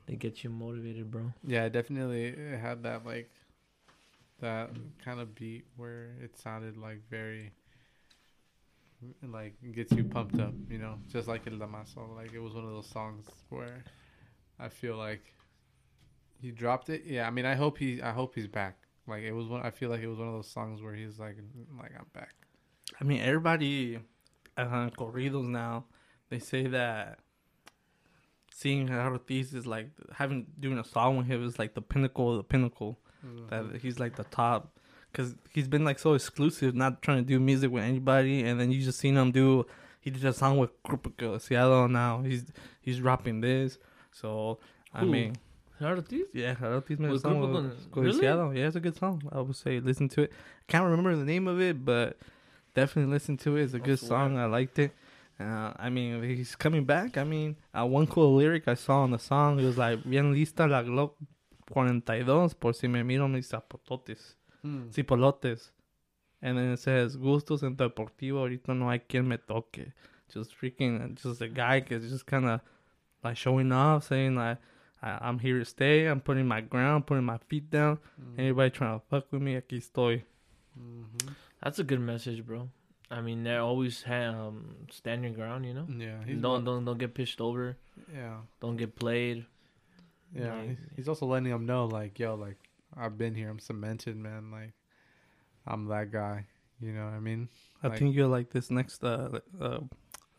They 0.06 0.18
get 0.18 0.44
you 0.44 0.50
motivated, 0.50 1.10
bro. 1.10 1.32
Yeah, 1.48 1.70
definitely 1.70 2.26
it 2.26 2.60
had 2.60 2.84
that 2.84 3.06
like 3.06 3.30
that 4.40 4.72
kind 5.04 5.20
of 5.20 5.36
beat 5.36 5.66
where 5.78 6.12
it 6.22 6.38
sounded 6.38 6.78
like 6.78 7.02
very 7.10 7.52
like 9.24 9.54
gets 9.74 9.92
you 9.94 10.04
pumped 10.04 10.40
up, 10.40 10.54
you 10.70 10.78
know, 10.78 10.96
just 11.12 11.28
like 11.28 11.48
El 11.48 11.54
Damaso. 11.54 12.16
Like 12.16 12.34
it 12.34 12.40
was 12.40 12.54
one 12.54 12.64
of 12.64 12.72
those 12.72 12.88
songs 12.88 13.26
where 13.50 13.84
I 14.60 14.70
feel 14.70 14.98
like 14.98 15.34
he 16.42 16.52
dropped 16.52 16.90
it. 16.90 17.04
Yeah, 17.06 17.28
I 17.28 17.32
mean, 17.32 17.46
I 17.46 17.56
hope 17.56 17.78
he, 17.78 18.02
I 18.02 18.12
hope 18.12 18.36
he's 18.36 18.48
back. 18.48 18.78
Like 19.08 19.24
it 19.24 19.32
was 19.32 19.48
one. 19.48 19.62
I 19.62 19.70
feel 19.70 19.90
like 19.90 20.02
it 20.02 20.08
was 20.08 20.18
one 20.18 20.28
of 20.28 20.34
those 20.34 20.50
songs 20.50 20.82
where 20.82 20.94
he's 20.94 21.20
like, 21.20 21.38
like 21.78 21.92
I'm 21.98 22.08
back. 22.14 22.34
I 23.00 23.04
mean, 23.04 23.22
everybody 23.22 24.00
uh, 24.58 24.90
corridos 24.98 25.48
now, 25.48 25.86
they 26.30 26.40
say 26.40 26.68
that 26.68 27.20
seeing 28.52 28.90
Ortiz 28.90 29.54
is 29.54 29.68
like 29.68 29.90
having 30.14 30.48
doing 30.60 30.80
a 30.80 30.84
song 30.84 31.18
with 31.18 31.28
him 31.28 31.46
is 31.46 31.60
like 31.60 31.74
the 31.74 31.82
pinnacle 31.82 32.32
of 32.32 32.38
the 32.38 32.44
pinnacle. 32.44 33.00
That 33.50 33.80
he's 33.82 34.00
like 34.00 34.16
the 34.16 34.24
top 34.26 34.76
because 35.12 35.36
he's 35.52 35.68
been 35.68 35.86
like 35.86 36.00
so 36.00 36.14
exclusive, 36.14 36.76
not 36.76 37.02
trying 37.02 37.24
to 37.24 37.28
do 37.28 37.40
music 37.40 37.72
with 37.72 37.84
anybody. 37.84 38.44
And 38.44 38.60
then 38.60 38.72
you 38.72 38.82
just 38.84 39.00
seen 39.00 39.16
him 39.16 39.32
do. 39.32 39.66
He 40.02 40.12
did 40.12 40.24
a 40.26 40.34
song 40.34 40.58
with 40.58 40.72
Grupo 40.84 41.42
Seattle. 41.42 41.88
Now 41.88 42.22
he's 42.22 42.46
he's 42.82 43.00
dropping 43.00 43.42
this. 43.42 43.78
So 44.12 44.60
I 44.94 45.04
mean, 45.04 45.36
yeah, 46.34 46.56
Ortiz 46.62 47.00
made 47.00 47.12
a 47.12 47.20
song 47.20 47.40
with, 47.40 47.66
with 47.94 48.06
really? 48.06 48.20
Seattle. 48.20 48.56
Yeah, 48.56 48.68
it's 48.68 48.76
a 48.76 48.80
good 48.80 48.98
song. 48.98 49.24
I 49.32 49.42
would 49.42 49.56
say 49.56 49.80
listen 49.80 50.08
to 50.10 50.24
it. 50.24 50.32
I 50.68 50.72
can't 50.72 50.86
remember 50.86 51.16
the 51.16 51.26
name 51.26 51.48
of 51.48 51.60
it, 51.60 51.84
but 51.84 52.18
definitely 52.74 53.12
listen 53.12 53.38
to 53.38 53.58
it. 53.58 53.64
It's 53.64 53.74
a 53.74 53.80
good 53.80 54.00
song. 54.00 54.38
I 54.38 54.46
liked 54.46 54.80
it. 54.80 54.92
Uh, 55.38 55.74
I 55.76 55.90
mean, 55.90 56.24
he's 56.24 56.56
coming 56.56 56.86
back. 56.86 57.18
I 57.18 57.26
mean, 57.26 57.58
uh, 57.78 57.86
one 57.86 58.08
cool 58.08 58.36
lyric 58.36 58.70
I 58.70 58.76
saw 58.76 59.02
on 59.02 59.12
the 59.12 59.20
song 59.20 59.60
it 59.60 59.66
was 59.66 59.78
like 59.78 60.10
"Bien 60.10 60.34
lista 60.34 60.70
la 60.70 60.82
Glock 60.82 61.12
42 61.68 62.54
por 62.54 62.74
si 62.74 62.88
me 62.88 63.04
miro 63.04 63.28
mis 63.28 63.50
zapototes, 63.52 64.36
Hmm. 64.62 64.90
cipolotes," 64.90 65.72
and 66.42 66.58
then 66.58 66.72
it 66.74 66.80
says 66.80 67.16
"Gustos 67.18 67.64
en 67.64 67.76
tu 67.76 67.84
deportivo 67.90 68.40
ahorita 68.40 68.74
no 68.76 68.90
hay 68.90 69.00
quien 69.00 69.28
me 69.28 69.38
toque." 69.38 69.94
Just 70.34 70.54
freaking, 70.60 71.16
just 71.22 71.42
a 71.42 71.48
guy 71.48 71.84
is 71.90 72.10
just 72.10 72.26
kind 72.26 72.46
of 72.46 72.62
like 73.24 73.38
showing 73.38 73.72
off, 73.72 74.04
saying 74.08 74.36
like. 74.36 74.58
I, 75.02 75.20
I'm 75.22 75.38
here 75.40 75.60
to 75.60 75.66
stay. 75.66 76.08
I'm 76.08 76.20
putting 76.22 76.48
my 76.48 76.62
ground, 76.62 77.06
putting 77.06 77.26
my 77.26 77.38
feet 77.50 77.70
down. 77.70 78.00
Mm. 78.20 78.40
Anybody 78.40 78.70
trying 78.72 78.98
to 79.00 79.06
fuck 79.08 79.32
with 79.32 79.42
me, 79.42 79.54
aquí 79.56 79.78
estoy. 79.78 80.24
Mhm. 80.80 81.36
That's 81.62 81.78
a 81.80 81.84
good 81.84 82.00
message, 82.00 82.44
bro. 82.44 82.70
I 83.12 83.22
mean, 83.22 83.44
they 83.44 83.56
always 83.58 84.02
ha- 84.04 84.34
um, 84.48 84.88
stand 84.90 85.24
your 85.24 85.34
ground, 85.34 85.66
you 85.66 85.74
know? 85.76 85.86
Yeah, 85.88 86.24
don't, 86.26 86.42
one- 86.42 86.64
don't, 86.64 86.86
don't 86.86 86.98
get 86.98 87.14
pitched 87.14 87.40
over. 87.40 87.78
Yeah, 88.12 88.40
Don't 88.62 88.78
get 88.78 88.96
played. 88.96 89.46
Yeah. 90.36 90.54
Like- 90.56 90.68
he's- 90.68 90.90
he's 90.96 91.08
also 91.10 91.26
letting 91.26 91.50
them 91.50 91.66
know, 91.66 91.86
like, 91.86 92.20
yo, 92.20 92.36
like 92.36 92.58
I've 92.96 93.18
been 93.18 93.36
here. 93.36 93.50
I'm 93.50 93.60
cemented, 93.60 94.16
man. 94.18 94.52
Like 94.52 94.74
I'm 95.66 95.86
that 95.88 96.12
guy. 96.12 96.46
You 96.82 96.92
know 96.92 97.06
what 97.06 97.14
I 97.14 97.20
mean? 97.20 97.50
I 97.82 97.88
Like- 97.88 98.00
think 98.00 98.16
you'll 98.16 98.30
like 98.30 98.50
this 98.52 98.70
next 98.70 99.04
uh, 99.04 99.40
uh, 99.60 99.80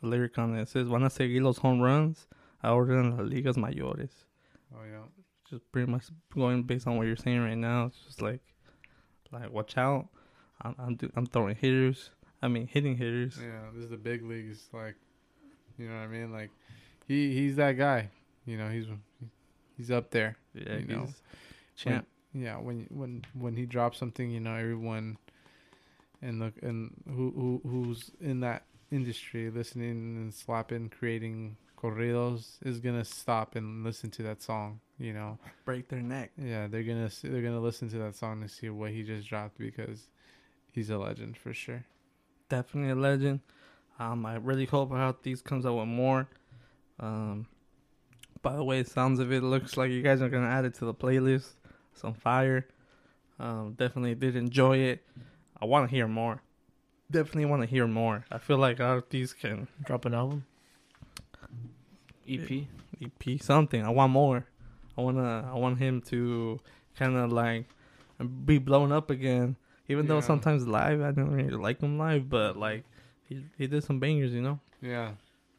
lyric 0.01 0.37
on 0.37 0.55
it. 0.55 0.61
It 0.63 0.69
says, 0.69 0.87
Van 0.87 1.03
a 1.03 1.09
seguir 1.09 1.41
los 1.43 1.57
home 1.57 1.81
runs 1.81 2.27
ahora 2.63 2.99
en 2.99 3.17
las 3.17 3.27
ligas 3.27 3.55
mayores. 3.57 4.11
Oh 4.73 4.83
yeah. 4.83 5.03
Just 5.49 5.71
pretty 5.71 5.89
much 5.91 6.05
going 6.33 6.63
based 6.63 6.87
on 6.87 6.97
what 6.97 7.07
you're 7.07 7.15
saying 7.15 7.41
right 7.41 7.57
now. 7.57 7.85
It's 7.85 7.99
just 8.05 8.21
like, 8.21 8.41
like 9.31 9.51
watch 9.51 9.77
out. 9.77 10.09
I'm 10.61 10.75
I'm, 10.77 10.95
do, 10.95 11.11
I'm 11.15 11.25
throwing 11.25 11.55
hitters. 11.55 12.11
I 12.41 12.47
mean 12.49 12.67
hitting 12.67 12.95
hitters. 12.97 13.39
Yeah, 13.41 13.69
this 13.73 13.85
is 13.85 13.89
the 13.89 13.97
big 13.97 14.23
leagues. 14.23 14.67
Like, 14.73 14.95
you 15.77 15.87
know 15.87 15.95
what 15.95 16.01
I 16.03 16.07
mean? 16.07 16.31
Like, 16.31 16.51
he 17.07 17.33
he's 17.33 17.55
that 17.55 17.73
guy. 17.77 18.09
You 18.45 18.57
know, 18.57 18.69
he's 18.69 18.85
he's 19.77 19.91
up 19.91 20.09
there. 20.11 20.37
Yeah, 20.53 20.77
You 20.77 20.85
know, 20.87 21.01
he's 21.05 21.21
champ. 21.75 22.07
Yeah, 22.33 22.57
when 22.57 22.87
when 22.89 23.23
when 23.33 23.55
he 23.55 23.65
drops 23.65 23.97
something, 23.97 24.29
you 24.29 24.39
know, 24.39 24.53
everyone 24.55 25.17
and 26.21 26.39
look 26.39 26.53
and 26.61 26.91
who 27.07 27.31
who 27.31 27.61
who's 27.69 28.11
in 28.19 28.39
that 28.41 28.63
industry 28.91 29.49
listening 29.49 29.91
and 30.17 30.33
slapping, 30.33 30.89
creating 30.89 31.57
corridos 31.77 32.57
is 32.63 32.79
gonna 32.79 33.05
stop 33.05 33.55
and 33.55 33.83
listen 33.83 34.09
to 34.11 34.23
that 34.23 34.41
song. 34.41 34.79
You 34.99 35.13
know, 35.13 35.37
Break 35.65 35.89
their 35.89 36.01
neck. 36.01 36.31
yeah, 36.37 36.67
they're 36.67 36.83
gonna 36.83 37.05
s- 37.05 37.21
they're 37.21 37.41
gonna 37.43 37.59
listen 37.59 37.87
to 37.89 37.97
that 37.99 38.15
song 38.15 38.41
to 38.41 38.49
see 38.49 38.69
what 38.69 38.91
he 38.91 39.03
just 39.03 39.27
dropped 39.27 39.57
because 39.59 40.07
he's 40.71 40.89
a 40.89 40.97
legend 40.97 41.37
for 41.37 41.53
sure. 41.53 41.85
Definitely 42.49 42.91
a 42.91 42.95
legend. 42.95 43.41
Um, 43.99 44.25
I 44.25 44.35
really 44.35 44.65
hope 44.65 44.91
how 44.91 45.15
these 45.23 45.41
comes 45.41 45.65
out 45.65 45.75
with 45.75 45.87
more. 45.87 46.27
Um, 46.99 47.47
by 48.47 48.55
the 48.55 48.63
way, 48.63 48.81
sounds 48.81 49.19
of 49.19 49.29
it 49.33 49.43
looks 49.43 49.75
like 49.75 49.91
you 49.91 50.01
guys 50.01 50.21
are 50.21 50.29
gonna 50.29 50.47
add 50.47 50.63
it 50.63 50.73
to 50.75 50.85
the 50.85 50.93
playlist. 50.93 51.55
Some 51.93 52.13
fire. 52.13 52.65
Um, 53.39 53.73
definitely 53.77 54.15
did 54.15 54.37
enjoy 54.37 54.77
it. 54.77 55.03
I 55.61 55.65
want 55.65 55.89
to 55.89 55.93
hear 55.93 56.07
more. 56.07 56.41
Definitely 57.11 57.43
want 57.45 57.63
to 57.63 57.67
hear 57.67 57.87
more. 57.87 58.23
I 58.31 58.37
feel 58.37 58.57
like 58.57 58.79
of 58.79 59.03
these 59.09 59.33
can 59.33 59.67
Drop 59.83 60.05
an 60.05 60.13
album. 60.13 60.45
EP. 62.25 62.67
EP 63.01 63.41
something. 63.41 63.83
I 63.83 63.89
want 63.89 64.13
more. 64.13 64.45
I 64.97 65.01
wanna. 65.01 65.51
I 65.53 65.57
want 65.57 65.77
him 65.79 66.01
to 66.03 66.61
kind 66.95 67.17
of 67.17 67.33
like 67.33 67.65
be 68.45 68.59
blown 68.59 68.93
up 68.93 69.09
again. 69.09 69.57
Even 69.89 70.07
though 70.07 70.21
sometimes 70.21 70.65
live, 70.65 71.01
I 71.01 71.11
don't 71.11 71.31
really 71.31 71.57
like 71.57 71.81
him 71.81 71.97
live, 71.97 72.29
but 72.29 72.55
like 72.55 72.85
he 73.27 73.43
he 73.57 73.67
did 73.67 73.83
some 73.83 73.99
bangers, 73.99 74.31
you 74.31 74.41
know. 74.41 74.59
Yeah, 74.81 75.11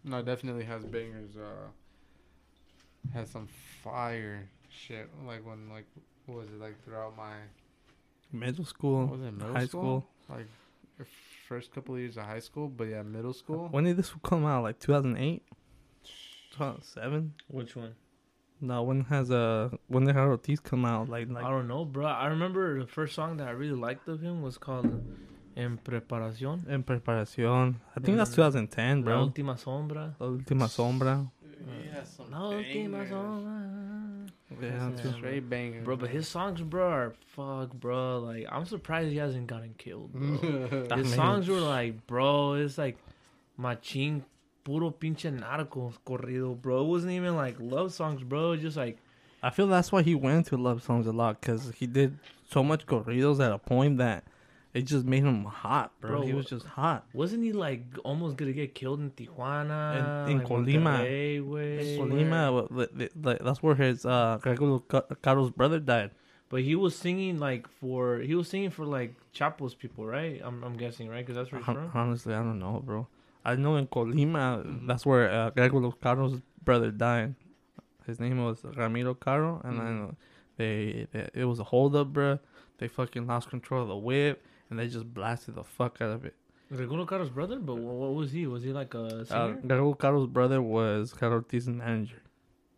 no, 0.05 0.22
definitely 0.22 0.64
has 0.64 0.87
bangers. 0.87 1.37
Uh, 1.37 1.68
has 3.12 3.30
some 3.30 3.48
fire 3.82 4.48
shit. 4.68 5.08
Like 5.26 5.46
when 5.46 5.68
like 5.70 5.87
what 6.26 6.38
was 6.38 6.48
it 6.48 6.61
like 6.61 6.82
throughout 6.84 7.16
my 7.16 7.34
Middle 8.32 8.64
what 8.64 8.68
school, 8.68 9.06
was 9.06 9.20
it 9.22 9.32
middle 9.32 9.54
high 9.54 9.66
school? 9.66 10.06
Like 10.28 10.46
first 11.48 11.72
couple 11.72 11.94
of 11.94 12.00
years 12.00 12.16
of 12.18 12.24
high 12.24 12.40
school, 12.40 12.68
but 12.68 12.84
yeah, 12.88 13.02
middle 13.02 13.32
school. 13.32 13.68
When 13.70 13.84
did 13.84 13.96
this 13.96 14.12
come 14.22 14.44
out? 14.44 14.62
Like 14.64 14.78
2008, 14.80 15.42
2007? 16.52 17.34
Which 17.48 17.76
one? 17.76 17.94
No, 18.61 18.82
when 18.82 19.04
has 19.04 19.30
uh 19.30 19.70
when 19.87 20.04
did 20.04 20.14
Gerardo 20.14 20.32
Ortiz 20.32 20.61
come 20.61 20.84
out? 20.84 21.08
Like 21.08 21.28
like 21.30 21.44
I 21.44 21.50
don't 21.50 21.68
know, 21.68 21.84
bro. 21.84 22.06
I 22.06 22.26
remember 22.26 22.80
the 22.80 22.87
first 22.88 23.14
song 23.14 23.37
that 23.38 23.46
I 23.48 23.52
really 23.52 23.78
liked 23.78 24.08
of 24.08 24.20
him 24.20 24.42
was 24.42 24.58
called 24.58 24.87
En 25.56 25.78
Preparación. 25.78 26.68
en 26.68 26.82
preparación. 26.84 27.76
I 27.96 28.00
think 28.00 28.16
that's 28.18 28.30
Mm. 28.32 28.37
2010, 28.37 28.98
La 28.98 29.04
bro. 29.04 29.26
Última 29.26 29.56
Sombra. 29.56 30.14
La 30.20 30.26
última 30.26 30.68
sombra. 30.68 31.30
He 31.82 31.88
has 31.90 32.08
some 32.08 32.30
La 32.30 32.50
Última 32.52 32.92
bangers. 32.92 33.10
Sombra. 33.10 34.30
Yeah, 34.60 34.68
Yeah. 34.90 35.02
just- 35.02 35.16
straight 35.16 35.48
bangers, 35.50 35.84
Bro, 35.84 35.96
but 35.96 36.10
his 36.10 36.26
songs, 36.28 36.60
bro, 36.62 36.88
are 36.88 37.14
fuck, 37.26 37.72
bro. 37.74 38.20
Like, 38.20 38.46
I'm 38.50 38.64
surprised 38.64 39.10
he 39.10 39.18
hasn't 39.18 39.46
gotten 39.46 39.74
killed, 39.78 40.12
bro. 40.12 40.86
His 40.96 41.14
songs 41.14 41.48
were 41.48 41.60
like, 41.60 42.06
bro, 42.06 42.54
it's 42.54 42.78
like 42.78 42.96
machín, 43.60 44.22
puro 44.64 44.90
pinche 44.90 45.30
narco 45.32 45.92
corrido, 46.06 46.60
bro. 46.60 46.82
It 46.84 46.88
wasn't 46.88 47.12
even 47.12 47.36
like 47.36 47.56
love 47.60 47.92
songs, 47.92 48.22
bro. 48.22 48.56
Just 48.56 48.76
like, 48.76 48.98
I 49.42 49.50
feel 49.50 49.66
that's 49.66 49.92
why 49.92 50.02
he 50.02 50.14
went 50.14 50.46
to 50.46 50.56
love 50.56 50.82
songs 50.82 51.06
a 51.06 51.12
lot 51.12 51.40
because 51.40 51.70
he 51.76 51.86
did 51.86 52.18
so 52.50 52.62
much 52.62 52.86
corridos 52.86 53.44
at 53.44 53.52
a 53.52 53.58
point 53.58 53.98
that 53.98 54.24
it 54.74 54.83
just 54.83 55.04
made 55.07 55.22
him 55.24 55.44
hot, 55.44 55.92
bro. 56.00 56.11
Bro, 56.11 56.20
he 56.22 56.33
was 56.35 56.46
just 56.46 56.66
hot. 56.66 57.07
wasn't 57.14 57.42
he 57.42 57.52
like 57.52 57.85
almost 58.04 58.37
gonna 58.37 58.52
get 58.52 58.74
killed 58.74 59.00
in 59.00 59.11
Tijuana? 59.11 60.26
In- 60.26 60.33
in 60.33 60.38
like, 60.38 60.46
Colima. 60.46 60.83
Monterrey? 61.00 61.98
Colima, 61.98 62.52
wa- 62.52 62.68
the- 62.70 62.90
the- 62.92 63.11
the- 63.14 63.44
that's 63.44 63.62
where 63.62 63.74
his 63.74 64.04
uh 64.04 64.38
Gregorio 64.42 64.78
Ca- 64.81 65.07
Caro's 65.22 65.50
brother 65.50 65.81
died. 65.81 66.11
But 66.50 66.62
he 66.62 66.74
was 66.74 66.96
singing 66.96 67.38
like 67.38 67.68
for 67.68 68.18
he 68.20 68.35
was 68.35 68.48
singing 68.48 68.70
for 68.70 68.85
like 68.87 69.14
Chapo's 69.33 69.74
people, 69.74 70.07
right? 70.07 70.40
I'm 70.44 70.62
I'm 70.64 70.76
guessing, 70.76 71.09
right? 71.09 71.24
Because 71.24 71.37
that's 71.37 71.52
where 71.52 71.61
he's 71.61 71.66
from. 71.74 71.90
Honestly, 71.94 72.35
I 72.35 72.38
don't 72.42 72.59
know, 72.59 72.83
bro. 72.85 73.07
I 73.44 73.54
know 73.57 73.76
in 73.76 73.87
Colima, 73.87 74.64
Mhm. 74.64 74.87
that's 74.87 75.04
where 75.07 75.31
uh, 75.31 75.50
Gregorio 75.50 75.90
Caro's 75.92 76.40
brother 76.64 76.90
died. 76.90 77.35
His 78.07 78.18
name 78.20 78.42
was 78.42 78.64
Ramiro 78.64 79.14
Caro, 79.14 79.61
and 79.64 79.78
Mhm. 79.78 79.85
then 79.85 80.16
they, 80.57 81.07
they 81.12 81.28
it 81.35 81.44
was 81.44 81.59
a 81.59 81.64
holdup, 81.64 82.12
bro. 82.12 82.38
They 82.78 82.88
fucking 82.88 83.26
lost 83.26 83.50
control 83.50 83.83
of 83.83 83.88
the 83.88 83.96
whip, 83.96 84.42
and 84.70 84.78
they 84.78 84.88
just 84.88 85.12
blasted 85.12 85.54
the 85.54 85.64
fuck 85.64 86.00
out 86.00 86.11
of 86.11 86.24
it. 86.24 86.35
Regulo 86.72 87.09
Caro's 87.09 87.31
brother, 87.31 87.59
but 87.59 87.76
what, 87.76 87.94
what 87.94 88.14
was 88.14 88.31
he? 88.33 88.46
Was 88.46 88.62
he 88.62 88.72
like 88.72 88.92
a 88.94 89.00
Uh, 89.04 89.24
singer? 89.24 89.59
Gregorio 89.66 89.94
Caro's 89.94 90.26
brother 90.26 90.61
was 90.61 91.12
Gerardo 91.18 91.37
Ortiz's 91.37 91.68
manager, 91.68 92.22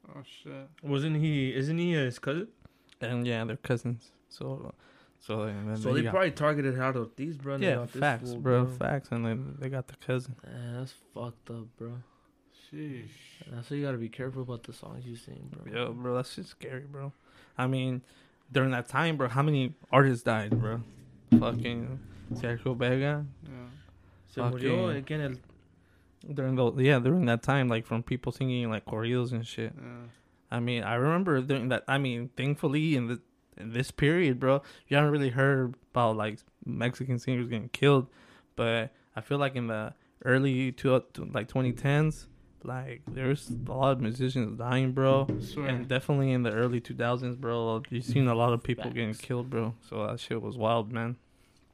Oh 0.08 0.22
shit. 0.24 0.68
Wasn't 0.82 1.16
he? 1.16 1.54
Isn't 1.54 1.78
he 1.78 1.92
his 1.92 2.18
cousin? 2.18 2.48
and 3.00 3.26
yeah, 3.26 3.42
they're 3.44 3.56
cousins. 3.56 4.12
So, 4.28 4.72
so 5.18 5.42
and 5.42 5.68
then 5.70 5.76
So 5.76 5.92
they 5.94 6.02
got- 6.02 6.10
probably 6.12 6.30
targeted 6.32 6.74
Gerardo 6.74 7.00
Ortiz, 7.00 7.36
bro. 7.36 7.54
and 7.54 7.62
yeah, 7.64 7.86
facts, 7.86 8.30
fool, 8.32 8.40
bro, 8.40 8.66
facts, 8.66 9.08
and 9.10 9.24
then 9.26 9.56
they 9.58 9.68
got 9.68 9.88
the 9.88 9.96
cousin. 9.96 10.36
Man, 10.44 10.78
that's 10.78 10.94
fucked 11.14 11.50
up, 11.50 11.66
bro. 11.76 11.94
Sheesh. 12.72 13.08
That's 13.50 13.70
why 13.70 13.76
you 13.78 13.84
gotta 13.84 13.98
be 13.98 14.08
careful 14.08 14.42
about 14.42 14.62
the 14.62 14.72
songs 14.72 15.04
you 15.06 15.16
sing, 15.16 15.48
bro. 15.50 15.72
Yo, 15.72 15.92
bro, 15.92 16.14
that's 16.14 16.36
just 16.36 16.50
scary, 16.50 16.84
bro. 16.88 17.12
I 17.58 17.66
mean, 17.66 18.02
during 18.52 18.70
that 18.70 18.88
time, 18.88 19.16
bro, 19.16 19.28
how 19.28 19.42
many 19.42 19.74
artists 19.90 20.22
died, 20.22 20.50
bro? 20.60 20.82
Fucking 21.38 21.98
Sergio 22.34 22.76
Vega. 22.76 23.24
Yeah. 23.44 23.50
Se 24.28 24.40
murió 24.40 24.86
Fucking- 24.88 25.02
aquí 25.04 25.10
en 25.14 25.20
el 25.20 25.34
During 26.34 26.54
the 26.56 26.82
yeah, 26.84 26.98
during 26.98 27.24
that 27.26 27.42
time, 27.42 27.68
like 27.68 27.86
from 27.86 28.02
people 28.02 28.30
singing 28.30 28.68
like 28.70 28.84
corridos 28.84 29.32
and 29.32 29.46
shit. 29.46 29.72
Yeah. 29.74 29.92
I 30.50 30.60
mean, 30.60 30.82
I 30.82 30.94
remember 30.96 31.40
during 31.40 31.68
that. 31.70 31.82
I 31.88 31.96
mean, 31.96 32.28
thankfully 32.36 32.94
in 32.94 33.06
the 33.06 33.20
in 33.56 33.72
this 33.72 33.90
period, 33.90 34.38
bro, 34.38 34.60
you 34.88 34.96
haven't 34.96 35.12
really 35.12 35.30
heard 35.30 35.74
about 35.92 36.16
like 36.16 36.38
Mexican 36.66 37.18
singers 37.18 37.48
getting 37.48 37.70
killed, 37.70 38.06
but 38.54 38.90
I 39.16 39.22
feel 39.22 39.38
like 39.38 39.56
in 39.56 39.68
the 39.68 39.94
early 40.26 40.72
to 40.72 41.02
like 41.32 41.48
2010s, 41.48 42.26
like 42.64 43.02
there's 43.06 43.50
a 43.68 43.72
lot 43.72 43.92
of 43.92 44.00
musicians 44.00 44.58
dying, 44.58 44.92
bro. 44.92 45.26
Swear. 45.40 45.66
And 45.68 45.88
definitely 45.88 46.32
in 46.32 46.42
the 46.42 46.52
early 46.52 46.80
2000s, 46.80 47.36
bro, 47.36 47.82
you 47.90 48.00
seen 48.00 48.26
a 48.28 48.34
lot 48.34 48.52
of 48.52 48.62
people 48.62 48.84
Facts. 48.84 48.94
getting 48.94 49.14
killed, 49.14 49.50
bro. 49.50 49.74
So 49.88 50.06
that 50.06 50.20
shit 50.20 50.40
was 50.42 50.56
wild, 50.56 50.92
man. 50.92 51.16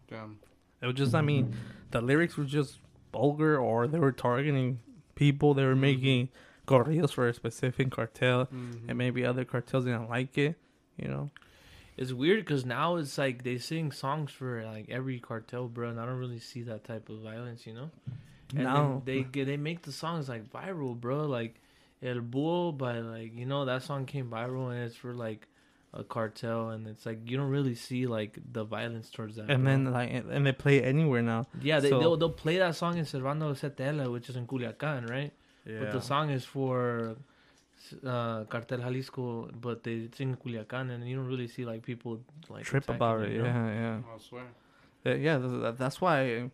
Damn. 0.08 0.38
It 0.80 0.86
was 0.86 0.94
just, 0.96 1.14
I 1.14 1.22
mean, 1.22 1.54
the 1.90 2.00
lyrics 2.00 2.36
were 2.36 2.44
just 2.44 2.78
vulgar, 3.12 3.58
or 3.58 3.86
they 3.86 3.98
were 3.98 4.12
targeting 4.12 4.78
people. 5.14 5.54
They 5.54 5.64
were 5.64 5.74
Mhm. 5.74 5.80
making 5.80 6.28
corridos 6.66 7.12
for 7.12 7.26
a 7.28 7.32
specific 7.32 7.90
cartel, 7.90 8.46
Mhm. 8.46 8.88
and 8.88 8.98
maybe 8.98 9.24
other 9.24 9.44
cartels 9.44 9.84
didn't 9.84 10.08
like 10.08 10.36
it, 10.36 10.56
you 10.96 11.08
know? 11.08 11.30
It's 11.96 12.12
weird 12.12 12.40
because 12.40 12.66
now 12.66 12.96
it's 12.96 13.16
like 13.16 13.42
they 13.42 13.56
sing 13.56 13.90
songs 13.90 14.30
for 14.30 14.62
like 14.64 14.90
every 14.90 15.18
cartel, 15.18 15.66
bro, 15.66 15.88
and 15.88 15.98
I 15.98 16.04
don't 16.04 16.18
really 16.18 16.38
see 16.40 16.62
that 16.64 16.84
type 16.84 17.08
of 17.08 17.20
violence, 17.20 17.66
you 17.66 17.72
know. 17.72 17.90
And 18.54 18.64
now 18.64 19.02
then 19.04 19.30
they 19.32 19.44
they 19.44 19.56
make 19.56 19.82
the 19.82 19.92
songs 19.92 20.28
like 20.28 20.50
viral, 20.50 20.98
bro. 20.98 21.24
Like 21.24 21.60
El 22.02 22.20
Bull 22.20 22.72
by 22.72 22.98
like 23.00 23.34
you 23.34 23.46
know 23.46 23.64
that 23.64 23.82
song 23.82 24.06
came 24.06 24.28
viral 24.30 24.70
and 24.70 24.82
it's 24.84 24.96
for 24.96 25.14
like 25.14 25.48
a 25.92 26.04
cartel, 26.04 26.70
and 26.70 26.86
it's 26.86 27.06
like 27.06 27.28
you 27.28 27.36
don't 27.36 27.50
really 27.50 27.74
see 27.74 28.06
like 28.06 28.38
the 28.52 28.64
violence 28.64 29.10
towards 29.10 29.36
that. 29.36 29.50
and 29.50 29.64
bro. 29.64 29.72
then 29.72 29.92
like, 29.92 30.10
and 30.12 30.46
they 30.46 30.52
play 30.52 30.76
it 30.78 30.84
anywhere 30.84 31.22
now. 31.22 31.46
yeah, 31.62 31.80
they 31.80 31.90
so- 31.90 31.98
they'll, 31.98 32.16
they'll 32.16 32.30
play 32.30 32.58
that 32.58 32.76
song 32.76 32.98
in 32.98 33.04
Servando 33.04 33.52
Setela, 33.58 34.10
which 34.12 34.28
is 34.28 34.36
in 34.36 34.46
Culiacan, 34.46 35.08
right? 35.08 35.32
Yeah. 35.64 35.80
But 35.80 35.92
the 35.92 36.00
song 36.00 36.30
is 36.30 36.44
for 36.44 37.16
uh, 38.04 38.44
Cartel 38.44 38.78
Jalisco, 38.78 39.50
but 39.60 39.82
they 39.82 40.08
sing 40.14 40.36
Culiacan, 40.36 40.90
and 40.90 41.08
you 41.08 41.16
don't 41.16 41.26
really 41.26 41.48
see 41.48 41.64
like 41.64 41.82
people 41.82 42.20
like 42.48 42.64
trip 42.64 42.88
about 42.88 43.20
them, 43.20 43.30
it, 43.30 43.34
you 43.34 43.42
know? 43.42 43.48
yeah, 43.48 43.72
yeah. 43.72 44.14
I 44.14 44.18
swear. 44.18 44.44
Uh, 45.04 45.14
yeah, 45.14 45.38
th- 45.38 45.50
th- 45.62 45.74
that's 45.76 46.00
why. 46.00 46.50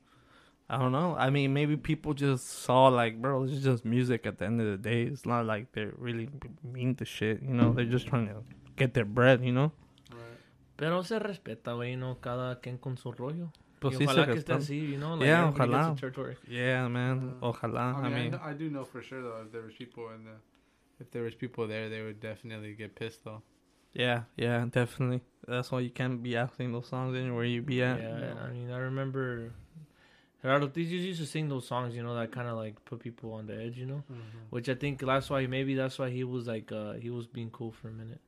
I 0.72 0.78
don't 0.78 0.90
know. 0.92 1.14
I 1.18 1.28
mean, 1.28 1.52
maybe 1.52 1.76
people 1.76 2.14
just 2.14 2.48
saw 2.64 2.88
like, 2.88 3.20
bro, 3.20 3.42
it's 3.44 3.62
just 3.62 3.84
music. 3.84 4.24
At 4.24 4.38
the 4.38 4.46
end 4.46 4.58
of 4.60 4.66
the 4.66 4.78
day, 4.78 5.02
it's 5.02 5.26
not 5.26 5.44
like 5.44 5.72
they're 5.72 5.92
really 5.98 6.30
mean 6.64 6.94
to 6.96 7.04
shit. 7.04 7.42
You 7.42 7.52
know, 7.52 7.74
they're 7.74 7.84
just 7.84 8.06
trying 8.06 8.28
to 8.28 8.42
get 8.76 8.94
their 8.94 9.04
bread. 9.04 9.44
You 9.44 9.52
know. 9.52 9.72
Right. 10.10 10.40
Pero 10.76 11.02
se 11.02 11.18
respeta, 11.18 11.72
güey, 11.74 11.98
no 11.98 12.16
cada 12.22 12.58
quien 12.60 12.78
con 12.78 12.96
su 12.96 13.12
rollo. 13.12 13.52
Pues 13.80 13.96
y 13.96 13.98
sí 13.98 14.06
se 14.06 14.12
ojalá 14.12 14.26
que 14.26 14.38
esté 14.38 14.54
respetan. 14.54 14.62
así, 14.62 14.92
you 14.92 14.98
know, 14.98 15.14
like 15.16 15.26
Yeah, 15.26 15.48
everybody 15.48 15.72
gets 15.72 15.84
ojalá. 15.84 15.92
a 15.92 16.00
territory. 16.00 16.36
Yeah, 16.48 16.88
man. 16.88 17.34
Uh, 17.42 17.52
Ojalá. 17.52 17.94
I 17.96 18.06
I 18.06 18.08
mean, 18.08 18.12
I, 18.14 18.22
mean, 18.22 18.34
I 18.42 18.52
do 18.54 18.70
know 18.70 18.84
for 18.84 19.02
sure 19.02 19.20
though 19.20 19.42
if 19.44 19.52
there 19.52 19.62
was 19.62 19.74
people 19.74 20.08
in 20.14 20.24
the, 20.24 20.36
if 21.00 21.10
there 21.10 21.24
was 21.24 21.34
people 21.34 21.66
there, 21.66 21.90
they 21.90 22.00
would 22.00 22.20
definitely 22.20 22.74
get 22.74 22.94
pissed 22.94 23.24
though. 23.24 23.42
Yeah, 23.92 24.22
yeah, 24.36 24.64
definitely. 24.70 25.20
That's 25.46 25.70
why 25.70 25.80
you 25.80 25.90
can't 25.90 26.22
be 26.22 26.34
asking 26.36 26.72
those 26.72 26.86
songs 26.88 27.14
anywhere 27.14 27.44
you 27.44 27.60
be 27.60 27.82
at. 27.82 28.00
Yeah, 28.00 28.34
I 28.42 28.50
mean, 28.52 28.70
I 28.70 28.78
remember 28.78 29.52
Gerardo 30.42 30.66
Ortiz 30.66 30.90
used 30.90 31.20
to 31.20 31.26
sing 31.26 31.48
those 31.48 31.66
songs, 31.66 31.94
you 31.94 32.02
know, 32.02 32.14
that 32.16 32.32
kind 32.32 32.48
of 32.48 32.56
like 32.56 32.84
put 32.84 32.98
people 32.98 33.32
on 33.34 33.46
the 33.46 33.54
edge, 33.56 33.76
you 33.78 33.86
know. 33.86 34.02
Which 34.50 34.68
I 34.68 34.74
think 34.74 35.00
that's 35.00 35.30
why 35.30 35.46
maybe 35.46 35.74
that's 35.74 35.98
why 35.98 36.10
he 36.10 36.24
was 36.24 36.46
like 36.46 36.70
uh 36.72 36.94
he 36.94 37.10
was 37.10 37.26
being 37.26 37.50
cool 37.50 37.70
for 37.72 37.88
a 37.88 37.92
minute. 37.92 38.20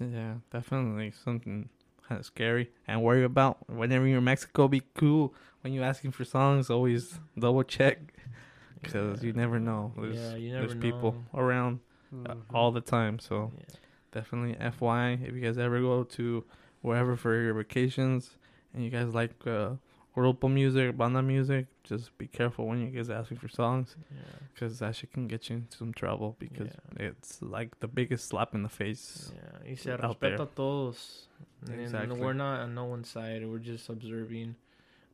Yeah, 0.00 0.34
definitely 0.52 1.12
something 1.24 1.68
kind 2.08 2.18
of 2.20 2.24
scary 2.24 2.70
and 2.86 3.02
worry 3.02 3.24
about. 3.24 3.68
Whenever 3.68 4.06
you're 4.06 4.18
in 4.18 4.24
Mexico, 4.24 4.68
be 4.68 4.82
cool. 4.94 5.34
When 5.62 5.72
you're 5.72 5.84
asking 5.84 6.12
for 6.12 6.24
songs, 6.24 6.70
always 6.70 7.18
double 7.38 7.64
check 7.64 7.98
because 8.82 9.22
you 9.24 9.32
never 9.32 9.58
know. 9.58 9.92
There's, 9.96 10.16
yeah, 10.16 10.36
you 10.36 10.52
never 10.52 10.60
there's 10.66 10.74
know. 10.74 10.80
people 10.80 11.24
around 11.34 11.80
uh, 12.26 12.34
all 12.54 12.70
the 12.70 12.80
time. 12.80 13.18
So 13.18 13.52
Yeah. 13.58 13.64
definitely 14.12 14.56
FY 14.60 15.18
if 15.22 15.34
you 15.34 15.40
guys 15.40 15.58
ever 15.58 15.80
go 15.80 16.04
to 16.04 16.44
wherever 16.80 17.16
for 17.16 17.34
your 17.42 17.54
vacations 17.54 18.36
and 18.72 18.84
you 18.84 18.90
guys 18.90 19.12
like 19.14 19.34
uh, 19.46 19.70
grupo 20.18 20.48
music, 20.52 20.96
banda 20.96 21.22
music, 21.22 21.66
just 21.84 22.16
be 22.18 22.26
careful 22.26 22.66
when 22.66 22.78
you 22.80 22.88
guys 22.88 23.08
asking 23.10 23.38
for 23.38 23.48
songs 23.48 23.96
Yeah. 24.10 24.18
because 24.52 24.78
that 24.80 24.94
shit 24.96 25.12
can 25.12 25.26
get 25.28 25.48
you 25.48 25.56
into 25.56 25.76
some 25.76 25.92
trouble 25.92 26.36
because 26.38 26.70
it's 26.96 27.40
like 27.42 27.78
the 27.80 27.88
biggest 27.88 28.26
slap 28.28 28.54
in 28.54 28.62
the 28.62 28.68
face. 28.68 29.32
Yeah, 29.34 29.58
y 29.70 29.74
se 29.74 29.92
out 29.92 30.00
respeta 30.00 30.20
there. 30.20 30.34
a 30.34 30.46
todos. 30.46 31.28
And 31.70 31.80
Exactly. 31.80 32.18
we're 32.20 32.32
not 32.34 32.60
on 32.60 32.74
no 32.74 32.84
one's 32.84 33.08
side. 33.08 33.46
We're 33.46 33.58
just 33.72 33.88
observing 33.88 34.54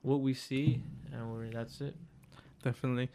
what 0.02 0.20
we 0.20 0.34
see, 0.34 0.82
and 1.12 1.32
we're 1.32 1.50
that's 1.50 1.80
it. 1.80 1.94
Definitely. 2.62 3.10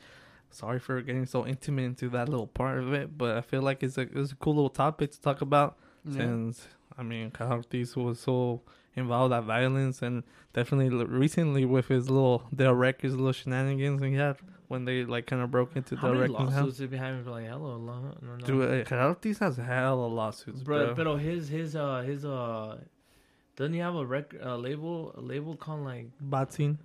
Sorry 0.52 0.80
for 0.80 1.02
getting 1.02 1.26
so 1.28 1.46
intimate 1.46 1.84
into 1.84 2.10
that 2.10 2.28
little 2.30 2.48
part 2.48 2.80
of 2.80 2.94
it, 2.94 3.18
but 3.18 3.38
I 3.38 3.42
feel 3.42 3.62
like 3.62 3.84
it's 3.84 3.98
a 3.98 4.02
it's 4.20 4.32
a 4.32 4.36
cool 4.36 4.56
little 4.56 4.70
topic 4.86 5.12
to 5.12 5.22
talk 5.22 5.42
about 5.42 5.78
since 6.12 6.68
I 6.98 7.04
mean 7.04 7.32
Gerardo 7.38 7.58
Ortiz 7.58 7.96
was 7.96 8.20
so 8.20 8.62
involved 9.00 9.34
at 9.34 9.44
violence 9.44 10.02
and 10.02 10.24
definitely 10.54 10.90
recently 11.06 11.66
with 11.66 11.88
his 11.88 12.10
little 12.10 12.44
Del 12.54 12.74
Records 12.76 13.16
little 13.16 13.32
shenanigans 13.32 14.02
he 14.04 14.14
had 14.14 14.38
when 14.68 14.86
they 14.86 15.04
like 15.04 15.26
kind 15.26 15.42
of 15.42 15.50
broke 15.50 15.76
into 15.76 15.96
How 15.96 16.10
Del 16.10 16.18
many 16.18 16.32
Records 16.34 16.52
house. 16.54 16.60
lawsuits 16.66 16.80
have 16.80 16.92
you 16.94 17.00
having 17.00 17.24
for 17.24 17.32
like 17.32 17.48
hello, 17.48 17.78
no, 17.80 18.16
no, 18.22 18.36
no. 18.36 18.46
Dude, 18.46 18.88
Gerardo 18.88 19.10
Ortiz 19.10 19.40
has 19.40 19.58
hella 19.58 20.06
lawsuits, 20.06 20.62
bro, 20.62 20.88
But 20.88 20.96
pero 20.96 21.16
his 21.18 21.50
his 21.50 21.76
uh 21.76 22.02
his 22.06 22.24
uh 22.26 22.78
doesn't 23.56 23.74
he 23.74 23.80
have 23.80 23.96
a 23.96 24.06
rec 24.06 24.34
uh, 24.46 24.56
label 24.56 25.14
a 25.18 25.22
label 25.22 25.56
called 25.56 25.84
like 25.86 26.08
Batzin, 26.24 26.78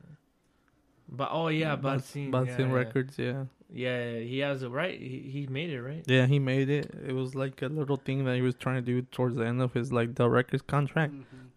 but 1.09 1.29
oh 1.33 1.49
yeah 1.49 1.77
Bats- 1.77 2.11
Batzin 2.13 2.31
Batzin 2.31 2.69
yeah, 2.71 2.73
Records, 2.75 3.19
yeah. 3.19 3.45
yeah 3.71 4.13
yeah 4.15 4.19
he 4.21 4.39
has 4.39 4.63
it 4.63 4.69
right 4.71 4.99
he, 4.99 5.19
he 5.35 5.47
made 5.49 5.71
it 5.71 5.83
right 5.83 6.05
Yeah, 6.07 6.27
he 6.27 6.39
made 6.39 6.69
it. 6.71 6.87
It 7.07 7.13
was 7.13 7.35
like 7.35 7.61
a 7.63 7.67
little 7.69 7.97
thing 7.97 8.25
that 8.25 8.37
he 8.37 8.43
was 8.43 8.55
trying 8.55 8.77
to 8.77 8.83
do 8.83 9.03
towards 9.03 9.37
the 9.37 9.45
end 9.47 9.61
of 9.61 9.73
his 9.75 9.93
like 9.93 10.15
the 10.15 10.29
Records 10.29 10.63
contract. 10.63 11.15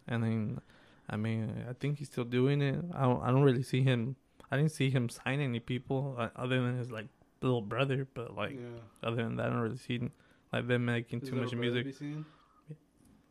And 0.07 0.23
then, 0.23 0.61
I 1.09 1.17
mean, 1.17 1.65
I 1.69 1.73
think 1.73 1.97
he's 1.99 2.07
still 2.07 2.23
doing 2.23 2.61
it. 2.61 2.79
I 2.95 3.03
don't, 3.03 3.21
I 3.21 3.27
don't 3.31 3.43
really 3.43 3.63
see 3.63 3.81
him. 3.83 4.15
I 4.51 4.57
didn't 4.57 4.71
see 4.71 4.89
him 4.89 5.09
sign 5.09 5.41
any 5.41 5.59
people 5.59 6.15
uh, 6.17 6.29
other 6.35 6.61
than 6.61 6.77
his 6.77 6.91
like 6.91 7.07
little 7.41 7.61
brother. 7.61 8.07
But 8.13 8.35
like 8.35 8.57
other 9.03 9.17
than 9.17 9.35
that, 9.37 9.47
I 9.47 9.49
don't 9.49 9.59
really 9.59 9.77
see 9.77 10.09
like 10.53 10.67
them 10.67 10.85
making 10.85 11.21
too 11.21 11.35
much 11.35 11.53
music. 11.53 11.87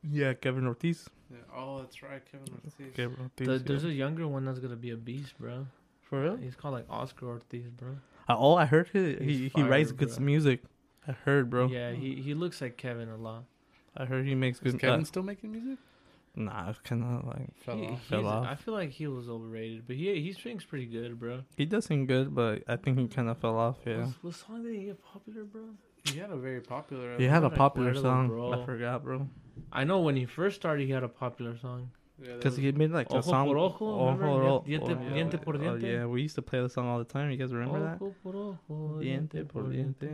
Yeah, 0.08 0.34
Kevin 0.34 0.66
Ortiz. 0.66 1.08
Yeah. 1.30 1.38
Oh, 1.54 1.78
that's 1.78 2.02
right, 2.02 2.22
Kevin 2.30 2.46
Ortiz. 2.54 2.94
Kevin 2.94 3.16
Ortiz. 3.20 3.46
There- 3.46 3.58
there's 3.58 3.84
yeah. 3.84 3.90
a 3.90 3.94
younger 3.94 4.28
one 4.28 4.44
that's 4.44 4.58
gonna 4.60 4.76
be 4.76 4.90
a 4.90 4.96
beast 4.96 5.34
bro 5.40 5.66
for 6.02 6.22
real. 6.22 6.36
he's 6.36 6.54
called 6.54 6.74
like 6.74 6.86
Oscar 6.88 7.26
Ortiz 7.26 7.68
bro 7.70 7.96
Uh, 8.28 8.36
oh, 8.38 8.54
I 8.54 8.66
heard 8.66 8.88
he 8.92 9.14
he, 9.16 9.24
He's 9.38 9.52
he 9.54 9.62
writes 9.62 9.90
fire, 9.90 9.98
good 10.06 10.20
music. 10.20 10.62
I 11.08 11.12
heard, 11.12 11.50
bro. 11.50 11.66
yeah 11.66 11.90
he 11.92 12.14
he 12.16 12.34
looks 12.34 12.60
like 12.60 12.76
Kevin 12.76 13.08
a 13.08 13.16
lot 13.16 13.44
I 13.96 14.04
heard 14.04 14.24
he 14.26 14.34
makes 14.36 14.58
Is 14.58 14.72
good. 14.72 14.80
Kevin 14.80 15.00
Uh, 15.00 15.04
still 15.04 15.22
making 15.24 15.50
music? 15.50 15.78
Nah, 16.36 16.72
kind 16.84 17.02
of 17.02 17.24
like 17.26 17.56
Fell 17.64 17.76
He- 17.76 17.86
off. 17.88 18.02
Fell 18.04 18.26
off. 18.26 18.46
I 18.46 18.54
feel 18.54 18.74
like 18.74 18.90
he 18.90 19.06
was 19.06 19.28
overrated 19.28 19.86
but 19.86 19.96
he 19.96 20.20
he 20.20 20.32
sings 20.32 20.64
pretty 20.64 20.86
good 20.86 21.18
bro 21.18 21.40
he 21.56 21.64
does 21.64 21.86
sing 21.86 22.06
good, 22.06 22.34
but 22.34 22.62
I 22.68 22.76
think 22.76 22.98
he 22.98 23.08
kind 23.08 23.28
of 23.28 23.38
fell 23.38 23.56
off. 23.58 23.78
Yeah. 23.86 24.04
what, 24.04 24.14
what 24.22 24.34
song 24.34 24.62
did 24.62 24.74
he 24.74 24.84
get 24.86 25.02
popular 25.02 25.44
bro 25.44 25.62
He 26.12 26.18
had 26.20 26.30
a 26.30 26.36
very 26.36 26.60
popular. 26.60 27.16
He 27.18 27.24
had 27.24 27.42
a 27.42 27.50
popular 27.50 27.92
recuerdo, 27.92 28.02
song. 28.02 28.28
bro. 28.28 28.52
I 28.52 28.64
forgot, 28.64 29.02
bro. 29.02 29.26
I 29.72 29.82
know 29.82 29.98
when 30.06 30.14
he 30.14 30.24
first 30.24 30.54
started, 30.54 30.86
he 30.86 30.92
had 30.92 31.02
a 31.02 31.08
popular 31.08 31.56
song. 31.58 31.90
Because 32.22 32.56
he 32.56 32.70
made 32.72 32.92
like 32.92 33.10
a 33.10 33.16
Ojo 33.18 33.30
song. 33.30 33.46
por 33.48 33.58
ojo, 33.58 33.86
remember? 34.06 34.26
Ojo, 34.26 34.64
Diente- 34.66 34.96
oh, 34.96 35.12
diente 35.14 35.36
por 35.42 35.56
Oh, 35.56 35.74
yeah, 35.74 36.06
we 36.06 36.22
used 36.22 36.36
to 36.36 36.42
play 36.42 36.60
the 36.62 36.68
song 36.70 36.86
all 36.86 36.98
the 36.98 37.04
time. 37.04 37.30
You 37.32 37.36
guys 37.36 37.52
remember 37.52 37.80
that? 37.80 37.96
Ojo 38.00 38.14
por 38.22 38.34
ojo, 38.36 39.00
Diente 39.02 39.44
por 39.48 39.64
diente. 39.64 40.10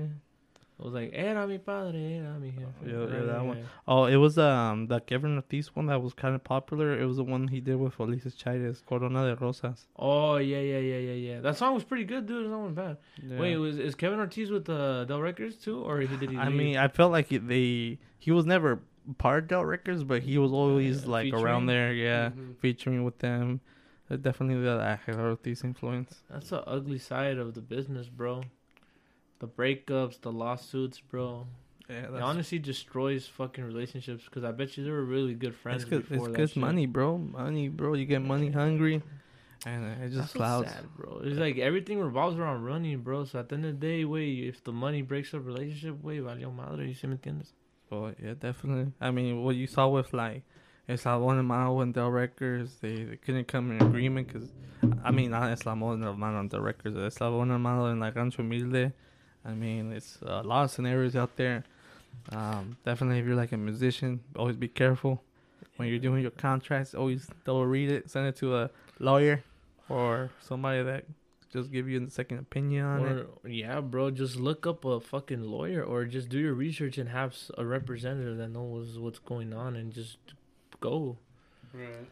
It 0.83 0.87
was 0.87 0.95
like, 0.95 1.11
era 1.15 1.47
mi 1.47 1.59
padre, 1.59 2.15
era 2.15 2.37
mi 2.41 2.51
jefe. 2.51 2.83
Yeah, 2.85 3.07
yeah, 3.17 3.25
that 3.27 3.45
one. 3.45 3.59
Oh, 3.87 4.07
it 4.07 4.17
was 4.17 4.37
um 4.37 4.89
the 4.89 4.99
Kevin 4.99 5.37
Ortiz 5.37 5.77
one 5.77 5.87
that 5.87 6.03
was 6.03 6.13
kind 6.13 6.35
of 6.35 6.43
popular. 6.43 7.01
It 7.01 7.07
was 7.07 7.19
the 7.19 7.23
one 7.35 7.47
he 7.47 7.61
did 7.61 7.77
with 7.77 7.97
Ulises 7.99 8.37
Chaires, 8.37 8.83
Corona 8.85 9.25
de 9.29 9.37
Rosas. 9.37 9.87
Oh, 9.97 10.39
yeah, 10.39 10.59
yeah, 10.59 10.79
yeah, 10.79 10.99
yeah, 10.99 11.13
yeah. 11.35 11.41
That 11.41 11.57
song 11.57 11.75
was 11.75 11.85
pretty 11.85 12.03
good, 12.05 12.27
dude. 12.27 12.51
That 12.51 12.59
one 12.59 12.75
bad. 12.75 12.97
Yeah. 13.23 13.39
Wait, 13.39 13.57
was 13.59 13.79
is 13.79 13.95
Kevin 13.95 14.19
Ortiz 14.19 14.51
with 14.51 14.69
uh, 14.69 15.05
Del 15.05 15.21
Records 15.21 15.55
too? 15.57 15.79
Or 15.83 16.01
he 16.01 16.17
did 16.17 16.31
he 16.31 16.37
I 16.37 16.49
leave? 16.49 16.57
mean, 16.57 16.77
I 16.77 16.89
felt 16.89 17.13
like 17.13 17.29
he- 17.29 17.39
they 17.39 17.99
he 18.19 18.33
was 18.33 18.45
never 18.45 18.81
part 19.19 19.45
of 19.45 19.49
Del 19.51 19.65
Records, 19.65 20.03
but 20.03 20.23
he 20.23 20.37
was 20.37 20.51
always 20.51 21.05
Yeah, 21.05 21.11
like 21.11 21.25
featuring? 21.27 21.45
around 21.45 21.67
there. 21.67 21.93
Yeah, 21.93 22.31
Mhm. 22.31 22.57
featuring 22.59 23.05
with 23.05 23.19
them. 23.21 23.61
Uh, 24.11 24.17
definitely 24.17 24.61
the 24.65 24.79
Ángel 24.79 25.21
Ortiz 25.21 25.63
influence. 25.63 26.25
That's 26.29 26.51
the 26.51 26.63
ugly 26.69 26.99
side 26.99 27.39
of 27.39 27.55
the 27.55 27.61
business, 27.63 28.09
bro. 28.09 28.43
The 29.43 29.49
breakups, 29.49 30.21
the 30.21 30.31
lawsuits, 30.31 31.01
bro. 31.01 31.49
Yeah, 31.91 32.15
It 32.15 32.23
honestly 32.23 32.61
destroys 32.61 33.27
fucking 33.27 33.65
relationships 33.65 34.23
because 34.25 34.45
I 34.45 34.53
bet 34.53 34.77
you 34.77 34.85
they 34.85 34.91
were 34.91 35.05
really 35.05 35.35
good 35.35 35.57
friends 35.57 35.83
It's 35.83 35.91
before 35.91 36.29
It's 36.29 36.37
good 36.55 36.61
money, 36.61 36.87
bro. 36.87 37.19
Money, 37.19 37.67
bro. 37.69 37.95
You 37.95 38.07
get 38.07 38.23
money 38.23 38.51
hungry, 38.51 39.03
and 39.67 39.85
it 40.01 40.11
just 40.11 40.21
what's 40.21 40.33
clouds. 40.33 40.71
sad, 40.71 40.85
bro. 40.97 41.23
It's 41.25 41.41
like 41.41 41.59
everything 41.59 41.99
revolves 41.99 42.39
around 42.39 42.63
running, 42.63 43.01
bro. 43.01 43.25
So 43.25 43.41
at 43.41 43.49
the 43.49 43.57
end 43.57 43.65
of 43.67 43.81
the 43.81 43.85
day, 43.85 44.05
wait, 44.05 44.45
if 44.45 44.63
the 44.63 44.71
money 44.71 45.03
breaks 45.03 45.35
up 45.35 45.45
relationship, 45.45 45.97
wait, 46.05 46.23
valió 46.23 46.55
madre, 46.55 46.87
you 46.87 46.95
see 46.95 47.09
me 47.09 47.17
entiendes? 47.17 47.49
Well, 47.91 48.13
yeah, 48.23 48.35
definitely. 48.39 48.93
I 49.01 49.11
mean, 49.11 49.43
what 49.43 49.57
you 49.57 49.67
saw 49.67 49.89
with 49.89 50.13
like 50.13 50.43
Eslabon 50.89 51.39
Armado 51.39 51.83
and 51.83 51.93
Del 51.93 52.11
Records, 52.11 52.77
they, 52.81 53.03
they 53.03 53.17
couldn't 53.17 53.49
come 53.49 53.73
in 53.73 53.83
agreement 53.83 54.29
because, 54.29 54.53
I 55.03 55.11
mean, 55.11 55.33
not 55.33 55.51
Eslabon 55.51 56.01
Armado 56.01 56.39
and 56.39 56.49
Del 56.49 56.61
Records, 56.61 56.97
Eslabon 56.97 57.51
Armado 57.51 57.91
and 57.91 57.99
like 57.99 58.15
Rancho 58.15 58.43
Humilde. 58.45 58.93
I 59.45 59.53
mean, 59.53 59.93
it's 59.93 60.19
a 60.23 60.43
lot 60.43 60.65
of 60.65 60.71
scenarios 60.71 61.17
out 61.17 61.37
there. 61.37 61.65
Um, 62.31 62.77
definitely, 62.85 63.19
if 63.19 63.27
you're 63.27 63.35
like 63.37 63.53
a 63.53 63.57
musician, 63.57 64.21
always 64.37 64.57
be 64.57 64.69
careful 64.69 65.23
when 65.77 65.89
you're 65.89 65.99
doing 65.99 66.23
your 66.23 66.31
contracts. 66.31 66.95
Always 66.95 67.29
double 67.45 67.67
read 67.67 67.91
it, 67.91 68.11
send 68.11 68.27
it 68.29 68.37
to 68.37 68.57
a 68.57 68.71
lawyer 68.99 69.43
or 69.89 70.31
somebody 70.41 70.83
that 70.83 71.05
just 71.53 71.71
give 71.73 71.89
you 71.89 72.03
a 72.07 72.11
second 72.11 72.39
opinion 72.39 72.85
on 72.85 73.07
it. 73.07 73.29
Yeah, 73.47 73.81
bro, 73.81 74.11
just 74.11 74.37
look 74.37 74.67
up 74.67 74.85
a 74.85 75.01
fucking 75.01 75.43
lawyer 75.43 75.83
or 75.83 76.05
just 76.05 76.29
do 76.29 76.39
your 76.39 76.55
research 76.55 76.97
and 76.99 77.09
have 77.09 77.37
a 77.59 77.65
representative 77.65 78.37
that 78.39 78.49
knows 78.49 78.99
what's 78.99 79.19
going 79.19 79.53
on 79.53 79.75
and 79.77 79.93
just 79.93 80.19
go. 80.81 81.17
Right. 81.75 82.07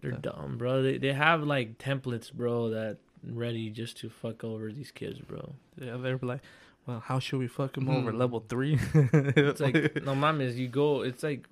They're 0.00 0.12
Yeah. 0.12 0.18
dumb, 0.22 0.56
bro. 0.58 0.82
They 0.82 0.98
they 0.98 1.12
have 1.12 1.42
like 1.42 1.78
templates, 1.78 2.32
bro, 2.32 2.70
that 2.70 2.98
ready 3.24 3.68
just 3.70 3.98
to 3.98 4.08
fuck 4.08 4.42
over 4.44 4.72
these 4.72 4.90
kids, 4.92 5.18
bro. 5.18 5.54
Yeah, 5.76 5.96
they're 5.98 6.18
like, 6.22 6.40
well, 6.86 7.00
how 7.00 7.18
should 7.18 7.38
we 7.38 7.46
fuck 7.48 7.76
him 7.76 7.88
over? 7.88 8.10
Hmm. 8.10 8.18
Level 8.18 8.44
three. 8.48 8.78
It's 8.94 9.60
like 9.60 9.74
no 10.04 10.14
mames, 10.14 10.56
you 10.56 10.68
go. 10.68 11.02
It's 11.02 11.22
like 11.22 11.46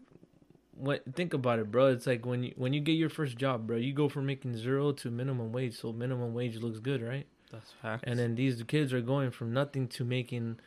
what? 0.76 1.02
Think 1.14 1.34
about 1.34 1.58
it, 1.58 1.70
bro. 1.70 1.88
It's 1.88 2.06
like 2.06 2.24
when 2.26 2.42
you 2.44 2.54
when 2.56 2.72
you 2.72 2.80
get 2.80 2.92
your 2.92 3.10
first 3.10 3.36
job, 3.36 3.66
bro. 3.66 3.76
You 3.76 3.92
go 3.92 4.08
from 4.08 4.26
making 4.26 4.56
zero 4.56 4.92
to 4.92 5.10
minimum 5.10 5.52
wage, 5.52 5.76
so 5.78 5.92
minimum 5.92 6.34
wage 6.34 6.56
looks 6.56 6.78
good, 6.78 7.02
right? 7.02 7.26
That's 7.52 7.72
facts. 7.82 8.04
And 8.06 8.18
then 8.18 8.34
these 8.34 8.62
kids 8.64 8.92
are 8.92 9.00
going 9.00 9.30
from 9.30 9.52
nothing 9.52 9.88
to 9.88 10.04
making 10.04 10.60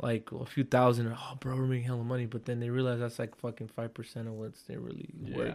like 0.00 0.30
a 0.32 0.44
few 0.44 0.64
thousand. 0.64 1.12
Oh, 1.16 1.34
bro, 1.38 1.54
we're 1.56 1.62
making 1.66 1.84
hella 1.84 2.02
money, 2.04 2.26
but 2.26 2.44
then 2.44 2.60
they 2.60 2.70
realize 2.70 3.00
that's 3.00 3.18
like 3.18 3.36
fucking 3.36 3.68
five 3.68 3.94
percent 3.94 4.28
of 4.28 4.34
what's 4.34 4.62
they 4.62 4.76
really 4.76 5.08
worth. 5.32 5.48
Yeah. 5.48 5.54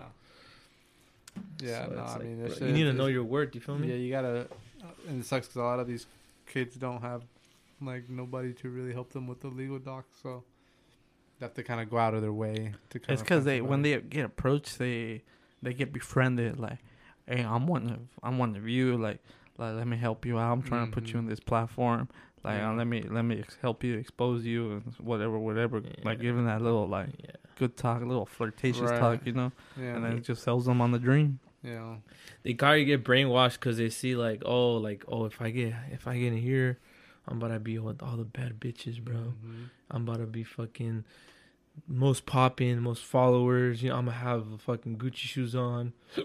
Yeah, 1.62 1.86
So 1.86 1.92
no, 1.94 2.02
it's 2.02 2.12
I 2.12 2.14
like, 2.16 2.24
mean, 2.24 2.48
bro, 2.48 2.68
you 2.68 2.74
need 2.74 2.84
to 2.84 2.94
know 2.94 3.06
your 3.06 3.24
worth. 3.24 3.54
You 3.56 3.62
feel 3.62 3.78
me? 3.78 3.90
Yeah, 3.90 3.96
you 3.96 4.12
gotta, 4.12 4.48
and 5.08 5.22
it 5.22 5.26
sucks 5.26 5.48
because 5.48 5.58
a 5.58 5.64
lot 5.64 5.80
of 5.80 5.88
these 5.88 6.06
kids 6.48 6.76
don't 6.76 7.02
have 7.02 7.22
like 7.82 8.10
nobody 8.10 8.54
to 8.54 8.70
really 8.70 8.94
help 8.94 9.12
them 9.14 9.28
with 9.28 9.42
the 9.42 9.48
legal 9.50 9.80
docs, 9.80 10.18
so 10.22 10.44
they 11.40 11.46
have 11.46 11.54
to 11.56 11.64
kind 11.64 11.80
of 11.82 11.90
go 11.90 11.98
out 11.98 12.14
of 12.14 12.22
their 12.22 12.34
way 12.34 12.74
to. 12.90 13.00
Kinda 13.00 13.14
it's 13.14 13.22
because 13.22 13.40
find 13.44 13.48
they 13.48 13.62
when 13.62 13.84
somebody. 13.84 13.96
they 13.96 14.02
get 14.02 14.26
approached, 14.26 14.78
they 14.80 15.24
they 15.62 15.74
get 15.74 15.92
befriended. 15.94 16.60
Like, 16.60 16.80
hey, 17.28 17.44
I'm 17.44 17.68
one 17.68 17.90
of 17.90 18.00
I'm 18.24 18.38
one 18.38 18.56
of 18.56 18.68
you. 18.68 18.98
Like, 18.98 19.20
like 19.58 19.76
let 19.76 19.88
me 19.88 19.98
help 19.98 20.26
you 20.26 20.38
out. 20.40 20.52
I'm 20.54 20.62
trying 20.62 20.88
to 20.88 20.92
put 20.92 21.08
you 21.08 21.16
Mhm. 21.16 21.20
in 21.20 21.26
this 21.28 21.40
platform. 21.40 22.10
Like, 22.44 22.56
Yeah. 22.58 22.72
uh, 22.72 22.76
let 22.76 22.88
me 22.88 23.02
let 23.04 23.24
me 23.24 23.40
ex- 23.40 23.58
help 23.62 23.84
you 23.84 23.96
expose 23.98 24.46
you 24.46 24.72
and 24.72 24.94
whatever, 25.00 25.38
whatever. 25.38 25.82
Like, 26.04 26.22
giving 26.22 26.46
that 26.46 26.62
little 26.62 26.88
like 26.88 27.10
Yeah. 27.22 27.32
good 27.58 27.76
talk, 27.76 28.02
a 28.02 28.06
little 28.06 28.26
flirtatious 28.26 28.82
Right. 28.92 29.00
talk, 29.00 29.26
you 29.26 29.34
know. 29.34 29.52
yeah, 29.78 29.96
And 29.96 30.06
then 30.06 30.14
it 30.14 30.24
just 30.24 30.44
sells 30.44 30.66
them 30.66 30.80
on 30.80 30.92
the 30.92 31.00
dream. 31.00 31.40
yeah, 31.62 31.98
They 32.44 32.54
kind 32.54 32.80
of 32.80 32.88
get 32.88 33.04
brainwashed 33.04 33.56
because 33.56 33.76
they 33.78 33.90
see 33.90 34.16
like, 34.16 34.42
oh, 34.46 34.76
like, 34.78 35.04
oh, 35.10 35.26
if 35.26 35.42
I 35.42 35.50
get 35.52 35.74
if 35.92 36.08
I 36.08 36.18
get 36.18 36.32
in 36.32 36.38
here, 36.38 36.80
I'm 37.30 37.38
about 37.38 37.50
to 37.54 37.60
be 37.60 37.78
with 37.80 38.02
all 38.04 38.18
the 38.18 38.26
bad 38.26 38.60
bitches, 38.60 39.00
bro. 39.04 39.16
Mhm. 39.46 39.70
I'm 39.92 40.02
about 40.04 40.18
to 40.18 40.26
be 40.26 40.44
fucking 40.44 41.04
most 41.88 42.26
popping, 42.26 42.80
most 42.82 43.04
followers. 43.06 43.82
You 43.84 43.90
know, 43.90 43.98
I'm 43.98 44.06
gonna 44.06 44.18
have 44.18 44.62
fucking 44.62 44.98
Gucci 44.98 45.16
shoes 45.30 45.56
on. 45.56 45.94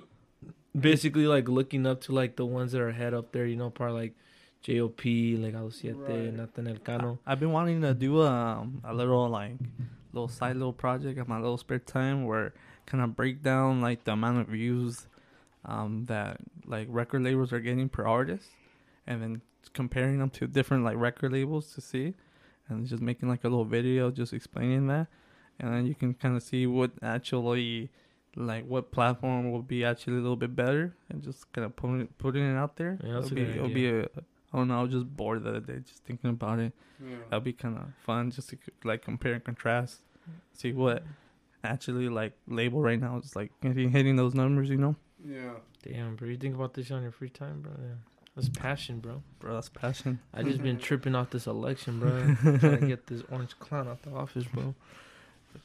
Basically, 0.78 1.26
like 1.28 1.48
looking 1.48 1.86
up 1.86 2.00
to 2.02 2.12
like 2.12 2.34
the 2.36 2.44
ones 2.46 2.72
that 2.72 2.80
are 2.80 2.90
head 2.90 3.14
up 3.14 3.30
there. 3.32 3.46
You 3.46 3.54
know, 3.56 3.70
part 3.70 3.92
like 3.92 4.14
J.O.P. 4.62 5.36
like 5.36 5.54
Alo 5.54 5.70
Siete, 5.70 5.94
Right. 5.96 6.34
Natanael 6.36 6.82
Cano. 6.82 7.18
I've 7.26 7.38
been 7.38 7.52
wanting 7.52 7.82
to 7.82 7.94
do 7.94 8.22
a 8.22 8.66
a 8.82 8.92
little 8.94 9.28
like 9.28 9.52
little 10.12 10.26
side 10.28 10.56
little 10.56 10.72
project 10.72 11.18
in 11.18 11.24
my 11.28 11.38
little 11.38 11.58
spare 11.58 11.78
time 11.78 12.24
where 12.24 12.54
kind 12.86 13.02
of 13.04 13.14
break 13.14 13.42
down 13.42 13.80
like 13.80 14.04
the 14.04 14.12
amount 14.12 14.38
of 14.40 14.48
views 14.48 15.06
um, 15.64 16.04
that 16.06 16.38
like 16.66 16.86
record 16.90 17.22
labels 17.22 17.52
are 17.52 17.60
getting 17.60 17.88
per 17.88 18.04
artist, 18.04 18.48
and 19.06 19.22
then 19.22 19.42
comparing 19.72 20.18
them 20.18 20.30
to 20.30 20.46
different 20.46 20.84
like 20.84 20.96
record 20.96 21.32
labels 21.32 21.72
to 21.74 21.80
see, 21.80 22.14
and 22.68 22.86
just 22.86 23.02
making 23.02 23.28
like 23.28 23.44
a 23.44 23.48
little 23.48 23.64
video 23.64 24.10
just 24.10 24.32
explaining 24.32 24.86
that, 24.88 25.06
and 25.60 25.72
then 25.72 25.86
you 25.86 25.94
can 25.94 26.14
kind 26.14 26.36
of 26.36 26.42
see 26.42 26.66
what 26.66 26.90
actually 27.02 27.90
like 28.36 28.66
what 28.66 28.90
platform 28.90 29.52
will 29.52 29.62
be 29.62 29.84
actually 29.84 30.14
a 30.14 30.20
little 30.20 30.36
bit 30.36 30.54
better, 30.56 30.94
and 31.08 31.22
just 31.22 31.50
kind 31.52 31.64
of 31.64 31.74
putting 31.76 32.00
it, 32.02 32.18
putting 32.18 32.42
it 32.42 32.56
out 32.56 32.76
there. 32.76 32.98
Yeah, 33.02 33.14
that's 33.14 33.26
it'll 33.26 33.38
a 33.38 33.40
be 33.40 33.44
good 33.46 33.56
it'll 33.56 33.68
be 33.68 33.88
a 33.88 34.02
I 34.52 34.56
don't 34.58 34.68
know. 34.68 34.78
I 34.78 34.82
was 34.82 34.92
just 34.92 35.16
bored 35.16 35.42
the 35.42 35.50
other 35.50 35.60
day 35.60 35.80
just 35.86 36.04
thinking 36.04 36.30
about 36.30 36.60
it. 36.60 36.72
Yeah. 37.04 37.16
That'd 37.28 37.42
be 37.44 37.52
kind 37.52 37.76
of 37.76 37.86
fun 38.04 38.30
just 38.30 38.50
to 38.50 38.56
like 38.84 39.02
compare 39.02 39.34
and 39.34 39.42
contrast, 39.42 40.02
see 40.52 40.72
what 40.72 41.02
actually 41.64 42.08
like 42.08 42.34
label 42.46 42.80
right 42.80 43.00
now 43.00 43.18
is 43.18 43.34
like 43.34 43.50
hitting, 43.62 43.90
hitting 43.90 44.14
those 44.16 44.34
numbers. 44.34 44.68
You 44.70 44.76
know, 44.76 44.96
Yeah. 45.26 45.54
Damn, 45.82 46.16
bro, 46.16 46.28
you 46.28 46.36
think 46.36 46.54
about 46.54 46.72
this 46.74 46.90
on 46.92 47.02
your 47.02 47.10
free 47.10 47.28
time, 47.30 47.62
bro? 47.62 47.72
Yeah. 47.78 47.94
That's 48.36 48.48
passion, 48.48 48.98
bro. 48.98 49.22
bro, 49.38 49.54
that's 49.54 49.68
passion. 49.68 50.18
I 50.32 50.42
just 50.42 50.60
been 50.62 50.78
tripping 50.86 51.14
off 51.14 51.30
this 51.30 51.46
election, 51.46 52.00
bro. 52.00 52.34
trying 52.58 52.80
to 52.80 52.86
get 52.86 53.06
this 53.06 53.22
orange 53.30 53.56
clown 53.60 53.86
out 53.88 54.02
the 54.02 54.10
office, 54.10 54.44
bro. 54.52 54.74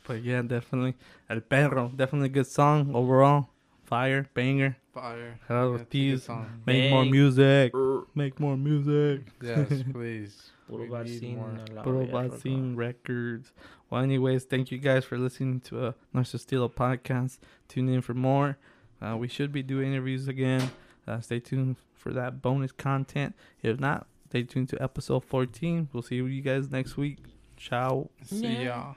But 0.07 0.24
yeah, 0.24 0.41
definitely 0.43 0.95
El 1.30 1.39
Perro, 1.41 1.91
definitely 1.95 2.28
a 2.28 2.32
good 2.32 2.47
song 2.47 2.93
overall. 2.93 3.47
Fire, 3.86 4.30
banger. 4.36 4.78
Fire. 4.93 5.39
Shout 5.47 5.57
out 5.57 5.65
Yeah, 5.65 5.72
with 5.72 5.82
it's 5.82 5.89
a 5.89 5.91
these. 5.91 6.24
song. 6.24 6.61
Make 6.67 6.91
more 6.91 7.05
music. 7.05 7.74
Make 8.13 8.39
more 8.39 8.55
music. 8.55 9.22
Yes, 9.41 9.67
please. 9.91 10.51
Puro 10.67 10.84
We 10.84 10.89
need 10.89 10.91
vaccine 10.91 11.36
more. 11.38 11.49
a 11.49 11.74
la 11.74 11.82
Puro 11.82 12.05
verga. 12.05 12.30
Vaccine 12.30 12.76
Records. 12.76 13.51
Well, 13.89 14.03
anyways, 14.03 14.43
thank 14.43 14.70
you 14.70 14.78
guys 14.78 15.05
for 15.05 15.17
listening 15.17 15.61
to 15.61 15.88
a 15.88 15.95
Narcissus 16.13 16.45
Estilo 16.45 16.70
podcast. 16.72 17.39
Tune 17.67 17.89
in 17.89 18.01
for 18.01 18.13
more. 18.13 18.59
Uh, 19.01 19.17
we 19.17 19.28
should 19.28 19.51
be 19.51 19.63
doing 19.63 19.91
interviews 19.93 20.28
again. 20.28 20.70
Uh, 21.10 21.20
stay 21.22 21.39
tuned 21.39 21.78
for 21.93 22.14
that 22.14 22.41
bonus 22.41 22.72
content. 22.72 23.36
If 23.64 23.80
not, 23.80 24.05
stay 24.30 24.43
tuned 24.43 24.70
to 24.70 24.82
episode 24.82 25.26
14. 25.26 25.89
We'll 25.91 26.03
see 26.03 26.16
you 26.16 26.41
guys 26.41 26.70
next 26.70 26.97
week. 26.97 27.18
Ciao. 27.57 28.10
See 28.24 28.64
y'all. 28.64 28.95